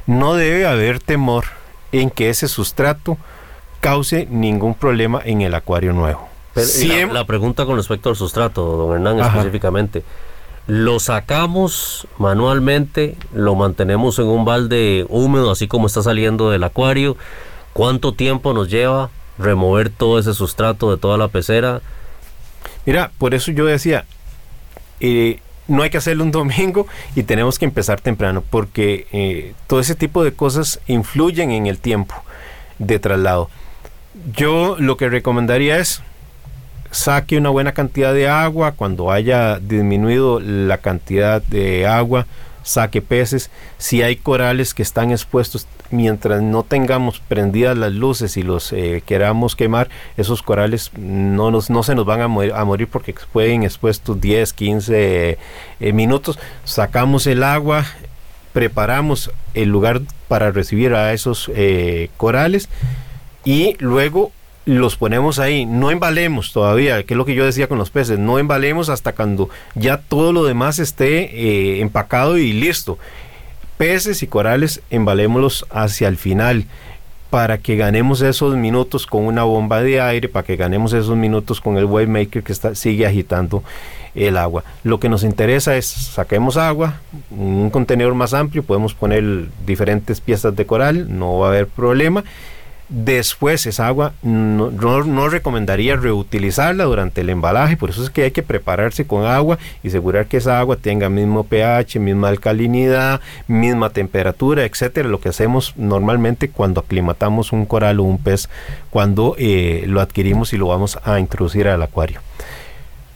no 0.06 0.34
debe 0.34 0.68
haber 0.68 1.00
temor 1.00 1.46
en 1.94 2.10
que 2.10 2.30
ese 2.30 2.50
sustrato 2.50 3.18
cause 3.80 4.28
ningún 4.30 4.74
problema 4.74 5.22
en 5.24 5.40
el 5.40 5.56
acuario 5.56 5.94
nuevo. 5.94 6.28
la, 7.14 7.24
pregunta 7.24 7.66
con 7.66 7.78
respecto 7.78 8.10
al 8.10 8.18
sustrato, 8.18 8.62
don 8.76 8.96
Hernán, 8.96 9.22
específicamente. 9.22 10.04
Lo 10.70 11.00
sacamos 11.00 12.08
manualmente, 12.20 13.16
lo 13.34 13.56
mantenemos 13.56 14.20
en 14.20 14.28
un 14.28 14.46
balde 14.46 15.04
húmedo, 15.10 15.50
así 15.50 15.68
como 15.68 15.88
está 15.88 16.04
saliendo 16.04 16.52
del 16.52 16.64
acuario. 16.64 17.18
¿Cuánto 17.74 18.14
tiempo 18.14 18.54
nos 18.54 18.70
lleva 18.70 19.10
remover 19.40 19.90
todo 19.90 20.20
ese 20.20 20.36
sustrato 20.36 20.92
de 20.92 20.98
toda 20.98 21.18
la 21.18 21.28
pecera? 21.28 21.82
Mira, 22.86 23.12
por 23.18 23.34
eso 23.34 23.52
yo 23.52 23.66
decía, 23.66 24.06
eh, 25.00 25.40
no 25.68 25.82
hay 25.82 25.90
que 25.90 25.98
hacerlo 25.98 26.24
un 26.24 26.30
domingo 26.34 26.86
y 27.16 27.24
tenemos 27.24 27.58
que 27.58 27.66
empezar 27.66 28.00
temprano, 28.00 28.44
porque 28.48 29.08
eh, 29.12 29.56
todo 29.66 29.80
ese 29.80 29.96
tipo 29.96 30.24
de 30.24 30.34
cosas 30.34 30.82
influyen 30.86 31.50
en 31.50 31.66
el 31.66 31.80
tiempo 31.80 32.14
de 32.78 33.00
traslado. 33.00 33.50
Yo 34.36 34.76
lo 34.78 34.98
que 34.98 35.10
recomendaría 35.10 35.80
es 35.80 36.04
saque 36.92 37.38
una 37.38 37.50
buena 37.50 37.74
cantidad 37.74 38.14
de 38.14 38.28
agua, 38.28 38.74
cuando 38.74 39.12
haya 39.12 39.60
disminuido 39.60 40.40
la 40.40 40.78
cantidad 40.80 41.42
de 41.42 41.88
agua, 41.88 42.26
saque 42.64 43.02
peces. 43.02 43.50
Si 43.78 44.02
hay 44.02 44.16
corales 44.16 44.74
que 44.74 44.84
están 44.84 45.12
expuestos, 45.12 45.68
mientras 45.92 46.42
no 46.42 46.64
tengamos 46.64 47.20
prendidas 47.20 47.78
las 47.78 47.92
luces 47.94 48.38
y 48.38 48.44
los 48.44 48.72
eh, 48.74 49.04
queramos 49.06 49.56
quemar, 49.56 49.90
esos 50.18 50.42
corales 50.44 50.92
no, 50.98 51.52
nos, 51.52 51.70
no 51.70 51.84
se 51.84 51.96
nos 51.96 52.06
van 52.06 52.22
a 52.22 52.28
morir, 52.28 52.88
porque 52.88 53.16
pueden 53.32 53.64
expuestos 53.64 54.20
10, 54.20 54.54
15 54.54 55.38
eh, 55.80 55.94
minutos. 55.94 56.40
Sacamos 56.64 57.28
el 57.28 57.44
agua, 57.44 57.86
preparamos 58.54 59.32
el 59.54 59.70
lugar 59.70 60.02
para 60.28 60.52
recibir 60.52 60.94
a 60.94 61.14
esos 61.14 61.52
eh, 61.56 62.10
corales 62.18 62.70
y 63.46 63.76
luego 63.80 64.32
los 64.70 64.98
ponemos 64.98 65.40
ahí, 65.40 65.66
no 65.66 65.90
embalemos 65.90 66.54
todavía, 66.54 67.04
que 67.04 67.16
es 67.16 67.18
lo 67.18 67.26
que 67.26 67.34
yo 67.34 67.44
decía 67.44 67.68
con 67.68 67.80
los 67.80 67.90
peces, 67.90 68.20
no 68.20 68.38
embalemos 68.38 68.90
hasta 68.90 69.14
cuando 69.14 69.50
ya 69.74 69.98
todo 69.98 70.32
lo 70.32 70.44
demás 70.46 70.78
esté 70.78 71.24
eh, 71.24 71.82
empacado 71.82 72.38
y 72.38 72.54
listo. 72.54 73.00
Peces 73.78 74.22
y 74.22 74.28
corales 74.28 74.82
embalémoslos 74.90 75.66
hacia 75.72 76.08
el 76.08 76.18
final 76.18 76.66
para 77.32 77.58
que 77.58 77.78
ganemos 77.78 78.22
esos 78.22 78.56
minutos 78.56 79.08
con 79.08 79.26
una 79.26 79.44
bomba 79.44 79.82
de 79.82 80.02
aire, 80.02 80.30
para 80.30 80.46
que 80.46 80.56
ganemos 80.56 80.94
esos 80.94 81.16
minutos 81.16 81.62
con 81.62 81.78
el 81.78 81.86
wave 81.86 82.08
maker 82.08 82.44
que 82.44 82.52
está, 82.52 82.76
sigue 82.76 83.08
agitando 83.08 83.64
el 84.14 84.38
agua. 84.38 84.64
Lo 84.84 85.00
que 85.00 85.10
nos 85.10 85.24
interesa 85.24 85.76
es 85.78 85.88
saquemos 85.88 86.58
agua, 86.58 87.00
un 87.32 87.70
contenedor 87.72 88.14
más 88.14 88.34
amplio, 88.34 88.64
podemos 88.64 88.94
poner 88.94 89.48
diferentes 89.66 90.22
piezas 90.22 90.56
de 90.56 90.66
coral, 90.66 91.18
no 91.18 91.40
va 91.40 91.48
a 91.48 91.50
haber 91.52 91.68
problema 91.68 92.24
Después 92.90 93.68
esa 93.68 93.86
agua 93.86 94.14
no, 94.24 94.72
no, 94.72 95.30
recomendaría 95.30 95.96
reutilizarla 95.96 96.86
durante 96.86 97.22
el 97.22 97.30
embalaje, 97.30 97.78
por 97.78 97.92
eso 97.92 98.04
es 98.04 98.10
que 98.10 98.24
hay 98.24 98.32
que 98.32 98.42
prepararse 98.42 99.06
con 99.06 99.28
agua 99.28 99.60
y 99.84 99.90
asegurar 99.90 100.26
que 100.26 100.38
esa 100.38 100.60
agua 100.60 100.76
tenga 100.76 101.08
mismo 101.08 101.44
pH, 101.44 102.00
misma 102.00 102.30
alcalinidad, 102.30 103.22
misma 103.48 103.92
temperatura, 103.92 104.66
etcétera, 104.66 105.08
lo 105.08 105.20
que 105.20 105.30
hacemos 105.30 105.76
normalmente 105.78 106.50
cuando 106.50 106.82
aclimatamos 106.82 107.52
un 107.52 107.68
coral 107.68 108.00
o 108.00 108.04
un 108.04 108.18
pez, 108.18 108.50
cuando 108.90 109.36
eh, 109.38 109.84
lo 109.86 110.02
adquirimos 110.02 110.52
y 110.54 110.58
lo 110.58 110.68
vamos 110.68 110.98
a 111.04 111.20
introducir 111.20 111.68
al 111.68 111.84
acuario. 111.84 112.22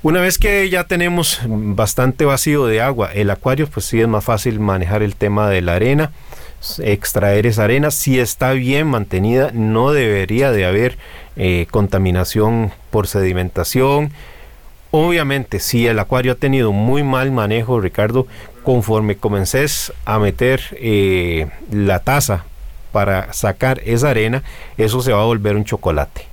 Una 0.04 0.20
vez 0.22 0.38
que 0.38 0.70
ya 0.70 0.84
tenemos 0.84 1.42
bastante 1.48 2.26
vacío 2.26 2.68
de 2.68 2.82
agua, 2.82 3.12
el 3.12 3.32
acuario 3.32 3.68
pues 3.68 3.88
sí 3.88 4.02
es 4.02 4.08
más 4.08 4.24
fácil 4.24 4.60
manejar 4.60 5.02
el 5.02 5.16
tema 5.16 5.50
de 5.50 5.62
la 5.62 5.76
arena 5.76 6.12
extraer 6.84 7.46
esa 7.46 7.66
arena. 7.66 7.92
Si 7.92 8.20
está 8.20 8.52
bien 8.54 8.88
mantenida, 8.88 9.52
no 9.54 9.92
debería 9.92 10.52
de 10.52 10.66
haber 10.66 10.98
eh, 11.36 11.68
contaminación 11.72 12.72
por 12.92 13.08
sedimentación. 13.08 14.12
Obviamente, 14.92 15.60
si 15.60 15.88
el 15.88 16.00
acuario 16.00 16.34
ha 16.34 16.36
tenido 16.36 16.72
muy 16.72 17.04
mal 17.04 17.32
manejo, 17.32 17.82
Ricardo, 17.82 18.28
conforme 18.64 19.18
comences 19.18 19.92
a 20.06 20.20
meter 20.20 20.62
eh, 20.74 21.50
la 21.72 22.00
taza 22.00 22.46
para 22.92 23.34
sacar 23.34 23.82
esa 23.86 24.10
arena, 24.12 24.44
eso 24.78 25.02
se 25.02 25.12
va 25.12 25.22
a 25.22 25.26
volver 25.26 25.56
un 25.56 25.66
chocolate. 25.66 26.28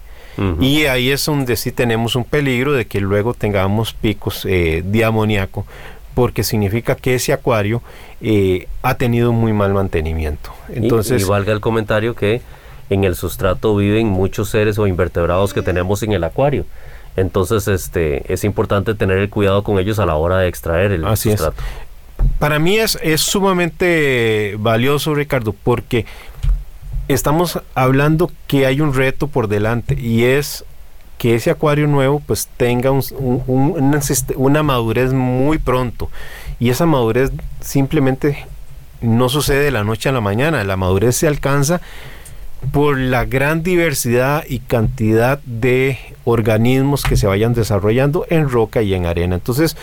Y 0.59 0.87
ahí 0.87 1.11
es 1.11 1.27
donde 1.27 1.55
sí 1.55 1.71
tenemos 1.71 2.17
un 2.17 2.25
peligro 2.25 2.73
de 2.73 2.87
que 2.87 2.99
luego 3.01 3.35
tengamos 3.35 3.93
picos 3.93 4.47
eh, 4.47 4.81
de 4.83 5.05
amoníaco 5.05 5.67
porque 6.15 6.43
significa 6.43 6.95
que 6.95 7.15
ese 7.15 7.33
acuario 7.33 7.83
eh, 8.21 8.69
ha 8.83 8.95
tenido 8.95 9.33
muy 9.33 9.53
mal 9.53 9.73
mantenimiento. 9.73 10.53
Entonces, 10.69 11.23
y, 11.23 11.25
valga 11.25 11.53
el 11.53 11.61
comentario 11.61 12.15
que 12.15 12.43
en 12.91 13.05
el 13.05 13.15
sustrato 13.15 13.77
viven 13.77 14.09
muchos 14.09 14.51
seres 14.51 14.79
o 14.79 14.87
invertebrados 14.87 15.55
que 15.55 15.63
tenemos 15.63 16.03
en 16.03 16.13
el 16.13 16.25
acuario. 16.25 16.65
Entonces, 17.17 17.69
este, 17.69 18.33
es 18.33 18.45
importante 18.45 18.95
tener 18.95 19.19
el 19.19 19.31
cuidado 19.31 19.63
con 19.63 19.79
ellos 19.79 19.99
a 19.99 20.07
la 20.07 20.17
hora 20.17 20.39
de 20.39 20.49
extraer 20.49 20.93
el 20.93 21.17
sustrato. 21.17 21.63
Para 22.39 22.59
mí 22.59 22.79
es, 22.79 22.99
es 23.03 23.21
sumamente 23.21 24.57
valioso, 24.59 25.15
Ricardo, 25.15 25.55
porque 25.63 26.07
estamos 27.09 27.61
hablando 27.75 28.31
que 28.47 28.67
hay 28.67 28.81
un 28.81 28.95
reto 28.95 29.27
por 29.27 29.49
delante 29.49 29.99
y 29.99 30.25
es 30.25 30.65
que 31.21 31.35
ese 31.35 31.51
acuario 31.51 31.87
nuevo 31.87 32.23
pues 32.25 32.49
tenga 32.57 32.91
una, 32.91 34.63
madurez 34.63 35.13
muy 35.13 35.59
pronto. 35.59 36.09
Y 36.59 36.71
esa 36.71 36.87
madurez 36.87 37.31
simplemente 37.61 38.47
no 39.03 39.29
sucede 39.29 39.65
de 39.65 39.71
la 39.71 39.85
noche 39.85 40.09
a 40.09 40.13
la 40.13 40.23
mañana. 40.23 40.65
La 40.65 40.79
madurez 40.79 41.17
se 41.17 41.29
alcanza 41.29 41.83
por 42.73 42.97
la 42.97 43.27
gran 43.27 43.63
diversidad 43.63 44.45
y 44.49 44.61
cantidad 44.61 45.41
de 45.45 45.99
organismos 46.25 47.03
que 47.03 47.19
se 47.19 47.27
vayan 47.27 47.53
desarrollando 47.53 48.25
en 48.31 48.49
roca 48.49 48.81
y 48.81 48.95
en 48.95 49.05
arena. 49.05 49.35
Entonces, 49.35 49.77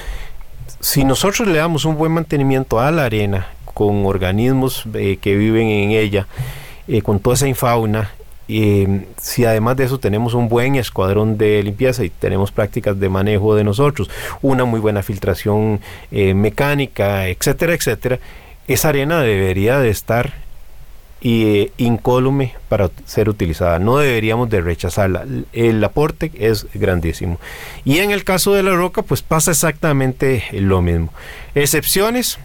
si 0.80 1.04
nosotros 1.04 1.48
le 1.48 1.60
damos 1.60 1.86
un 1.86 1.98
buen 1.98 2.14
mantenimiento 2.14 2.80
a 2.80 2.90
la 2.90 3.06
arena 3.06 3.46
con 3.76 4.08
organismos 4.08 4.86
eh, 4.96 5.20
que 5.22 5.36
viven 5.36 5.68
en 5.68 5.92
ella, 5.92 6.26
eh, 6.88 7.04
con 7.04 7.20
toda 7.20 7.36
esa 7.36 7.48
infauna, 7.48 8.10
y 8.48 8.88
si 9.22 9.46
además 9.46 9.76
de 9.78 9.86
eso 9.86 10.00
tenemos 10.00 10.34
un 10.34 10.48
buen 10.48 10.76
escuadrón 10.76 11.38
de 11.38 11.62
limpieza 11.64 12.04
y 12.04 12.10
tenemos 12.10 12.52
prácticas 12.52 13.00
de 13.00 13.10
manejo 13.10 13.56
de 13.56 13.64
nosotros, 13.64 14.10
una 14.42 14.64
muy 14.66 14.80
buena 14.80 15.04
filtración 15.04 15.82
eh, 16.12 16.34
mecánica, 16.34 17.28
etcétera, 17.28 17.74
etcétera, 17.74 18.20
esa 18.68 18.90
arena 18.90 19.22
debería 19.22 19.80
de 19.80 19.90
estar 19.90 20.34
eh, 21.22 21.72
incólume 21.78 22.54
para 22.70 22.90
ser 23.06 23.28
utilizada. 23.28 23.80
No 23.80 23.98
deberíamos 23.98 24.50
de 24.50 24.62
rechazarla. 24.62 25.26
El 25.52 25.84
aporte 25.84 26.32
es 26.38 26.68
grandísimo. 26.74 27.40
Y 27.86 28.00
en 28.00 28.12
el 28.12 28.24
caso 28.24 28.54
de 28.54 28.64
la 28.64 28.76
roca, 28.76 29.02
pues 29.02 29.24
pasa 29.24 29.52
exactamente 29.52 30.44
lo 30.52 30.82
mismo. 30.82 31.12
Excepciones, 31.56 32.38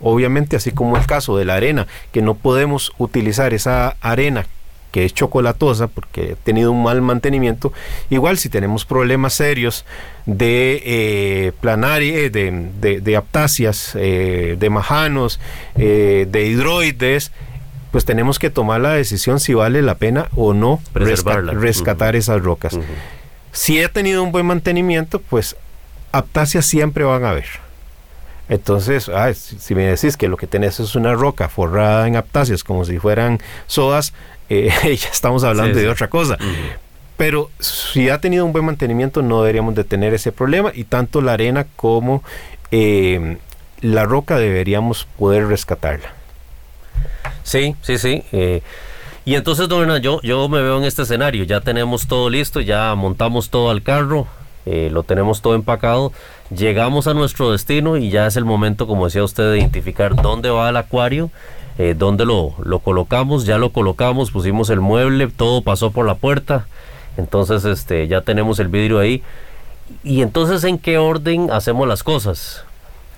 obviamente 0.00 0.56
así 0.56 0.72
como 0.72 0.96
el 0.96 1.06
caso 1.06 1.36
de 1.36 1.44
la 1.44 1.56
arena, 1.56 1.86
que 2.12 2.22
no 2.22 2.34
podemos 2.34 2.92
utilizar 2.98 3.52
esa 3.52 3.96
arena 4.00 4.46
que 4.94 5.04
es 5.04 5.12
chocolatosa 5.12 5.88
porque 5.88 6.34
ha 6.34 6.44
tenido 6.44 6.70
un 6.70 6.84
mal 6.84 7.02
mantenimiento. 7.02 7.72
Igual 8.10 8.38
si 8.38 8.48
tenemos 8.48 8.84
problemas 8.84 9.32
serios 9.32 9.84
de 10.24 10.80
eh, 10.84 11.52
planaria, 11.60 12.30
de, 12.30 12.70
de, 12.80 13.00
de 13.00 13.16
aptáceas, 13.16 13.96
eh, 13.96 14.54
de 14.56 14.70
majanos, 14.70 15.40
eh, 15.74 16.28
de 16.30 16.46
hidroides, 16.46 17.32
pues 17.90 18.04
tenemos 18.04 18.38
que 18.38 18.50
tomar 18.50 18.82
la 18.82 18.92
decisión 18.92 19.40
si 19.40 19.52
vale 19.52 19.82
la 19.82 19.96
pena 19.96 20.28
o 20.36 20.54
no 20.54 20.80
rescatar 20.94 22.14
esas 22.14 22.40
rocas. 22.40 22.78
Si 23.50 23.80
he 23.80 23.88
tenido 23.88 24.22
un 24.22 24.30
buen 24.30 24.46
mantenimiento, 24.46 25.18
pues 25.18 25.56
aptáceas 26.12 26.66
siempre 26.66 27.02
van 27.02 27.24
a 27.24 27.30
haber. 27.30 27.64
Entonces, 28.48 29.08
ah, 29.08 29.32
si 29.32 29.74
me 29.74 29.86
decís 29.86 30.16
que 30.16 30.28
lo 30.28 30.36
que 30.36 30.46
tenés 30.46 30.78
es 30.78 30.94
una 30.96 31.14
roca 31.14 31.48
forrada 31.48 32.06
en 32.06 32.16
aptáceas 32.16 32.62
como 32.62 32.84
si 32.84 32.98
fueran 32.98 33.40
sodas, 33.66 34.12
eh, 34.54 34.70
ya 34.96 35.08
estamos 35.08 35.44
hablando 35.44 35.78
de 35.78 35.88
otra 35.88 36.08
cosa. 36.08 36.38
Pero 37.16 37.50
si 37.60 38.08
ha 38.08 38.20
tenido 38.20 38.44
un 38.44 38.52
buen 38.52 38.64
mantenimiento 38.64 39.22
no 39.22 39.42
deberíamos 39.42 39.74
de 39.74 39.84
tener 39.84 40.14
ese 40.14 40.32
problema 40.32 40.72
y 40.74 40.84
tanto 40.84 41.20
la 41.20 41.34
arena 41.34 41.66
como 41.76 42.24
eh, 42.72 43.38
la 43.80 44.04
roca 44.04 44.38
deberíamos 44.38 45.06
poder 45.18 45.46
rescatarla. 45.46 46.12
Sí, 47.44 47.76
sí, 47.82 47.98
sí. 47.98 48.24
Eh, 48.32 48.62
y 49.24 49.36
entonces, 49.36 49.68
don 49.68 49.96
yo, 50.00 50.20
yo 50.22 50.48
me 50.48 50.60
veo 50.60 50.78
en 50.78 50.84
este 50.84 51.02
escenario. 51.02 51.44
Ya 51.44 51.60
tenemos 51.60 52.06
todo 52.06 52.28
listo, 52.28 52.60
ya 52.60 52.94
montamos 52.94 53.48
todo 53.48 53.70
al 53.70 53.82
carro, 53.82 54.26
lo 54.66 55.02
tenemos 55.02 55.40
todo 55.40 55.54
empacado. 55.54 56.12
Llegamos 56.54 57.06
a 57.06 57.14
nuestro 57.14 57.52
destino 57.52 57.96
y 57.96 58.10
ya 58.10 58.26
es 58.26 58.36
el 58.36 58.44
momento, 58.44 58.86
como 58.86 59.06
decía 59.06 59.24
usted, 59.24 59.50
de 59.50 59.58
identificar 59.58 60.14
dónde 60.14 60.50
va 60.50 60.68
el 60.68 60.76
acuario 60.76 61.30
eh, 61.78 61.94
dónde 61.96 62.24
lo, 62.24 62.54
lo 62.62 62.78
colocamos, 62.78 63.46
ya 63.46 63.58
lo 63.58 63.70
colocamos, 63.70 64.30
pusimos 64.30 64.70
el 64.70 64.80
mueble, 64.80 65.28
todo 65.28 65.62
pasó 65.62 65.90
por 65.90 66.06
la 66.06 66.14
puerta, 66.14 66.66
entonces 67.16 67.64
este, 67.64 68.06
ya 68.08 68.20
tenemos 68.20 68.58
el 68.58 68.68
vidrio 68.68 68.98
ahí. 68.98 69.22
Y 70.02 70.22
entonces, 70.22 70.64
¿en 70.64 70.78
qué 70.78 70.98
orden 70.98 71.50
hacemos 71.50 71.86
las 71.86 72.02
cosas? 72.02 72.64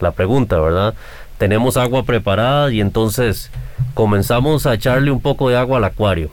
La 0.01 0.13
pregunta, 0.13 0.59
¿verdad? 0.59 0.95
Tenemos 1.39 1.77
agua 1.77 2.03
preparada 2.03 2.73
y 2.73 2.81
entonces 2.81 3.51
comenzamos 3.95 4.67
a 4.67 4.75
echarle 4.75 5.11
un 5.11 5.21
poco 5.21 5.49
de 5.49 5.57
agua 5.57 5.79
al 5.79 5.85
acuario. 5.85 6.31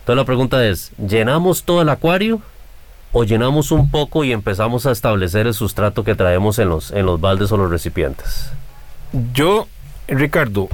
Entonces 0.00 0.16
la 0.16 0.24
pregunta 0.24 0.66
es, 0.66 0.92
¿llenamos 0.98 1.64
todo 1.64 1.80
el 1.80 1.88
acuario 1.88 2.40
o 3.12 3.24
llenamos 3.24 3.70
un 3.72 3.90
poco 3.90 4.22
y 4.22 4.32
empezamos 4.32 4.84
a 4.86 4.90
establecer 4.90 5.46
el 5.46 5.54
sustrato 5.54 6.04
que 6.04 6.14
traemos 6.14 6.58
en 6.58 6.68
los, 6.68 6.90
en 6.90 7.06
los 7.06 7.20
baldes 7.20 7.50
o 7.52 7.56
los 7.56 7.70
recipientes? 7.70 8.50
Yo, 9.32 9.66
Ricardo, 10.08 10.68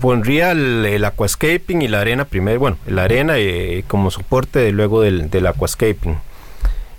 pondría 0.00 0.52
el, 0.52 1.04
aquascaping 1.04 1.82
y 1.82 1.88
la 1.88 2.00
arena 2.00 2.24
primero, 2.24 2.60
bueno, 2.60 2.78
la 2.86 3.04
arena 3.04 3.34
eh, 3.36 3.84
como 3.86 4.10
soporte 4.10 4.70
luego 4.72 5.02
del, 5.02 5.46
aquascaping. 5.46 6.16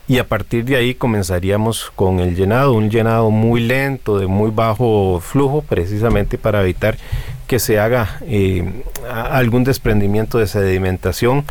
Y 0.07 0.17
a 0.17 0.27
partir 0.27 0.65
de 0.65 0.75
ahí 0.75 0.95
comenzaríamos 0.95 1.91
con 1.95 2.19
el 2.19 2.35
llenado, 2.35 2.73
un 2.73 2.89
llenado 2.89 3.29
muy 3.29 3.61
lento, 3.61 4.17
de 4.17 4.25
muy 4.25 4.49
bajo 4.49 5.19
flujo, 5.19 5.61
precisamente 5.61 6.39
para 6.39 6.61
evitar 6.61 6.97
que 7.45 7.59
se 7.59 7.79
haga 7.79 8.17
eh, 8.21 8.83
algún 9.07 9.63
desprendimiento 9.63 10.39
de 10.39 10.47
sedimentación. 10.47 11.45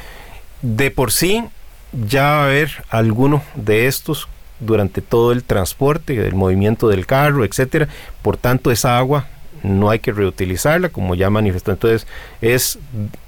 De 0.63 0.91
por 0.91 1.13
sí, 1.13 1.45
ya 1.93 2.23
va 2.23 2.41
a 2.41 2.45
haber 2.47 2.71
alguno 2.91 3.43
de 3.55 3.87
estos 3.87 4.29
durante 4.61 5.03
todo 5.03 5.31
el 5.31 5.45
transporte, 5.45 6.27
el 6.27 6.35
movimiento 6.35 6.89
del 6.89 7.07
carro, 7.07 7.45
etcétera. 7.45 7.89
Por 8.23 8.37
tanto, 8.37 8.73
esa 8.73 8.99
agua 8.99 9.29
no 9.63 9.91
hay 9.91 9.99
que 9.99 10.13
reutilizarla, 10.13 10.89
como 10.89 11.15
ya 11.15 11.31
manifestó. 11.31 11.73
Entonces, 11.73 12.07
es 12.41 12.79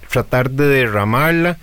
tratar 0.08 0.50
de 0.50 0.66
derramarla 0.66 1.58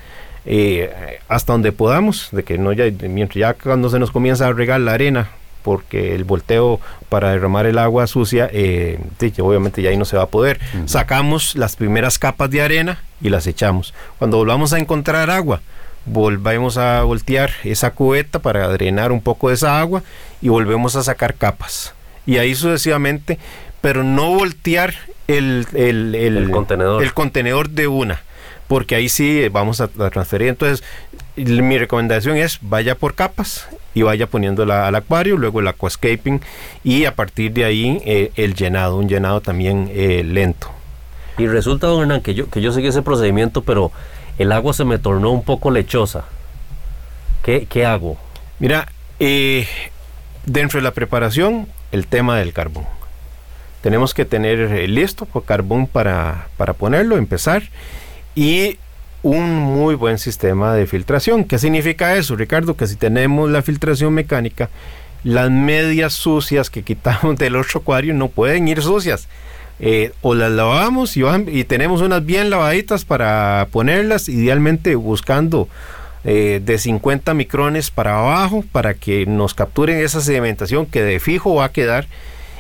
eh, 0.46 1.20
hasta 1.28 1.54
donde 1.54 1.72
podamos, 1.72 2.30
de 2.32 2.44
que 2.44 2.58
no 2.58 2.72
ya, 2.72 2.86
mientras 3.10 3.36
ya 3.36 3.54
cuando 3.54 3.90
se 3.90 4.00
nos 4.00 4.12
comienza 4.12 4.48
a 4.48 4.54
regar 4.54 4.80
la 4.80 4.94
arena, 4.94 5.30
porque 5.62 6.16
el 6.16 6.24
volteo 6.24 6.80
para 7.10 7.32
derramar 7.32 7.66
el 7.66 7.78
agua 7.78 8.08
sucia, 8.08 8.50
eh, 8.54 8.98
obviamente 9.40 9.82
ya 9.82 9.90
ahí 9.90 9.98
no 9.98 10.06
se 10.06 10.16
va 10.16 10.24
a 10.24 10.28
poder. 10.28 10.62
Sacamos 10.86 11.58
las 11.58 11.76
primeras 11.76 12.18
capas 12.18 12.50
de 12.50 12.62
arena 12.62 13.00
y 13.22 13.28
las 13.28 13.46
echamos. 13.48 13.94
Cuando 14.18 14.38
volvamos 14.38 14.72
a 14.72 14.80
encontrar 14.80 15.30
agua, 15.30 15.60
volvemos 16.06 16.78
a 16.78 17.04
voltear 17.04 17.52
esa 17.66 17.92
cubeta 17.92 18.40
para 18.40 18.70
drenar 18.70 19.12
un 19.12 19.20
poco 19.20 19.50
de 19.50 19.56
esa 19.56 19.82
agua 19.82 20.04
y 20.42 20.48
volvemos 20.48 20.96
a 20.96 21.04
sacar 21.04 21.36
capas. 21.36 21.94
Y 22.26 22.38
ahí 22.38 22.56
sucesivamente 22.56 23.38
pero 23.82 24.04
no 24.04 24.32
voltear 24.34 24.94
el, 25.28 25.68
el, 25.74 26.50
contenedor. 26.52 27.04
el 27.04 27.14
contenedor 27.14 27.70
de 27.70 27.88
una, 27.88 28.22
porque 28.68 28.96
ahí 28.96 29.10
sí 29.10 29.48
vamos 29.50 29.82
a, 29.82 29.88
transferir. 29.88 30.50
Entonces, 30.50 30.84
mi 31.36 31.78
recomendación 31.78 32.38
es 32.38 32.60
vaya 32.62 32.96
por 32.96 33.14
capas 33.14 33.68
y 33.94 34.02
vaya 34.02 34.28
poniéndola 34.28 34.88
al 34.88 34.96
acuario, 34.96 35.38
luego 35.38 35.60
el 35.60 35.68
aquascaping 35.68 36.42
y 36.84 37.06
a 37.06 37.16
partir 37.16 37.52
de 37.54 37.66
ahí 37.66 38.02
eh, 38.06 38.32
el 38.36 38.56
llenado, 38.56 38.98
un 38.98 39.08
llenado 39.08 39.42
también 39.42 39.90
eh, 39.94 40.24
lento. 40.24 40.70
Y 41.38 41.48
resulta, 41.48 41.88
don 41.88 42.02
Hernán, 42.02 42.22
que 42.22 42.34
yo, 42.34 42.50
que 42.50 42.62
yo 42.62 42.72
seguí 42.72 42.88
ese 42.88 43.04
procedimiento, 43.04 43.62
pero 43.62 43.92
el 44.40 44.52
agua 44.52 44.74
se 44.74 44.86
me 44.86 44.98
tornó 44.98 45.32
un 45.32 45.44
poco 45.44 45.70
lechosa. 45.70 46.26
¿Qué, 47.44 47.68
qué 47.70 47.86
hago? 47.86 48.18
Mira, 48.60 48.92
eh, 49.20 49.68
dentro 50.46 50.80
de 50.80 50.84
la 50.84 50.92
preparación, 50.92 51.68
el 51.92 52.08
tema 52.08 52.38
del 52.38 52.54
carbón 52.54 52.97
tenemos 53.82 54.14
que 54.14 54.26
tener 54.26 54.60
eh, 54.60 54.88
listo 54.88 55.26
carbón 55.26 55.88
para, 55.88 56.48
para 56.58 56.74
ponerlo, 56.74 57.18
empezar 57.18 57.64
y 58.36 58.78
un 59.24 59.56
muy 59.56 59.96
buen 59.96 60.18
sistema 60.18 60.74
de 60.74 60.88
filtración. 60.88 61.44
¿Qué 61.44 61.58
significa 61.60 62.16
eso, 62.16 62.36
Ricardo? 62.36 62.76
Que 62.76 62.88
si 62.88 62.96
tenemos 62.96 63.50
la 63.50 63.62
filtración 63.62 64.14
mecánica, 64.14 64.70
las 65.24 65.50
medias 65.50 66.14
sucias 66.14 66.70
que 66.70 66.84
quitamos 66.84 67.36
del 67.40 67.56
otro 67.56 67.82
acuario 67.82 68.14
no 68.14 68.30
pueden 68.30 68.68
ir 68.68 68.82
sucias. 68.82 69.28
Eh, 69.80 70.12
o 70.22 70.34
las 70.34 70.52
lavamos 70.52 71.18
y, 71.18 71.24
y, 71.48 71.64
tenemos 71.64 72.02
unas 72.02 72.26
bien 72.26 72.50
lavaditas 72.50 73.06
para 73.06 73.68
ponerlas, 73.72 74.28
idealmente 74.28 74.96
buscando 74.96 75.68
eh, 76.24 76.60
de 76.64 76.80
50 76.80 77.34
micrones 77.36 77.92
para 77.92 78.18
abajo 78.18 78.64
para 78.72 78.96
que 78.96 79.28
nos 79.28 79.54
capturen 79.54 80.00
esa 80.00 80.20
sedimentación 80.20 80.88
que 80.88 81.04
de 81.04 81.20
fijo 81.20 81.56
va 81.56 81.66
a 81.66 81.72
quedar 81.72 82.08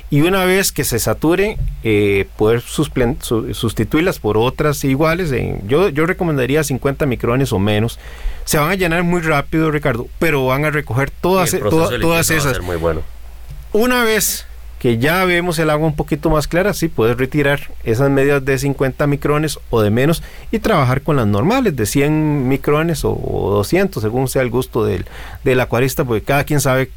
y 0.09 0.21
una 0.21 0.45
vez 0.45 0.71
que 0.71 0.85
se 0.85 0.99
sature, 0.99 1.57
eh, 1.83 2.27
poder 2.37 2.61
sustituirlas 2.61 4.19
por 4.19 4.37
otras 4.37 4.83
iguales. 4.85 5.33
yo, 5.67 5.89
yo 5.89 6.05
recomendaría 6.05 6.63
50 6.63 7.05
micrones 7.05 7.51
o 7.51 7.59
menos. 7.59 7.99
Se 8.45 8.57
van 8.57 8.71
a 8.71 8.75
llenar 8.75 9.03
muy 9.03 9.21
rápido, 9.21 9.69
Ricardo, 9.69 10.07
pero 10.17 10.45
van 10.45 10.63
a 10.63 10.71
recoger 10.71 11.11
todas, 11.11 11.53
e, 11.53 11.59
todas 11.59 12.29
esas. 12.31 12.61
Muy 12.61 12.77
bueno. 12.77 13.01
Una 13.73 14.05
vez 14.05 14.45
que 14.79 14.97
ya 14.97 15.25
vemos 15.25 15.59
el 15.59 15.69
agua 15.69 15.87
un 15.87 15.95
poquito 15.95 16.29
más 16.29 16.47
clara, 16.47 16.73
sí, 16.73 16.87
puedes 16.87 17.17
retirar 17.17 17.71
esas 17.83 18.09
medidas 18.09 18.45
de 18.45 18.57
50 18.57 19.07
micrones 19.07 19.59
o 19.71 19.81
de 19.81 19.89
menos 19.89 20.23
y 20.51 20.59
trabajar 20.59 21.01
con 21.01 21.17
las 21.17 21.27
normales 21.27 21.75
de 21.75 21.85
100 21.85 22.47
micrones 22.47 23.03
o, 23.03 23.15
200, 23.55 24.01
según 24.01 24.29
sea 24.29 24.43
el 24.43 24.49
gusto 24.49 24.85
del, 24.85 25.05
del 25.43 25.59
acuarista, 25.59 26.05
porque 26.05 26.23
cada 26.23 26.45
quien 26.45 26.61
sabe 26.61 26.91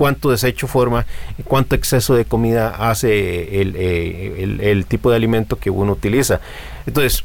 cuánto 0.00 0.30
desecho 0.30 0.66
forma, 0.66 1.04
cuánto 1.44 1.74
exceso 1.74 2.14
de 2.14 2.24
comida 2.24 2.70
hace 2.70 3.60
el, 3.60 3.76
el, 3.76 4.86
tipo 4.86 5.10
de 5.10 5.16
alimento 5.16 5.56
que 5.58 5.68
uno 5.68 5.92
utiliza. 5.92 6.40
Entonces, 6.86 7.22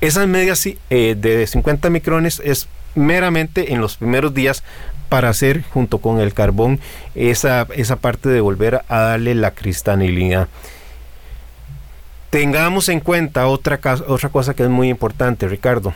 esas 0.00 0.26
medias 0.26 0.66
eh, 0.66 1.14
de 1.16 1.46
50 1.46 1.90
micrones 1.90 2.42
es 2.44 2.66
meramente 2.96 3.72
en 3.72 3.80
los 3.80 3.98
primeros 3.98 4.34
días 4.34 4.64
para 5.08 5.28
hacer 5.28 5.62
junto 5.62 5.98
con 5.98 6.18
el 6.18 6.34
carbón 6.34 6.80
esa, 7.14 7.68
esa 7.76 7.94
parte 7.94 8.28
de 8.28 8.40
volver 8.40 8.82
a 8.88 8.98
darle 8.98 9.36
la 9.36 9.52
cristalinidad. 9.52 10.48
Tengamos 12.30 12.88
en 12.88 12.98
cuenta 12.98 13.46
otra, 13.46 13.78
otra 14.08 14.28
cosa 14.30 14.54
que 14.54 14.64
es 14.64 14.68
muy 14.68 14.88
importante, 14.88 15.46
Ricardo. 15.46 15.94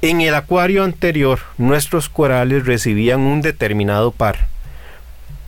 En 0.00 0.20
el 0.20 0.36
acuario 0.36 0.84
anterior, 0.84 1.40
nuestros 1.58 2.08
corales 2.08 2.66
recibían 2.66 3.18
un 3.18 3.42
determinado 3.42 4.12
par 4.12 4.48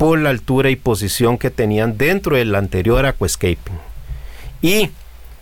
por 0.02 0.18
la 0.18 0.30
altura 0.30 0.68
y 0.68 0.74
posición 0.74 1.38
que 1.38 1.48
tenían 1.48 1.96
dentro 1.96 2.34
del 2.34 2.56
anterior 2.56 3.06
aquascaping. 3.06 3.78
Y 4.60 4.90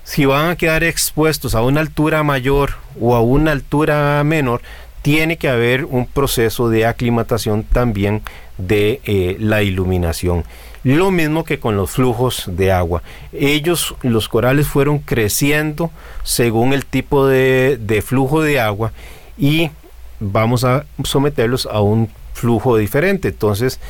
si 0.04 0.26
van 0.26 0.50
a 0.50 0.56
quedar 0.56 0.84
expuestos 0.84 1.54
a 1.54 1.62
una 1.62 1.80
altura 1.80 2.22
mayor 2.24 2.72
o 3.00 3.16
a 3.16 3.22
una 3.22 3.52
altura 3.52 4.22
menor, 4.22 4.61
tiene 5.00 5.38
que 5.38 5.48
haber 5.48 5.86
un 5.86 6.04
proceso 6.04 6.68
de 6.68 6.84
aclimatación 6.84 7.62
también 7.62 8.20
de 8.58 9.00
eh, 9.04 9.38
la 9.40 9.62
iluminación. 9.62 10.44
Lo 10.84 11.11
mismo 11.11 11.44
que 11.44 11.58
con 11.58 11.78
los 11.78 11.92
flujos 11.92 12.44
de 12.46 12.70
agua. 12.70 13.02
Ellos, 13.32 13.94
los 14.02 14.28
corales, 14.28 14.66
fueron 14.66 14.98
creciendo 14.98 15.90
según 16.22 16.74
el 16.74 16.84
tipo 16.84 17.26
de, 17.26 17.78
de 17.80 18.02
flujo 18.02 18.42
de 18.42 18.61
agua 18.61 18.92
y 19.38 19.70
vamos 20.18 20.64
a 20.64 20.84
someterlos 21.02 21.64
a 21.64 21.80
un 21.80 22.11
flujo 22.34 22.76
diferente. 22.76 23.28
Entonces, 23.28 23.80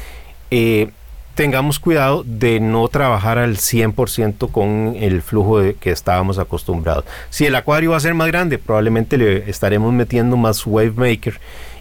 eh, 0.51 0.91
tengamos 1.35 1.79
cuidado 1.79 2.23
de 2.27 2.61
no 2.61 2.87
trabajar 2.89 3.39
al 3.39 3.57
100% 3.57 4.51
con 4.51 4.95
el 4.99 5.23
flujo 5.23 5.61
de 5.61 5.75
que 5.75 5.91
estábamos 5.91 6.39
acostumbrados. 6.39 7.05
Si 7.31 7.47
el 7.47 7.55
acuario 7.55 7.93
va 7.93 7.97
a 7.97 8.01
ser 8.01 8.15
más 8.15 8.27
grande, 8.27 8.59
probablemente 8.59 9.17
le 9.17 9.49
estaremos 9.49 9.93
metiendo 9.93 10.37
más 10.37 10.67
wave 10.67 10.93
maker 10.93 11.41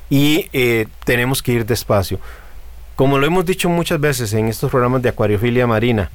y 0.10 0.48
eh, 0.54 0.88
tenemos 1.04 1.44
que 1.44 1.54
ir 1.54 1.66
despacio. 1.66 2.20
Como 2.96 3.18
lo 3.18 3.28
hemos 3.28 3.46
dicho 3.46 3.70
muchas 3.70 4.00
veces 4.00 4.34
en 4.34 4.48
estos 4.48 4.72
programas 4.72 5.02
de 5.02 5.10
acuariofilia 5.10 5.68
marina, 5.68 6.10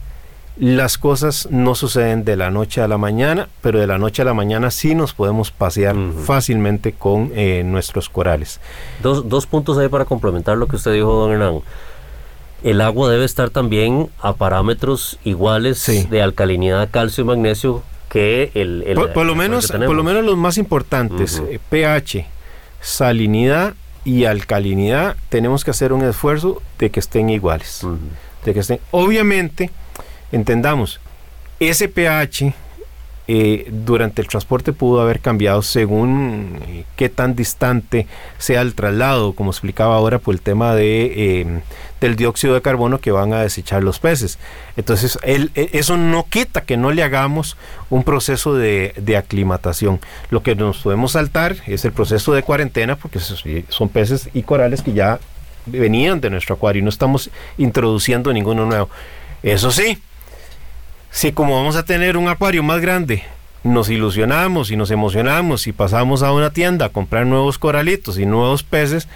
las 0.57 0.99
cosas 0.99 1.49
no 1.51 1.75
suceden 1.75 2.25
de 2.25 2.37
la 2.37 2.51
noche 2.51 2.81
a 2.81 2.89
la 2.89 2.97
mañana, 2.97 3.49
pero 3.61 3.81
de 3.81 3.87
la 3.87 3.99
noche 3.99 4.23
a 4.23 4.25
la 4.25 4.35
mañana 4.35 4.71
sí 4.71 4.95
nos 4.95 5.13
podemos 5.13 5.51
pasear 5.51 5.97
fácilmente 6.25 6.93
con 6.93 7.33
eh, 7.35 7.63
nuestros 7.65 8.09
corales. 8.09 8.61
Dos, 9.03 9.29
dos 9.29 9.47
puntos 9.47 9.77
ahí 9.79 9.89
para 9.89 10.05
complementar 10.05 10.57
lo 10.57 10.69
que 10.69 10.77
usted 10.77 10.93
dijo, 10.93 11.13
don 11.13 11.33
Hernán 11.33 11.61
el 12.65 12.81
agua 12.81 13.11
debe 13.11 13.27
estar 13.27 13.51
también 13.51 14.09
a 14.21 14.33
parámetros 14.33 15.19
iguales 15.23 15.87
de 16.09 16.23
alcalinidad, 16.23 16.89
calcio 16.91 17.23
y 17.23 17.27
magnesio 17.27 17.83
que 18.09 18.51
el... 18.55 18.83
por, 19.12 19.27
lo 19.27 19.35
menos, 19.35 19.71
por 19.71 19.95
lo 19.95 20.03
menos 20.03 20.25
los 20.25 20.39
más 20.39 20.57
importantes, 20.57 21.43
pH, 21.69 22.19
eh, 22.19 22.27
salinidad 22.81 23.75
y 24.05 24.25
alcalinidad, 24.25 25.17
tenemos 25.29 25.62
que 25.62 25.73
hacer 25.73 25.93
un 25.93 26.05
esfuerzo 26.05 26.62
de 26.79 26.91
que 26.91 27.01
estén 27.01 27.29
iguales. 27.29 27.87
de 28.45 28.55
que 28.55 28.61
estén, 28.61 28.81
obviamente, 28.93 29.71
entendamos, 30.33 31.01
ese 31.61 31.89
pH 31.89 32.55
eh, 33.27 33.68
durante 33.70 34.20
el 34.20 34.29
transporte 34.29 34.75
pudo 34.75 35.01
haber 35.01 35.20
cambiado 35.20 35.62
según 35.62 36.59
eh, 36.66 36.85
qué 36.97 37.09
tan 37.09 37.35
distante 37.35 38.07
sea 38.37 38.61
el 38.61 38.75
traslado, 38.75 39.33
como 39.33 39.51
explicaba 39.51 39.97
ahora 39.97 40.18
por 40.18 40.35
el 40.35 40.43
tema 40.43 40.75
de, 40.75 41.41
em, 41.41 41.61
del 42.03 42.16
dióxido 42.16 42.53
de 42.53 42.61
carbono 42.61 43.01
que 43.01 43.12
van 43.12 43.33
a 43.33 43.41
desechar 43.41 43.83
los 43.83 43.99
peces. 43.99 44.39
Entonces, 44.77 45.18
e, 45.22 45.49
eso 45.72 45.97
no 45.97 46.27
quita 46.29 46.62
que 46.62 46.77
no 46.77 46.93
le 46.93 47.03
hagamos 47.03 47.57
un 47.89 48.05
proceso 48.05 48.55
de, 48.55 48.93
de, 48.99 49.16
aclimatación. 49.16 50.01
Lo 50.29 50.43
que 50.43 50.55
nos 50.55 50.79
podemos 50.83 51.12
saltar 51.12 51.57
es 51.66 51.87
el 51.87 51.93
proceso 51.93 52.35
de 52.35 52.43
cuarentena, 52.43 52.97
porque 52.97 53.20
son 53.20 53.89
peces 53.89 54.29
y 54.35 54.43
corales 54.43 54.83
que 54.83 54.93
ya 54.93 55.18
venían 55.64 56.20
de 56.20 56.29
nuestro 56.29 56.57
acuario 56.57 56.81
y 56.81 56.83
no 56.83 56.91
estamos 56.91 57.31
introduciendo 57.57 58.33
ninguno 58.35 58.66
nuevo. 58.66 58.91
Eso 59.43 59.70
sí, 59.70 59.99
si 61.15 61.31
como 61.31 61.55
vamos 61.55 61.77
a 61.77 61.85
tener 61.85 62.17
un 62.17 62.27
acuario 62.27 62.65
más 62.65 62.81
grande, 62.81 63.23
nos 63.62 63.89
ilusionamos 63.89 64.73
y 64.73 64.77
nos 64.77 64.91
emocionamos 64.91 65.69
y 65.69 65.73
pasamos 65.73 66.25
a 66.25 66.33
una 66.33 66.51
tienda 66.51 66.87
a 66.87 66.89
comprar 66.89 67.25
nuevos 67.25 67.57
coralitos 67.57 68.19
y 68.19 68.27
nuevos 68.27 68.65
peces, 68.65 69.07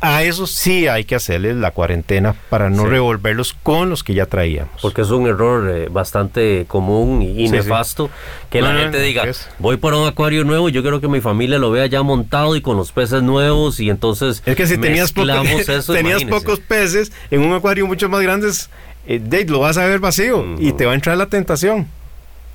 a 0.00 0.22
eso 0.22 0.46
sí 0.46 0.86
hay 0.86 1.04
que 1.04 1.16
hacerles 1.16 1.56
la 1.56 1.72
cuarentena 1.72 2.36
para 2.48 2.70
no 2.70 2.86
revolverlos 2.86 3.56
con 3.60 3.90
los 3.90 4.04
que 4.04 4.14
ya 4.14 4.26
traíamos. 4.26 4.80
Porque 4.80 5.02
es 5.02 5.10
un 5.10 5.26
error 5.26 5.68
eh, 5.68 5.88
bastante 5.90 6.64
común 6.68 7.22
y, 7.22 7.48
nefasto 7.48 8.08
que 8.48 8.62
la 8.62 8.74
gente 8.74 9.00
diga, 9.00 9.24
voy 9.58 9.78
para 9.78 9.96
un 9.96 10.06
acuario 10.06 10.44
nuevo 10.44 10.68
yo 10.68 10.82
quiero 10.82 11.00
que 11.00 11.08
mi 11.08 11.20
familia 11.20 11.58
lo 11.58 11.72
vea 11.72 11.86
ya 11.86 12.02
montado 12.02 12.54
y 12.54 12.62
con 12.62 12.76
los 12.76 12.92
peces 12.92 13.24
nuevos 13.24 13.80
y 13.80 13.90
entonces... 13.90 14.44
Es 14.46 14.54
que 14.54 14.68
si 14.68 14.78
tenías, 14.78 15.12
tenías 15.86 16.24
pocos 16.24 16.60
peces 16.60 17.10
en 17.32 17.40
un 17.40 17.52
acuario 17.52 17.84
mucho 17.88 18.08
más 18.08 18.22
grande 18.22 18.48
eh, 19.06 19.20
Dave, 19.22 19.46
lo 19.46 19.60
vas 19.60 19.78
a 19.78 19.86
ver 19.86 19.98
vacío 20.00 20.44
y 20.58 20.72
te 20.72 20.86
va 20.86 20.92
a 20.92 20.94
entrar 20.94 21.16
la 21.16 21.26
tentación. 21.26 21.86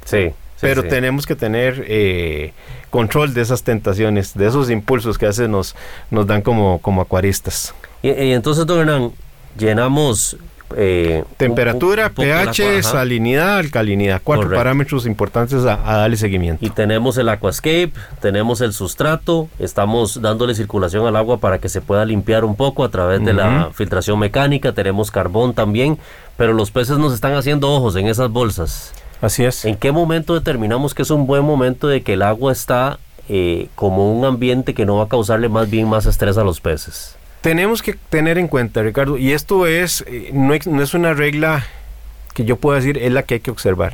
Sí. 0.06 0.32
Pero 0.60 0.84
tenemos 0.84 1.26
que 1.26 1.36
tener 1.36 1.86
eh, 1.88 2.54
control 2.90 3.34
de 3.34 3.42
esas 3.42 3.64
tentaciones, 3.64 4.34
de 4.34 4.48
esos 4.48 4.70
impulsos 4.70 5.18
que 5.18 5.26
a 5.26 5.30
veces 5.30 5.50
nos, 5.50 5.76
nos 6.10 6.26
dan 6.26 6.42
como, 6.42 6.80
como 6.80 7.02
acuaristas. 7.02 7.76
Y, 8.02 8.10
entonces, 8.10 8.66
don 8.66 8.80
Hernán, 8.80 9.12
llenamos 9.58 10.38
eh, 10.76 11.24
Temperatura, 11.38 12.10
pH, 12.10 12.84
salinidad, 12.84 13.60
alcalinidad. 13.60 14.22
Cuatro 14.24 14.50
parámetros 14.50 15.06
importantes 15.06 15.64
a, 15.64 15.78
darle 15.78 16.18
seguimiento. 16.18 16.66
Y 16.66 16.70
tenemos 16.70 17.18
el 17.18 17.30
aquascape, 17.30 17.94
tenemos 18.20 18.60
el 18.62 18.74
sustrato, 18.74 19.48
estamos 19.60 20.22
dándole 20.22 20.56
circulación 20.56 21.08
al 21.08 21.16
agua 21.16 21.40
para 21.40 21.60
que 21.60 21.70
se 21.70 21.80
pueda 21.80 22.04
limpiar 22.06 22.44
un 22.44 22.56
poco 22.56 22.84
a 22.84 22.90
través 22.90 23.24
de 23.24 23.34
la 23.34 23.70
filtración 23.74 24.20
mecánica, 24.20 24.74
tenemos 24.74 25.10
carbón 25.10 25.54
también, 25.54 25.98
pero 26.38 26.54
los 26.54 26.72
peces 26.72 26.98
nos 26.98 27.14
están 27.14 27.34
haciendo 27.34 27.70
ojos 27.72 27.96
en 27.96 28.08
esas 28.08 28.32
bolsas. 28.32 28.94
Así 29.22 29.44
es. 29.44 29.66
¿En 29.66 29.76
qué 29.76 29.92
momento 29.92 30.34
determinamos 30.36 30.94
que 30.94 31.02
es 31.02 31.10
un 31.10 31.28
buen 31.28 31.44
momento 31.44 31.88
de 31.88 32.04
que 32.04 32.14
el 32.14 32.22
agua 32.22 32.52
está 32.52 33.00
eh, 33.28 33.68
como 33.76 34.14
un 34.14 34.24
ambiente 34.26 34.74
que 34.74 34.86
no 34.86 34.98
va 34.98 35.06
a 35.06 35.10
causarle 35.10 35.50
más 35.50 35.70
bien 35.70 35.90
más 35.90 36.06
estrés 36.06 36.38
a 36.38 36.44
los 36.44 36.62
peces? 36.62 37.18
tenemos 37.48 37.82
que 37.82 37.94
tener 37.94 38.38
en 38.38 38.50
cuenta, 38.50 38.84
Ricardo, 38.84 39.18
y 39.18 39.32
esto 39.32 39.68
es, 39.68 40.04
eh, 40.08 40.32
no, 40.34 40.54
es 40.54 40.94
una 40.94 41.14
regla 41.14 41.66
que 42.34 42.44
yo 42.44 42.58
pueda 42.58 42.80
decir, 42.80 42.98
es 42.98 43.12
la 43.14 43.24
que 43.24 43.36
hay 43.36 43.40
que 43.40 43.52
observar. 43.52 43.94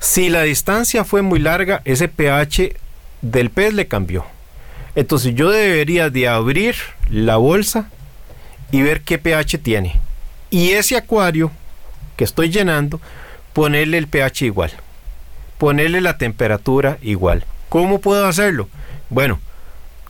Si 0.00 0.30
la 0.30 0.42
distancia 0.42 1.04
fue 1.04 1.20
muy 1.20 1.38
larga, 1.38 1.82
ese 1.84 2.08
pH 2.08 2.76
del 3.20 3.50
pez 3.50 3.74
le 3.74 3.88
cambió. 3.88 4.24
Entonces 4.94 5.34
yo 5.34 5.50
debería 5.50 6.08
de 6.08 6.28
abrir 6.28 6.76
la 7.10 7.36
bolsa 7.36 7.90
y 8.70 8.80
ver 8.80 9.02
qué 9.02 9.18
pH 9.18 9.58
tiene. 9.58 10.00
Y 10.48 10.70
ese 10.70 10.96
acuario 10.96 11.50
que 12.18 12.24
estoy 12.24 12.50
llenando, 12.50 13.00
ponerle 13.54 13.96
el 13.96 14.08
pH 14.08 14.44
igual. 14.44 14.72
Ponerle 15.56 16.00
la 16.00 16.18
temperatura 16.18 16.98
igual. 17.00 17.44
¿Cómo 17.68 18.00
puedo 18.00 18.26
hacerlo? 18.26 18.68
Bueno, 19.08 19.38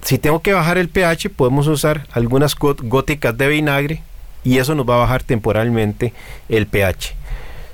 si 0.02 0.18
tengo 0.18 0.40
que 0.40 0.54
bajar 0.54 0.78
el 0.78 0.88
pH, 0.88 1.28
podemos 1.28 1.66
usar 1.66 2.06
algunas 2.12 2.56
góticas 2.56 3.36
de 3.36 3.48
vinagre 3.48 4.02
y 4.42 4.56
eso 4.56 4.74
nos 4.74 4.88
va 4.88 4.94
a 4.94 5.00
bajar 5.00 5.22
temporalmente 5.22 6.14
el 6.48 6.66
pH. 6.66 7.14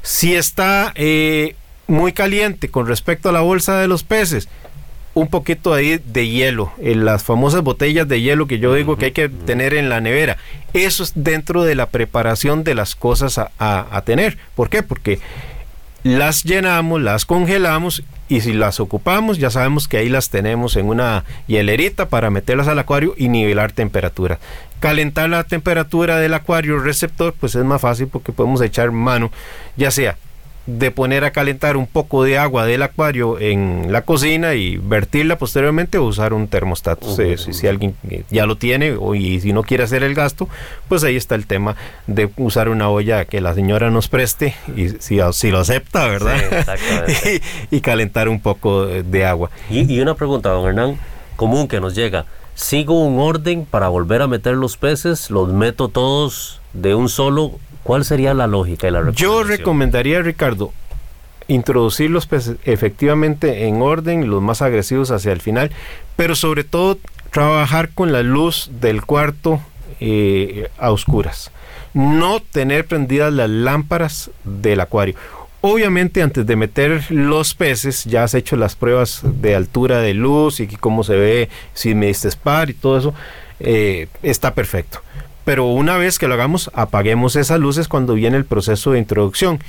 Si 0.03 0.35
está 0.35 0.93
eh, 0.97 1.55
muy 1.87 2.13
caliente 2.13 2.71
con 2.71 2.89
respecto 2.89 3.29
a 3.29 3.33
la 3.33 3.41
bolsa 3.41 3.79
de 3.79 3.87
los 3.87 4.03
peces, 4.03 4.49
un 5.15 5.29
poquito 5.29 5.73
ahí 5.73 6.01
de 6.05 6.29
hielo, 6.29 6.73
en 6.79 7.05
las 7.05 7.23
famosas 7.23 7.63
botellas 7.63 8.07
de 8.09 8.21
hielo 8.21 8.47
que 8.47 8.59
yo 8.59 8.75
digo 8.75 8.97
que 8.97 9.07
hay 9.07 9.13
que 9.13 9.29
tener 9.29 9.75
en 9.75 9.89
la 9.89 10.01
nevera. 10.01 10.37
Eso 10.73 11.03
es 11.05 11.13
dentro 11.15 11.63
de 11.63 11.77
la 11.77 11.87
preparación 11.87 12.65
de 12.65 12.75
las 12.75 12.97
cosas 12.97 13.39
a, 13.39 13.49
a 13.59 14.03
tener. 14.03 14.39
¿Por 14.57 14.69
qué? 14.69 14.83
Porque 14.83 15.21
las 16.03 16.43
llenamos, 16.45 17.01
las 17.01 17.25
congelamos 17.25 18.03
y 18.29 18.41
si 18.41 18.53
las 18.53 18.81
ocupamos 18.81 19.39
ya 19.39 19.51
sabemos 19.51 19.89
que 19.89 19.99
ahí 19.99 20.09
las 20.09 20.31
tenemos 20.31 20.77
en 20.77 20.87
una 20.87 21.25
hielerita 21.47 22.09
para 22.09 22.31
meterlas 22.31 22.69
al 22.69 22.79
acuario 22.79 23.15
y 23.17 23.29
nivelar 23.29 23.73
temperatura. 23.73 24.39
Calentar 24.81 25.31
la 25.31 25.45
temperatura 25.45 26.19
del 26.19 26.35
acuario 26.35 26.79
receptor 26.79 27.35
pues 27.39 27.55
es 27.55 27.65
más 27.65 27.81
fácil 27.81 28.09
porque 28.09 28.33
podemos 28.33 28.61
echar 28.61 28.91
mano 28.91 29.31
ya 29.77 29.91
sea 29.91 30.17
de 30.67 30.91
poner 30.91 31.25
a 31.25 31.31
calentar 31.31 31.77
un 31.77 31.87
poco 31.87 32.25
de 32.25 32.39
agua 32.39 32.65
del 32.65 32.83
acuario 32.83 33.39
en 33.39 33.93
la 33.93 34.03
cocina 34.03 34.55
y 34.55 34.79
vertirla 34.79 35.37
posteriormente 35.37 35.99
o 35.99 36.05
usar 36.05 36.33
un 36.33 36.49
termostato. 36.49 37.07
si, 37.15 37.67
alguien 37.67 37.95
ya 38.31 38.47
lo 38.47 38.57
tiene 38.57 38.97
o, 38.99 39.15
y 39.15 39.41
si 39.41 39.53
no 39.53 39.63
quiere 39.63 39.85
hacer 39.85 40.03
el 40.03 40.15
gasto, 40.15 40.49
pues 40.89 41.05
ahí 41.05 41.17
está 41.17 41.35
el 41.35 41.47
tema 41.47 41.77
de 42.07 42.31
usar 42.37 42.71
una 42.71 42.89
olla 42.89 43.27
que 43.27 43.41
la 43.41 43.55
señora 43.55 43.91
nos 43.91 44.09
preste 44.09 44.55
y 44.75 44.89
si, 45.01 45.19
si 45.33 45.51
lo 45.51 45.59
acepta, 45.59 46.07
¿verdad? 46.09 46.37
y, 47.71 47.81
calentar 47.81 48.31
un 48.31 48.41
poco 48.41 48.87
de 48.87 49.27
agua. 49.27 49.51
Y, 49.69 49.93
y 49.93 50.01
una 50.01 50.15
pregunta, 50.15 50.49
don 50.49 50.67
Hernán, 50.67 50.99
común 51.37 51.69
que 51.69 51.81
nos 51.81 51.95
llega. 51.95 52.25
¿Sigo 52.55 53.05
un 53.05 53.19
orden 53.19 53.67
para 53.67 53.89
volver 53.89 54.23
a 54.23 54.29
meter 54.29 54.55
los 54.55 54.77
peces? 54.79 55.31
¿Los 55.31 55.53
meto 55.53 55.89
todos 55.89 56.61
de 56.73 56.95
un 56.95 57.09
solo 57.09 57.59
¿Cuál 57.85 58.05
sería 58.05 58.35
la 58.35 58.47
lógica 58.47 58.89
y 58.89 58.91
la 58.91 59.11
Yo 59.11 59.45
recomendaría, 59.45 60.23
Ricardo, 60.23 60.73
introducir 61.49 62.11
los 62.11 62.27
peces 62.27 62.57
efectivamente 62.65 63.67
en 63.67 63.83
orden, 63.83 64.29
los 64.29 64.43
más 64.43 64.63
agresivos 64.63 65.11
hacia 65.11 65.33
el 65.33 65.43
final, 65.43 65.71
pero 66.17 66.35
sobre 66.35 66.65
todo 66.65 66.99
trabajar 67.31 67.91
con 67.91 68.11
la 68.11 68.23
luz 68.23 68.71
del 68.81 69.05
cuarto 69.05 69.61
eh, 70.01 70.71
a 70.79 70.91
oscuras. 70.91 71.51
No 71.93 72.41
tener 72.41 72.87
prendidas 72.87 73.33
las 73.33 73.51
lámparas 73.51 74.31
del 74.45 74.81
acuario. 74.81 75.15
Obviamente 75.61 76.23
antes 76.23 76.47
de 76.47 76.57
meter 76.57 77.05
los 77.11 77.55
peces 77.55 78.05
ya 78.05 78.25
has 78.25 78.35
hecho 78.35 78.57
las 78.57 78.77
pruebas 78.77 79.21
de 79.23 79.55
altura 79.55 80.01
de 80.01 80.15
luz 80.15 80.61
y 80.61 80.67
cómo 80.69 81.05
se 81.05 81.17
ve, 81.17 81.49
si 81.75 81.95
me 81.95 82.07
diste 82.07 82.29
spar 82.29 82.71
y 82.71 82.75
todo 82.75 82.99
eso, 82.99 83.15
eh, 83.61 84.09
está 84.23 84.55
perfecto. 84.55 85.01
Pero 85.45 85.67
una 85.67 85.97
vez 85.97 86.19
que 86.19 86.29
lo 86.29 86.35
hagamos, 86.35 86.71
apaguemos 86.75 87.37
esas 87.37 87.61
luces 87.61 87.89
cuando 87.89 88.15
viene 88.15 88.37
el 88.37 88.45
proceso 88.45 88.93
de 88.93 88.99
introducción. 88.99 89.61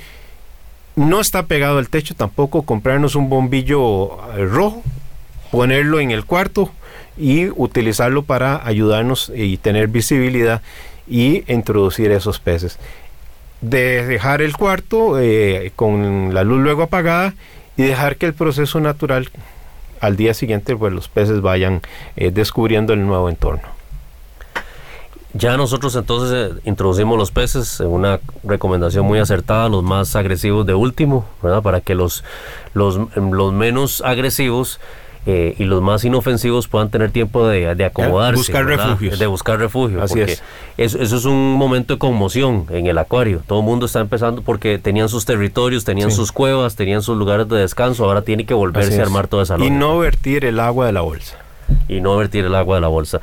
No 0.94 1.20
está 1.20 1.44
pegado 1.44 1.78
al 1.78 1.90
techo 1.90 2.14
tampoco 2.14 2.62
comprarnos 2.62 3.14
un 3.14 3.28
bombillo 3.28 4.18
eh, 4.34 4.46
rojo, 4.46 4.82
ponerlo 5.50 6.00
en 6.00 6.10
el 6.10 6.24
cuarto 6.24 6.72
y 7.18 7.48
utilizarlo 7.48 8.22
para 8.22 8.66
ayudarnos 8.66 9.30
y 9.34 9.58
tener 9.58 9.88
visibilidad 9.88 10.62
y 11.06 11.44
introducir 11.52 12.10
esos 12.12 12.40
peces. 12.40 12.78
De 13.60 14.06
dejar 14.06 14.40
el 14.40 14.56
cuarto 14.56 15.20
eh, 15.20 15.72
con 15.76 16.32
la 16.32 16.44
luz 16.44 16.60
luego 16.60 16.82
apagada 16.84 17.34
y 17.76 17.82
dejar 17.82 18.16
que 18.16 18.26
el 18.26 18.34
proceso 18.34 18.80
natural 18.80 19.30
al 20.00 20.16
día 20.16 20.34
siguiente 20.34 20.76
pues 20.76 20.92
los 20.92 21.08
peces 21.08 21.40
vayan 21.40 21.82
eh, 22.16 22.30
descubriendo 22.30 22.94
el 22.94 23.06
nuevo 23.06 23.28
entorno. 23.28 23.75
Ya 25.36 25.56
nosotros 25.56 25.94
entonces 25.96 26.52
eh, 26.52 26.60
introducimos 26.64 27.18
los 27.18 27.30
peces 27.30 27.80
en 27.80 27.88
una 27.88 28.20
recomendación 28.44 29.04
muy 29.04 29.18
acertada, 29.18 29.68
los 29.68 29.82
más 29.82 30.14
agresivos 30.16 30.64
de 30.66 30.74
último, 30.74 31.26
¿verdad? 31.42 31.62
Para 31.62 31.80
que 31.80 31.94
los, 31.94 32.24
los, 32.74 32.98
los 33.16 33.52
menos 33.52 34.02
agresivos 34.04 34.80
eh, 35.26 35.56
y 35.58 35.64
los 35.64 35.82
más 35.82 36.04
inofensivos 36.04 36.68
puedan 36.68 36.88
tener 36.88 37.10
tiempo 37.10 37.46
de, 37.48 37.74
de 37.74 37.84
acomodarse. 37.84 38.38
Buscar 38.38 38.64
refugios. 38.64 39.18
De 39.18 39.26
buscar 39.26 39.58
refugio. 39.58 40.00
Así 40.00 40.14
porque 40.14 40.32
es. 40.32 40.42
Eso, 40.78 40.98
eso 41.00 41.16
es 41.16 41.24
un 41.24 41.54
momento 41.54 41.94
de 41.94 41.98
conmoción 41.98 42.66
en 42.70 42.86
el 42.86 42.96
acuario. 42.96 43.42
Todo 43.46 43.58
el 43.58 43.64
mundo 43.64 43.86
está 43.86 43.98
empezando 44.00 44.42
porque 44.42 44.78
tenían 44.78 45.08
sus 45.08 45.24
territorios, 45.24 45.84
tenían 45.84 46.10
Sí. 46.10 46.16
sus 46.16 46.30
cuevas, 46.30 46.76
tenían 46.76 47.02
sus 47.02 47.16
lugares 47.18 47.48
de 47.48 47.56
descanso. 47.56 48.04
Ahora 48.04 48.22
tiene 48.22 48.46
que 48.46 48.54
volverse 48.54 49.00
a 49.00 49.02
armar 49.02 49.26
toda 49.26 49.42
esa 49.42 49.58
Y 49.58 49.70
no 49.70 49.98
vertir 49.98 50.44
el 50.44 50.60
agua 50.60 50.86
de 50.86 50.92
la 50.92 51.00
bolsa. 51.00 51.36
y 51.88 52.00
no 52.00 52.16
vertir 52.16 52.44
el 52.44 52.54
agua 52.54 52.76
de 52.76 52.80
la 52.82 52.88
bolsa. 52.88 53.20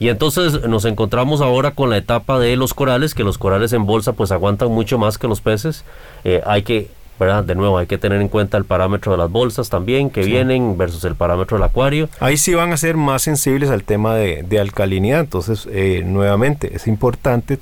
Y 0.00 0.08
entonces 0.08 0.66
nos 0.66 0.86
encontramos 0.86 1.42
ahora 1.42 1.72
con 1.72 1.90
la 1.90 1.98
etapa 1.98 2.38
de 2.38 2.56
los 2.56 2.72
corales, 2.72 3.14
que 3.14 3.22
los 3.22 3.36
corales 3.36 3.74
en 3.74 3.84
bolsa 3.84 4.14
pues 4.14 4.32
aguantan 4.32 4.72
mucho 4.72 4.98
más 4.98 5.18
que 5.18 5.28
los 5.28 5.42
peces. 5.42 5.84
Eh, 6.24 6.40
hay 6.46 6.62
que, 6.62 6.88
¿verdad? 7.18 7.44
De 7.44 7.54
nuevo, 7.54 7.76
hay 7.76 7.86
que 7.86 7.98
tener 7.98 8.22
en 8.22 8.28
cuenta 8.28 8.56
el 8.56 8.64
parámetro 8.64 9.12
de 9.12 9.18
las 9.18 9.30
bolsas 9.30 9.68
también 9.68 10.08
que 10.08 10.22
vienen 10.22 10.78
versus 10.78 11.04
el 11.04 11.16
parámetro 11.16 11.58
del 11.58 11.64
acuario. 11.64 12.08
Ahí 12.18 12.38
sí 12.38 12.54
van 12.54 12.72
a 12.72 12.78
ser 12.78 12.96
más 12.96 13.20
sensibles 13.20 13.68
al 13.68 13.84
tema 13.84 14.14
de, 14.14 14.42
de 14.42 14.58
alcalinidad. 14.58 15.20
Entonces, 15.20 15.68
eh, 15.70 16.02
nuevamente, 16.04 16.74
es 16.74 16.86
importante 16.86 17.58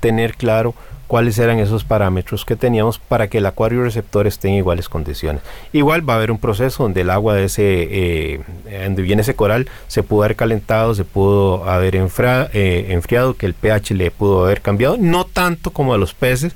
tener 0.00 0.34
claro 0.34 0.74
cuáles 1.12 1.38
eran 1.38 1.58
esos 1.58 1.84
parámetros 1.84 2.46
que 2.46 2.56
teníamos 2.56 2.98
para 2.98 3.28
que 3.28 3.36
el 3.36 3.44
acuario 3.44 3.84
receptor 3.84 4.26
esté 4.26 4.48
en 4.48 4.54
iguales 4.54 4.88
condiciones. 4.88 5.42
Igual 5.74 6.08
va 6.08 6.14
a 6.14 6.16
haber 6.16 6.30
un 6.30 6.38
proceso 6.38 6.84
donde 6.84 7.02
el 7.02 7.10
agua 7.10 7.34
de 7.34 7.44
ese, 7.44 7.64
eh, 7.66 8.40
donde 8.84 9.02
viene 9.02 9.20
ese 9.20 9.34
coral, 9.34 9.68
se 9.88 10.02
pudo 10.02 10.22
haber 10.22 10.36
calentado, 10.36 10.94
se 10.94 11.04
pudo 11.04 11.68
haber 11.68 11.96
enfra- 11.96 12.48
eh, 12.54 12.86
enfriado, 12.88 13.34
que 13.34 13.44
el 13.44 13.52
pH 13.52 13.94
le 13.94 14.10
pudo 14.10 14.46
haber 14.46 14.62
cambiado, 14.62 14.96
no 14.98 15.26
tanto 15.26 15.70
como 15.70 15.92
a 15.92 15.98
los 15.98 16.14
peces, 16.14 16.54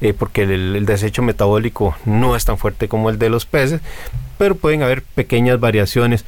eh, 0.00 0.12
porque 0.18 0.42
el, 0.42 0.74
el 0.74 0.84
desecho 0.84 1.22
metabólico 1.22 1.94
no 2.04 2.34
es 2.34 2.44
tan 2.44 2.58
fuerte 2.58 2.88
como 2.88 3.08
el 3.08 3.20
de 3.20 3.30
los 3.30 3.46
peces, 3.46 3.82
pero 4.36 4.56
pueden 4.56 4.82
haber 4.82 5.02
pequeñas 5.02 5.60
variaciones 5.60 6.24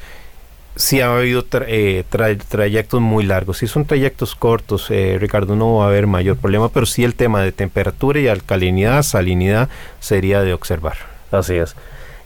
si 0.75 0.99
ha 1.01 1.15
habido 1.15 1.43
tra- 1.45 1.65
eh, 1.67 2.03
tra- 2.11 2.37
trayectos 2.37 2.99
muy 3.01 3.23
largos. 3.25 3.59
Si 3.59 3.67
son 3.67 3.85
trayectos 3.85 4.35
cortos, 4.35 4.87
eh, 4.91 5.17
Ricardo, 5.19 5.55
no 5.55 5.75
va 5.75 5.85
a 5.85 5.87
haber 5.87 6.05
mayor 6.07 6.37
problema, 6.37 6.69
pero 6.69 6.85
sí 6.85 7.03
el 7.03 7.15
tema 7.15 7.41
de 7.41 7.51
temperatura 7.51 8.19
y 8.19 8.27
alcalinidad, 8.27 9.03
salinidad, 9.03 9.69
sería 9.99 10.41
de 10.41 10.53
observar. 10.53 10.97
Así 11.31 11.55
es. 11.55 11.75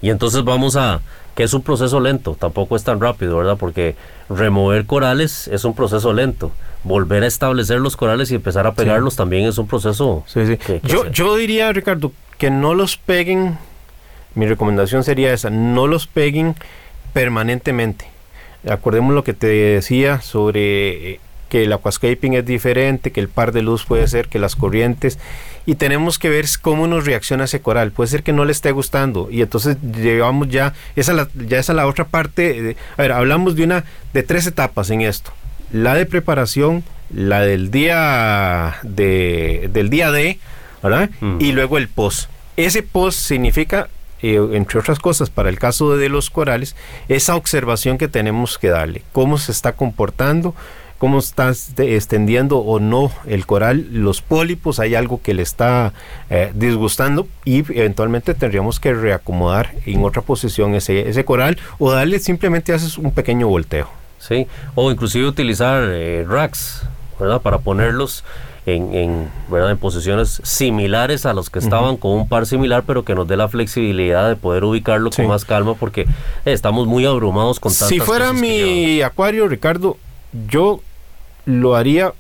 Y 0.01 0.09
entonces 0.09 0.43
vamos 0.43 0.75
a, 0.75 1.01
que 1.35 1.43
es 1.43 1.53
un 1.53 1.61
proceso 1.61 1.99
lento, 1.99 2.35
tampoco 2.39 2.75
es 2.75 2.83
tan 2.83 2.99
rápido, 2.99 3.37
¿verdad? 3.37 3.57
Porque 3.57 3.95
remover 4.29 4.85
corales 4.85 5.47
es 5.49 5.63
un 5.65 5.75
proceso 5.75 6.13
lento. 6.13 6.51
Volver 6.83 7.23
a 7.23 7.27
establecer 7.27 7.79
los 7.81 7.97
corales 7.97 8.31
y 8.31 8.35
empezar 8.35 8.65
a 8.65 8.73
pegarlos 8.73 9.15
también 9.17 9.45
es 9.47 9.57
un 9.57 9.67
proceso. 9.67 10.23
Sí, 10.27 10.45
sí. 10.47 10.57
que- 10.57 10.79
que 10.79 10.87
Yo, 10.87 11.09
yo 11.11 11.35
diría, 11.35 11.71
Ricardo, 11.73 12.13
que 12.37 12.49
no 12.49 12.73
los 12.73 12.95
peguen, 12.97 13.57
mi 14.33 14.47
recomendación 14.47 15.03
sería 15.03 15.33
esa, 15.33 15.49
no 15.49 15.87
los 15.87 16.07
peguen 16.07 16.55
permanentemente. 17.13 18.05
Acordemos 18.67 19.13
lo 19.15 19.23
que 19.23 19.33
te 19.33 19.47
decía 19.47 20.21
sobre 20.21 21.11
eh, 21.13 21.19
que 21.49 21.63
el 21.63 21.73
aquascaping 21.73 22.33
es 22.33 22.45
diferente, 22.45 23.11
que 23.11 23.19
el 23.21 23.29
par 23.29 23.51
de 23.51 23.61
luz 23.61 23.85
puede 23.85 24.07
ser, 24.07 24.27
que 24.27 24.37
las 24.39 24.55
corrientes, 24.55 25.17
y 25.65 25.75
tenemos 25.75 26.19
que 26.19 26.29
ver 26.29 26.45
cómo 26.61 26.87
nos 26.87 27.05
reacciona 27.05 27.45
ese 27.45 27.61
coral. 27.61 27.91
Puede 27.91 28.09
ser 28.09 28.23
que 28.23 28.33
no 28.33 28.45
le 28.45 28.51
esté 28.51 28.71
gustando, 28.71 29.29
y 29.31 29.41
entonces 29.41 29.77
llevamos 29.81 30.49
ya, 30.49 30.73
esa 30.95 31.13
la, 31.13 31.27
ya 31.47 31.59
esa 31.59 31.73
la 31.73 31.87
otra 31.87 32.05
parte. 32.05 32.61
de- 32.61 32.77
a 32.97 33.01
ver, 33.01 33.11
hablamos 33.13 33.55
de 33.55 33.63
una, 33.63 33.83
de 34.13 34.23
tres 34.23 34.45
etapas 34.47 34.89
en 34.89 35.01
esto. 35.01 35.31
La 35.71 35.93
de 35.95 36.05
preparación, 36.05 36.83
la 37.13 37.41
del 37.41 37.71
día 37.71 38.75
de, 38.83 39.69
del 39.71 39.89
día 39.89 40.11
D, 40.11 40.39
¿verdad? 40.83 41.09
Y 41.39 41.51
luego 41.53 41.77
el 41.77 41.87
post. 41.87 42.29
Ese 42.57 42.83
post 42.83 43.19
significa, 43.19 43.87
eh, 44.21 44.39
entre 44.53 44.79
otras 44.79 44.99
cosas, 44.99 45.29
para 45.29 45.49
el 45.49 45.59
caso 45.59 45.95
de 45.95 46.09
los 46.09 46.29
corales, 46.29 46.75
esa 47.07 47.35
observación 47.35 47.97
que 47.97 48.07
tenemos 48.07 48.57
que 48.57 48.69
darle, 48.69 49.03
cómo 49.11 49.37
se 49.37 49.51
está 49.51 49.73
comportando, 49.73 50.53
cómo 50.97 51.19
está 51.19 51.49
este- 51.49 51.95
extendiendo 51.95 52.57
o 52.57 52.79
no 52.79 53.11
el 53.25 53.45
coral, 53.45 53.87
los 53.91 54.21
pólipos, 54.21 54.79
hay 54.79 54.95
algo 54.95 55.21
que 55.21 55.33
le 55.33 55.43
está 55.43 55.93
eh, 56.29 56.51
disgustando 56.53 57.27
y 57.45 57.59
eventualmente 57.59 58.33
tendríamos 58.33 58.79
que 58.79 58.93
reacomodar 58.93 59.71
en 59.85 60.03
otra 60.03 60.21
posición 60.21 60.75
ese, 60.75 61.07
ese 61.07 61.23
coral 61.23 61.57
o 61.77 61.91
darle 61.91 62.19
simplemente 62.19 62.73
haces 62.73 62.97
un 62.97 63.11
pequeño 63.11 63.47
volteo. 63.47 63.89
Sí, 64.19 64.47
o 64.75 64.91
inclusive 64.91 65.25
utilizar 65.25 65.83
eh, 65.87 66.25
racks. 66.27 66.83
Para 67.43 67.57
ponerlos 67.57 68.23
en, 68.75 68.93
en, 68.93 69.29
¿verdad? 69.49 69.71
en 69.71 69.77
posiciones 69.77 70.41
similares 70.43 71.25
a 71.25 71.33
los 71.33 71.49
que 71.49 71.59
estaban 71.59 71.97
con 71.97 72.11
un 72.11 72.27
par 72.27 72.45
similar, 72.45 72.83
pero 72.85 73.03
que 73.03 73.15
nos 73.15 73.27
dé 73.27 73.37
la 73.37 73.47
flexibilidad 73.47 74.27
de 74.29 74.35
poder 74.35 74.63
ubicarlo 74.63 75.11
Sí. 75.11 75.21
con 75.21 75.27
más 75.29 75.45
calma 75.45 75.73
porque 75.75 76.01
eh, 76.01 76.07
estamos 76.45 76.87
muy 76.87 77.05
abrumados 77.05 77.59
con 77.59 77.71
tantas 77.71 77.89
Si 77.89 77.99
fuera 77.99 78.27
cosas 78.27 78.41
mi 78.41 79.01
acuario, 79.01 79.47
Ricardo, 79.47 79.97
yo 80.49 80.81
lo 81.45 81.75
haría. 81.75 82.13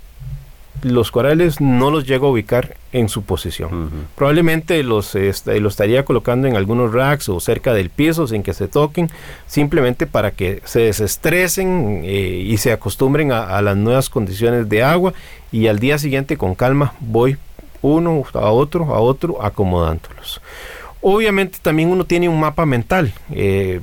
Los 0.83 1.11
corales 1.11 1.61
no 1.61 1.91
los 1.91 2.05
llego 2.05 2.27
a 2.27 2.31
ubicar 2.31 2.75
en 2.91 3.09
su 3.09 3.23
posición. 3.23 3.91
Probablemente 4.15 4.81
los, 4.83 5.15
este, 5.15 5.59
los 5.59 5.73
estaría 5.73 6.05
colocando 6.05 6.47
en 6.47 6.55
algunos 6.55 6.93
racks 6.93 7.29
o 7.29 7.39
cerca 7.39 7.73
del 7.73 7.89
piso 7.89 8.27
sin 8.27 8.43
que 8.43 8.53
se 8.53 8.67
toquen, 8.67 9.09
simplemente 9.47 10.07
para 10.07 10.31
que 10.31 10.61
se 10.65 10.81
desestresen 10.81 12.01
eh, 12.03 12.43
y 12.45 12.57
se 12.57 12.71
acostumbren 12.71 13.31
a, 13.31 13.57
a 13.57 13.61
las 13.61 13.77
nuevas 13.77 14.09
condiciones 14.09 14.69
de 14.69 14.83
agua 14.83 15.13
y 15.51 15.67
al 15.67 15.79
día 15.79 15.97
siguiente 15.97 16.37
con 16.37 16.55
calma 16.55 16.93
voy 16.99 17.37
uno 17.81 18.23
a 18.33 18.51
otro, 18.51 18.93
a 18.93 18.99
otro, 18.99 19.43
acomodándolos. 19.43 20.41
Obviamente 21.01 21.59
también 21.61 21.89
uno 21.89 22.03
tiene 22.03 22.27
un 22.27 22.39
mapa 22.39 22.65
mental. 22.65 23.13
Eh, 23.31 23.79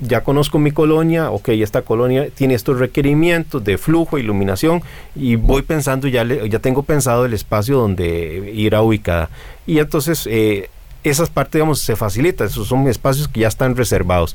ya 0.00 0.22
conozco 0.22 0.58
mi 0.58 0.70
colonia, 0.70 1.30
ok, 1.30 1.50
esta 1.50 1.82
colonia 1.82 2.28
tiene 2.34 2.54
estos 2.54 2.78
requerimientos 2.78 3.62
de 3.62 3.76
flujo, 3.76 4.16
iluminación, 4.16 4.82
y 5.14 5.36
voy 5.36 5.60
pensando, 5.60 6.08
ya, 6.08 6.24
ya 6.24 6.58
tengo 6.58 6.84
pensado 6.84 7.26
el 7.26 7.34
espacio 7.34 7.76
donde 7.76 8.50
irá 8.54 8.80
ubicada. 8.80 9.28
Y 9.66 9.78
entonces 9.78 10.26
eh, 10.30 10.70
esas 11.04 11.28
partes, 11.28 11.62
se 11.80 11.96
facilita, 11.96 12.44
esos 12.44 12.66
son 12.66 12.88
espacios 12.88 13.28
que 13.28 13.40
ya 13.40 13.48
están 13.48 13.76
reservados. 13.76 14.34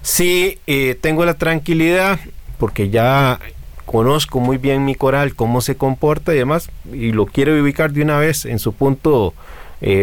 Si 0.00 0.60
eh, 0.68 0.96
tengo 1.00 1.24
la 1.24 1.34
tranquilidad, 1.34 2.20
porque 2.58 2.88
ya 2.88 3.40
conozco 3.84 4.38
muy 4.38 4.58
bien 4.58 4.84
mi 4.84 4.94
coral, 4.94 5.34
cómo 5.34 5.60
se 5.60 5.74
comporta 5.74 6.32
y 6.34 6.38
demás, 6.38 6.70
y 6.92 7.10
lo 7.10 7.26
quiero 7.26 7.60
ubicar 7.60 7.92
de 7.92 8.02
una 8.02 8.18
vez 8.18 8.44
en 8.44 8.60
su 8.60 8.72
punto 8.72 9.34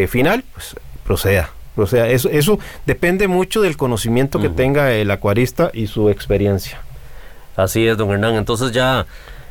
final, 0.09 0.43
pues 0.53 0.75
proceda. 1.10 1.49
proceda. 1.74 2.07
Eso, 2.07 2.30
eso 2.30 2.60
depende 2.86 3.28
mucho 3.28 3.62
del 3.64 3.78
conocimiento 3.78 4.39
que 4.39 4.47
tenga 4.47 4.93
el 4.93 5.10
acuarista 5.10 5.72
y 5.74 5.88
su 5.88 6.07
experiencia. 6.12 6.80
Así 7.55 7.88
es, 7.88 7.97
don 7.97 8.12
Hernán. 8.12 8.36
Entonces 8.36 8.74
ya 8.74 9.07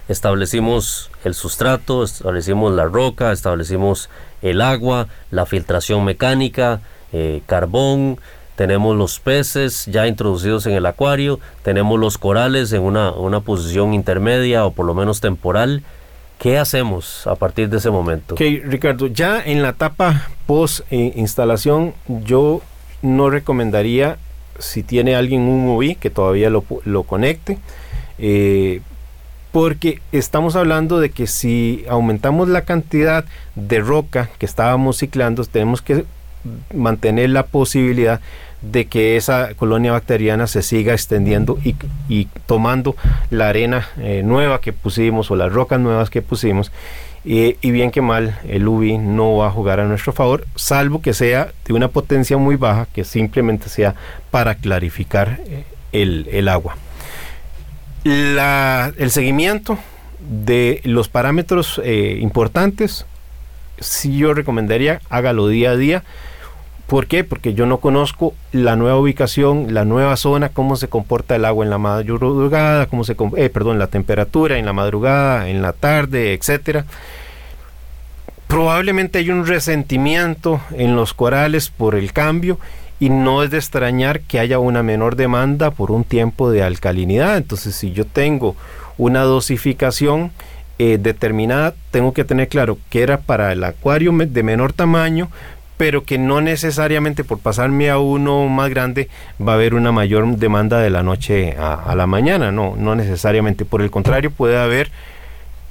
establecimos 0.09 1.11
el 1.25 1.35
sustrato, 1.35 2.05
establecimos 2.05 2.73
la 2.73 2.85
roca, 2.85 3.33
establecimos 3.33 4.09
el 4.41 4.61
agua, 4.61 5.09
la 5.33 5.47
filtración 5.47 6.05
mecánica, 6.05 6.81
eh, 7.13 7.43
carbón, 7.47 8.21
tenemos 8.55 8.97
los 8.97 9.19
peces 9.19 9.87
ya 9.87 10.07
introducidos 10.07 10.65
en 10.67 10.75
el 10.75 10.87
acuario, 10.87 11.41
tenemos 11.65 11.99
los 11.99 12.19
corales 12.19 12.73
en 12.73 12.83
una, 12.83 13.11
una 13.11 13.41
posición 13.41 13.95
intermedia 13.95 14.65
o 14.65 14.71
por 14.71 14.87
lo 14.87 14.95
menos 14.95 15.21
temporal. 15.21 15.83
¿Qué 16.39 16.57
hacemos 16.57 17.27
a 17.27 17.35
partir 17.35 17.69
de 17.69 17.79
ese 17.79 17.91
momento? 17.91 18.35
Ok, 18.35 18.41
Ricardo, 18.65 19.09
ya 19.09 19.43
en 19.45 19.63
la 19.63 19.71
etapa 19.71 20.29
post 20.47 20.81
instalación, 20.91 21.95
yo 22.07 22.63
no 23.03 23.29
recomendaría 23.29 24.19
si 24.59 24.83
tiene 24.83 25.15
alguien 25.17 25.43
un 25.43 25.69
UV 25.69 25.97
que 25.97 26.11
todavía 26.11 26.51
lo 26.51 27.03
conecte, 27.03 27.59
eh, 28.19 28.81
porque 29.53 30.01
estamos 30.13 30.57
hablando 30.57 31.01
de 31.01 31.11
que 31.11 31.27
si 31.27 31.85
aumentamos 31.89 32.49
la 32.49 32.63
cantidad 32.63 33.25
de 33.55 33.81
roca 33.81 34.29
que 34.39 34.47
estábamos 34.47 34.99
ciclando, 34.99 35.45
tenemos 35.45 35.83
que 35.83 36.05
mantener 36.75 37.31
la 37.31 37.47
posibilidad 37.47 38.21
de 38.63 38.87
que 38.87 39.17
esa 39.17 39.55
colonia 39.55 39.93
bacteriana 39.93 40.47
se 40.47 40.63
siga 40.63 40.93
extendiendo 40.93 41.59
y, 41.65 41.77
y 42.09 42.27
tomando 42.47 42.97
la 43.31 43.49
arena 43.49 43.89
eh, 43.99 44.23
nueva 44.25 44.61
que 44.61 44.73
pusimos 44.73 45.31
o 45.31 45.37
las 45.37 45.53
rocas 45.53 45.79
nuevas 45.81 46.11
que 46.11 46.23
pusimos. 46.23 46.73
Eh, 47.25 47.57
y 47.61 47.71
bien 47.73 47.91
que 47.91 48.01
mal, 48.01 48.39
el 48.49 48.67
UV 48.67 48.99
no 48.99 49.37
va 49.37 49.49
a 49.49 49.51
jugar 49.51 49.81
a 49.81 49.85
nuestro 49.85 50.13
favor, 50.13 50.47
salvo 50.55 51.03
que 51.03 51.13
sea 51.15 51.53
de 51.67 51.75
una 51.75 51.89
potencia 51.89 52.37
muy 52.37 52.57
baja, 52.57 52.87
que 52.93 53.05
simplemente 53.05 53.69
sea 53.69 53.95
para 54.31 54.55
clarificar 54.55 55.39
eh, 55.47 55.65
el, 55.93 56.29
el 56.33 56.49
agua. 56.49 56.77
La- 58.05 58.93
el 58.97 59.11
seguimiento 59.11 59.79
de 60.21 60.81
los 60.85 61.09
parámetros 61.09 61.81
importantes, 61.85 63.07
sí 63.81 64.17
yo 64.19 64.35
recomendaría 64.35 65.01
hágalo 65.11 65.49
día 65.49 65.71
a 65.71 65.77
día 65.77 66.03
¿Por 66.89 67.07
qué? 67.07 67.23
Porque 67.23 67.53
yo 67.53 67.67
no 67.67 67.81
conozco 67.81 68.33
la 68.51 68.75
nueva 68.75 68.99
ubicación, 68.99 69.75
la 69.75 69.85
nueva 69.85 70.17
zona, 70.17 70.49
cómo 70.49 70.75
se 70.75 70.89
comporta 70.89 71.37
el 71.37 71.45
agua 71.45 71.63
en 71.63 71.69
la 71.69 71.77
madrugada, 71.77 72.87
cómo 72.87 73.05
se, 73.05 73.15
eh, 73.37 73.51
perdón, 73.51 73.79
la 73.79 73.89
temperatura 73.89 74.57
en 74.57 74.65
la 74.65 74.73
madrugada, 74.73 75.51
en 75.51 75.61
la 75.61 75.75
tarde, 75.75 76.33
etcétera. 76.33 76.87
Probablemente 78.47 79.19
hay 79.19 79.29
un 79.29 79.47
resentimiento 79.47 80.63
en 80.71 80.97
los 80.97 81.13
corales 81.13 81.69
por 81.69 81.95
el 81.95 82.15
cambio 82.15 82.59
y 82.99 83.11
no 83.11 83.43
es 83.43 83.51
de 83.51 83.59
extrañar 83.59 84.21
que 84.21 84.41
haya 84.41 84.59
una 84.59 84.83
menor 84.83 85.15
demanda 85.15 85.71
por 85.71 85.91
un 85.91 86.05
tiempo 86.05 86.51
de 86.51 86.63
alcalinidad. 86.63 87.37
Entonces, 87.37 87.75
si 87.75 87.93
yo 87.93 88.07
tengo 88.07 88.57
una 88.97 89.25
dosificación 89.25 90.33
eh, 90.79 90.97
determinada, 90.99 91.75
tengo 91.91 92.15
que 92.15 92.25
tener 92.25 92.49
claro 92.49 92.79
que 92.89 93.03
era 93.03 93.19
para 93.19 93.53
el 93.53 93.63
acuario 93.63 94.11
de 94.17 94.43
menor 94.43 94.73
tamaño, 94.73 95.29
pero 95.79 96.05
que 96.05 96.19
no 96.19 96.43
necesariamente 96.43 97.25
por 97.25 97.39
pasarme 97.39 97.89
a 97.89 97.99
uno 97.99 98.47
más 98.49 98.69
grande 98.69 99.09
va 99.41 99.53
a 99.53 99.55
haber 99.55 99.75
una 99.75 99.93
mayor 99.93 100.27
demanda 100.37 100.81
de 100.81 100.91
la 100.91 101.03
noche 101.03 101.57
a, 101.57 101.95
la 101.95 102.07
mañana, 102.07 102.53
no, 102.53 102.75
no 102.77 102.95
necesariamente. 102.95 103.65
Por 103.65 103.81
el 103.81 103.91
contrario, 103.91 104.31
puede 104.31 104.59
haber 104.59 104.91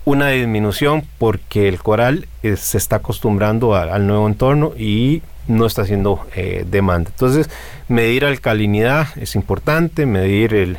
una 0.05 0.29
disminución 0.29 1.03
porque 1.19 1.67
el 1.67 1.79
coral 1.79 2.27
eh, 2.41 2.55
se 2.55 2.77
está 2.77 2.95
acostumbrando 2.95 3.75
al 3.75 4.07
nuevo 4.07 4.25
entorno 4.27 4.71
y 4.77 5.21
no 5.47 5.65
está 5.65 5.81
haciendo 5.81 6.25
eh, 6.35 6.65
demanda. 6.65 7.09
Entonces, 7.09 7.49
medir 7.89 8.23
alcalinidad 8.23 9.07
es 9.17 9.35
importante, 9.35 10.05
medir 10.05 10.53
el, 10.53 10.77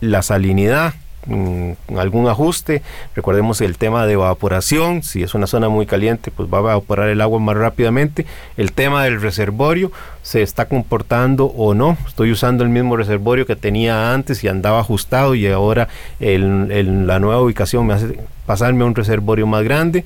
la 0.00 0.22
salinidad, 0.22 0.94
mm, 1.28 1.96
algún 1.96 2.26
ajuste. 2.26 2.82
Recordemos 3.14 3.60
el 3.60 3.78
tema 3.78 4.06
de 4.06 4.14
evaporación, 4.14 5.04
si 5.04 5.22
es 5.22 5.34
una 5.34 5.46
zona 5.46 5.68
muy 5.68 5.86
caliente, 5.86 6.32
pues 6.32 6.52
va 6.52 6.58
a 6.58 6.60
evaporar 6.60 7.08
el 7.08 7.20
agua 7.20 7.38
más 7.38 7.56
rápidamente. 7.56 8.26
El 8.56 8.72
tema 8.72 9.04
del 9.04 9.20
reservorio, 9.20 9.92
se 10.22 10.42
está 10.42 10.66
comportando 10.66 11.46
o 11.46 11.74
no. 11.74 11.96
Estoy 12.06 12.32
usando 12.32 12.64
el 12.64 12.70
mismo 12.70 12.96
reservorio 12.96 13.46
que 13.46 13.54
tenía 13.54 14.12
antes 14.12 14.42
y 14.42 14.48
andaba 14.48 14.80
ajustado 14.80 15.36
y 15.36 15.46
ahora 15.46 15.88
en 16.18 17.06
la 17.06 17.20
nueva 17.20 17.40
ubicación 17.40 17.86
me 17.86 17.94
hace 17.94 18.18
pasarme 18.44 18.82
a 18.82 18.86
un 18.86 18.96
reservorio 18.96 19.46
más 19.46 19.62
grande. 19.62 20.04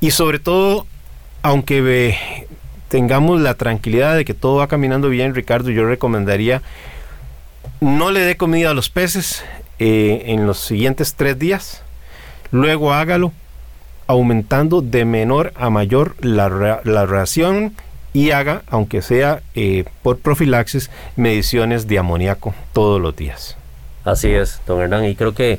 Y 0.00 0.10
sobre 0.10 0.40
todo 0.40 0.86
aunque 1.42 2.48
tengamos 2.88 3.40
la 3.40 3.54
tranquilidad 3.54 4.16
de 4.16 4.24
que 4.24 4.34
todo 4.34 4.56
va 4.56 4.66
caminando 4.66 5.08
bien, 5.08 5.34
Ricardo, 5.34 5.70
yo 5.70 5.86
recomendaría 5.86 6.60
no 7.80 8.10
le 8.10 8.20
dé 8.20 8.36
comida 8.36 8.70
a 8.70 8.74
los 8.74 8.88
peces 8.88 9.44
eh, 9.78 10.24
en 10.26 10.46
los 10.46 10.58
siguientes 10.58 11.14
tres 11.14 11.38
días. 11.38 11.82
Luego 12.50 12.92
hágalo 12.92 13.32
aumentando 14.06 14.82
de 14.82 15.04
menor 15.04 15.52
a 15.56 15.68
mayor 15.70 16.14
la, 16.20 16.80
la 16.84 17.06
ración 17.06 17.74
y 18.16 18.30
haga, 18.30 18.62
aunque 18.68 19.02
sea 19.02 19.42
eh, 19.54 19.84
por 20.02 20.18
profilaxis, 20.18 20.90
mediciones 21.16 21.86
de 21.86 21.98
amoníaco 21.98 22.54
todos 22.72 22.98
los 22.98 23.14
días. 23.14 23.58
Así 24.04 24.30
es, 24.30 24.62
don 24.66 24.80
Hernán, 24.80 25.04
y 25.04 25.14
creo 25.14 25.34
que 25.34 25.58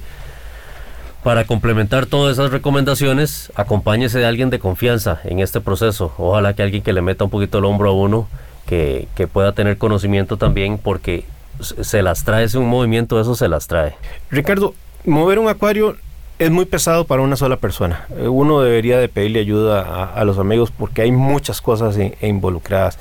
para 1.23 1.45
complementar 1.45 2.07
todas 2.07 2.33
esas 2.33 2.51
recomendaciones, 2.51 3.51
acompáñese 3.53 4.17
de 4.17 4.25
alguien 4.25 4.49
de 4.49 4.57
confianza 4.57 5.19
en 5.25 5.39
este 5.39 5.61
proceso. 5.61 6.13
Ojalá 6.17 6.55
que 6.55 6.63
alguien 6.63 6.81
que 6.81 6.93
le 6.93 7.01
meta 7.01 7.25
un 7.25 7.29
poquito 7.29 7.59
el 7.59 7.65
hombro 7.65 7.89
a 7.89 7.93
uno, 7.93 8.27
que, 8.65 9.07
pueda 9.31 9.51
tener 9.51 9.77
conocimiento 9.77 10.37
también, 10.37 10.79
porque 10.79 11.25
se 11.59 12.01
las 12.01 12.23
trae, 12.23 12.43
es 12.43 12.55
un 12.55 12.67
movimiento, 12.67 13.19
eso 13.19 13.35
se 13.35 13.47
las 13.47 13.67
trae. 13.67 13.95
Ricardo, 14.29 14.73
mover 15.05 15.39
un 15.39 15.49
acuario 15.49 15.95
es 16.39 16.51
muy 16.51 16.65
pesado 16.65 17.05
para 17.05 17.21
una 17.21 17.35
sola 17.35 17.57
persona. 17.57 18.05
Eh, 18.17 18.27
uno 18.27 18.61
debería 18.61 18.99
de 18.99 19.09
pedirle 19.09 19.39
ayuda 19.39 20.13
a, 20.13 20.23
los 20.23 20.37
amigos 20.37 20.71
porque 20.71 21.01
hay 21.01 21.11
muchas 21.11 21.61
cosas 21.61 21.97
involucradas. 22.21 22.99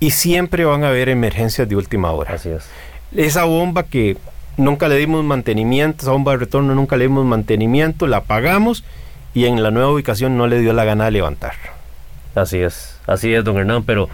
Y 0.00 0.10
siempre 0.10 0.64
van 0.64 0.84
a 0.84 0.88
haber 0.88 1.08
emergencias 1.08 1.68
de 1.68 1.76
última 1.76 2.12
hora. 2.12 2.34
Así 2.34 2.50
es. 2.50 2.68
Esa 3.14 3.44
bomba 3.44 3.84
que 3.84 4.16
nunca 4.56 4.88
le 4.88 4.96
dimos 4.96 5.24
mantenimiento, 5.24 6.02
esa 6.02 6.12
bomba 6.12 6.32
de 6.32 6.38
retorno 6.38 6.74
nunca 6.74 6.96
le 6.96 7.04
dimos 7.04 7.24
mantenimiento, 7.24 8.06
la 8.06 8.18
apagamos 8.18 8.84
y 9.34 9.46
en 9.46 9.62
la 9.62 9.70
nueva 9.70 9.90
ubicación 9.90 10.36
no 10.36 10.46
le 10.46 10.60
dio 10.60 10.72
la 10.72 10.84
gana 10.84 11.06
de 11.06 11.10
levantar. 11.12 11.54
Así 12.34 12.58
es, 12.58 12.98
así 13.06 13.32
es, 13.32 13.44
don 13.44 13.56
Hernán, 13.56 13.84
pero 13.84 14.08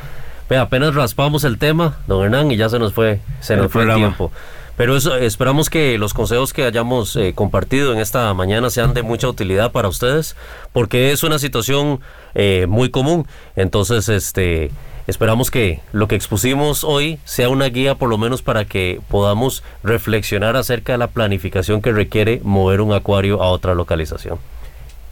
apenas 0.58 0.94
raspamos 0.94 1.44
el 1.44 1.58
tema, 1.58 1.98
don 2.06 2.24
Hernán, 2.24 2.50
y 2.50 2.56
ya 2.56 2.68
se 2.68 2.78
nos 2.78 2.92
fue, 2.92 3.20
se 3.40 3.56
nos 3.56 3.70
fue 3.70 3.84
el 3.84 3.94
tiempo. 3.94 4.32
Pero 4.76 4.96
eso, 4.96 5.14
esperamos 5.16 5.68
que 5.68 5.98
los 5.98 6.14
consejos 6.14 6.52
que 6.52 6.64
hayamos 6.64 7.14
eh, 7.16 7.34
compartido 7.34 7.92
en 7.92 7.98
esta 7.98 8.32
mañana 8.32 8.70
sean 8.70 8.94
de 8.94 9.02
mucha 9.02 9.28
utilidad 9.28 9.72
para 9.72 9.88
ustedes, 9.88 10.36
porque 10.72 11.12
es 11.12 11.22
una 11.22 11.38
situación 11.38 12.00
eh, 12.34 12.66
muy 12.68 12.90
común. 12.90 13.26
Entonces, 13.56 14.08
este, 14.08 14.70
Esperamos 15.10 15.50
que 15.50 15.80
lo 15.90 16.06
que 16.06 16.14
expusimos 16.14 16.84
hoy 16.84 17.18
sea 17.24 17.48
una 17.48 17.66
guía 17.66 17.96
por 17.96 18.08
lo 18.08 18.16
menos 18.16 18.42
para 18.42 18.64
que 18.64 19.00
podamos 19.08 19.64
reflexionar 19.82 20.54
acerca 20.54 20.92
de 20.92 20.98
la 20.98 21.08
planificación 21.08 21.82
que 21.82 21.90
requiere 21.90 22.40
mover 22.44 22.80
un 22.80 22.92
acuario 22.92 23.42
a 23.42 23.48
otra 23.48 23.74
localización. 23.74 24.38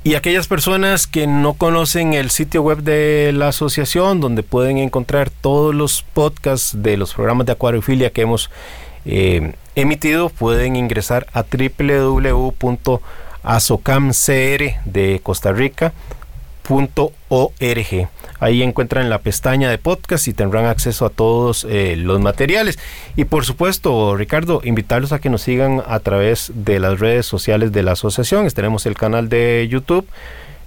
Y 0.04 0.14
aquellas 0.14 0.46
personas 0.46 1.06
que 1.06 1.26
no 1.26 1.54
conocen 1.54 2.14
el 2.14 2.30
sitio 2.30 2.62
web 2.62 2.78
de 2.78 3.32
la 3.34 3.48
asociación, 3.48 4.20
donde 4.20 4.42
pueden 4.42 4.78
encontrar 4.78 5.28
todos 5.30 5.74
los 5.74 6.02
podcasts 6.02 6.82
de 6.82 6.96
los 6.96 7.14
programas 7.14 7.46
de 7.46 7.52
acuariofilia 7.52 8.10
que 8.10 8.22
hemos 8.22 8.50
eh, 9.04 9.54
emitido, 9.74 10.28
pueden 10.28 10.76
ingresar 10.76 11.26
a 11.32 11.42
www.asocamcr 11.42 12.62
de 14.84 15.20
Costa 15.22 15.52
Rica 15.52 15.92
.org. 16.68 18.08
Ahí 18.40 18.62
encuentran 18.62 19.10
la 19.10 19.18
pestaña 19.18 19.70
de 19.70 19.78
podcast 19.78 20.28
y 20.28 20.32
tendrán 20.32 20.66
acceso 20.66 21.06
a 21.06 21.10
todos 21.10 21.66
eh, 21.68 21.96
los 21.96 22.20
materiales. 22.20 22.78
Y 23.16 23.24
por 23.24 23.44
supuesto, 23.44 24.16
Ricardo, 24.16 24.60
invitarlos 24.64 25.12
a 25.12 25.18
que 25.18 25.30
nos 25.30 25.42
sigan 25.42 25.82
a 25.86 26.00
través 26.00 26.52
de 26.54 26.78
las 26.78 27.00
redes 27.00 27.26
sociales 27.26 27.72
de 27.72 27.82
la 27.82 27.92
asociación. 27.92 28.48
Tenemos 28.48 28.86
el 28.86 28.94
canal 28.94 29.28
de 29.28 29.66
YouTube 29.70 30.06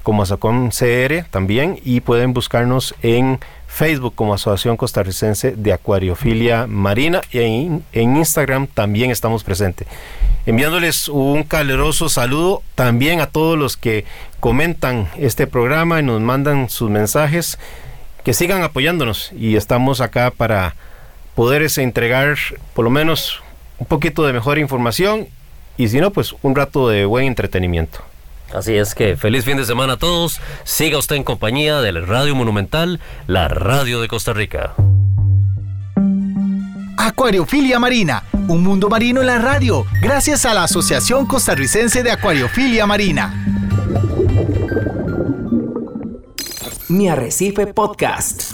como 0.04 0.24
Asocom 0.24 0.70
CR 0.70 1.26
también 1.30 1.80
y 1.84 2.02
pueden 2.02 2.34
buscarnos 2.34 2.96
en 3.02 3.40
Facebook 3.72 4.16
como 4.16 4.34
Asociación 4.34 4.76
Costarricense 4.76 5.54
de 5.56 5.72
Acuariofilia 5.72 6.68
Marina 6.68 7.22
y 7.32 7.40
en, 7.40 7.84
Instagram 7.94 8.68
también 8.68 9.12
estamos 9.12 9.46
presentes. 9.46 9.88
Enviándoles 10.46 11.08
un 11.08 11.44
caluroso 11.44 12.10
saludo 12.10 12.62
también 12.76 13.22
a 13.22 13.28
todos 13.28 13.58
los 13.58 13.78
que 13.78 14.04
comentan 14.42 15.10
este 15.18 15.48
programa 15.48 16.02
y 16.02 16.04
nos 16.04 16.20
mandan 16.20 16.70
sus 16.70 16.90
mensajes, 16.90 17.58
que 18.26 18.34
sigan 18.34 18.62
apoyándonos 18.62 19.32
y 19.32 19.56
estamos 19.56 20.02
acá 20.02 20.32
para 20.32 20.76
poder 21.34 21.66
entregar 21.78 22.38
por 22.74 22.84
lo 22.84 22.92
menos 22.92 23.42
un 23.80 23.86
poquito 23.86 24.26
de 24.26 24.34
mejor 24.34 24.60
información 24.60 25.28
y 25.78 25.88
si 25.88 26.02
no, 26.02 26.12
pues 26.12 26.36
un 26.42 26.56
rato 26.56 26.90
de 26.90 27.06
buen 27.06 27.26
entretenimiento. 27.26 28.11
Así 28.54 28.76
es 28.76 28.96
que 28.96 29.16
feliz 29.16 29.46
fin 29.46 29.58
de 29.58 29.66
semana 29.66 29.94
a 29.94 29.98
todos. 29.98 30.42
Siga 30.64 30.98
usted 30.98 31.16
en 31.16 31.24
compañía 31.24 31.82
del 31.82 32.06
Radio 32.06 32.36
Monumental, 32.36 33.00
la 33.28 33.48
radio 33.48 34.02
de 34.02 34.08
Costa 34.08 34.34
Rica. 34.34 34.74
Acuariofilia 36.98 37.80
Marina, 37.80 38.24
un 38.48 38.64
mundo 38.64 38.88
marino 38.90 39.22
en 39.22 39.28
la 39.28 39.40
radio, 39.40 39.86
gracias 40.02 40.46
a 40.46 40.54
la 40.54 40.64
Asociación 40.66 41.26
Costarricense 41.26 42.04
de 42.04 42.12
Acuariofilia 42.12 42.86
Marina. 42.86 43.34
Mi 46.90 47.10
Arrecife 47.10 47.68
Podcast. 47.68 48.52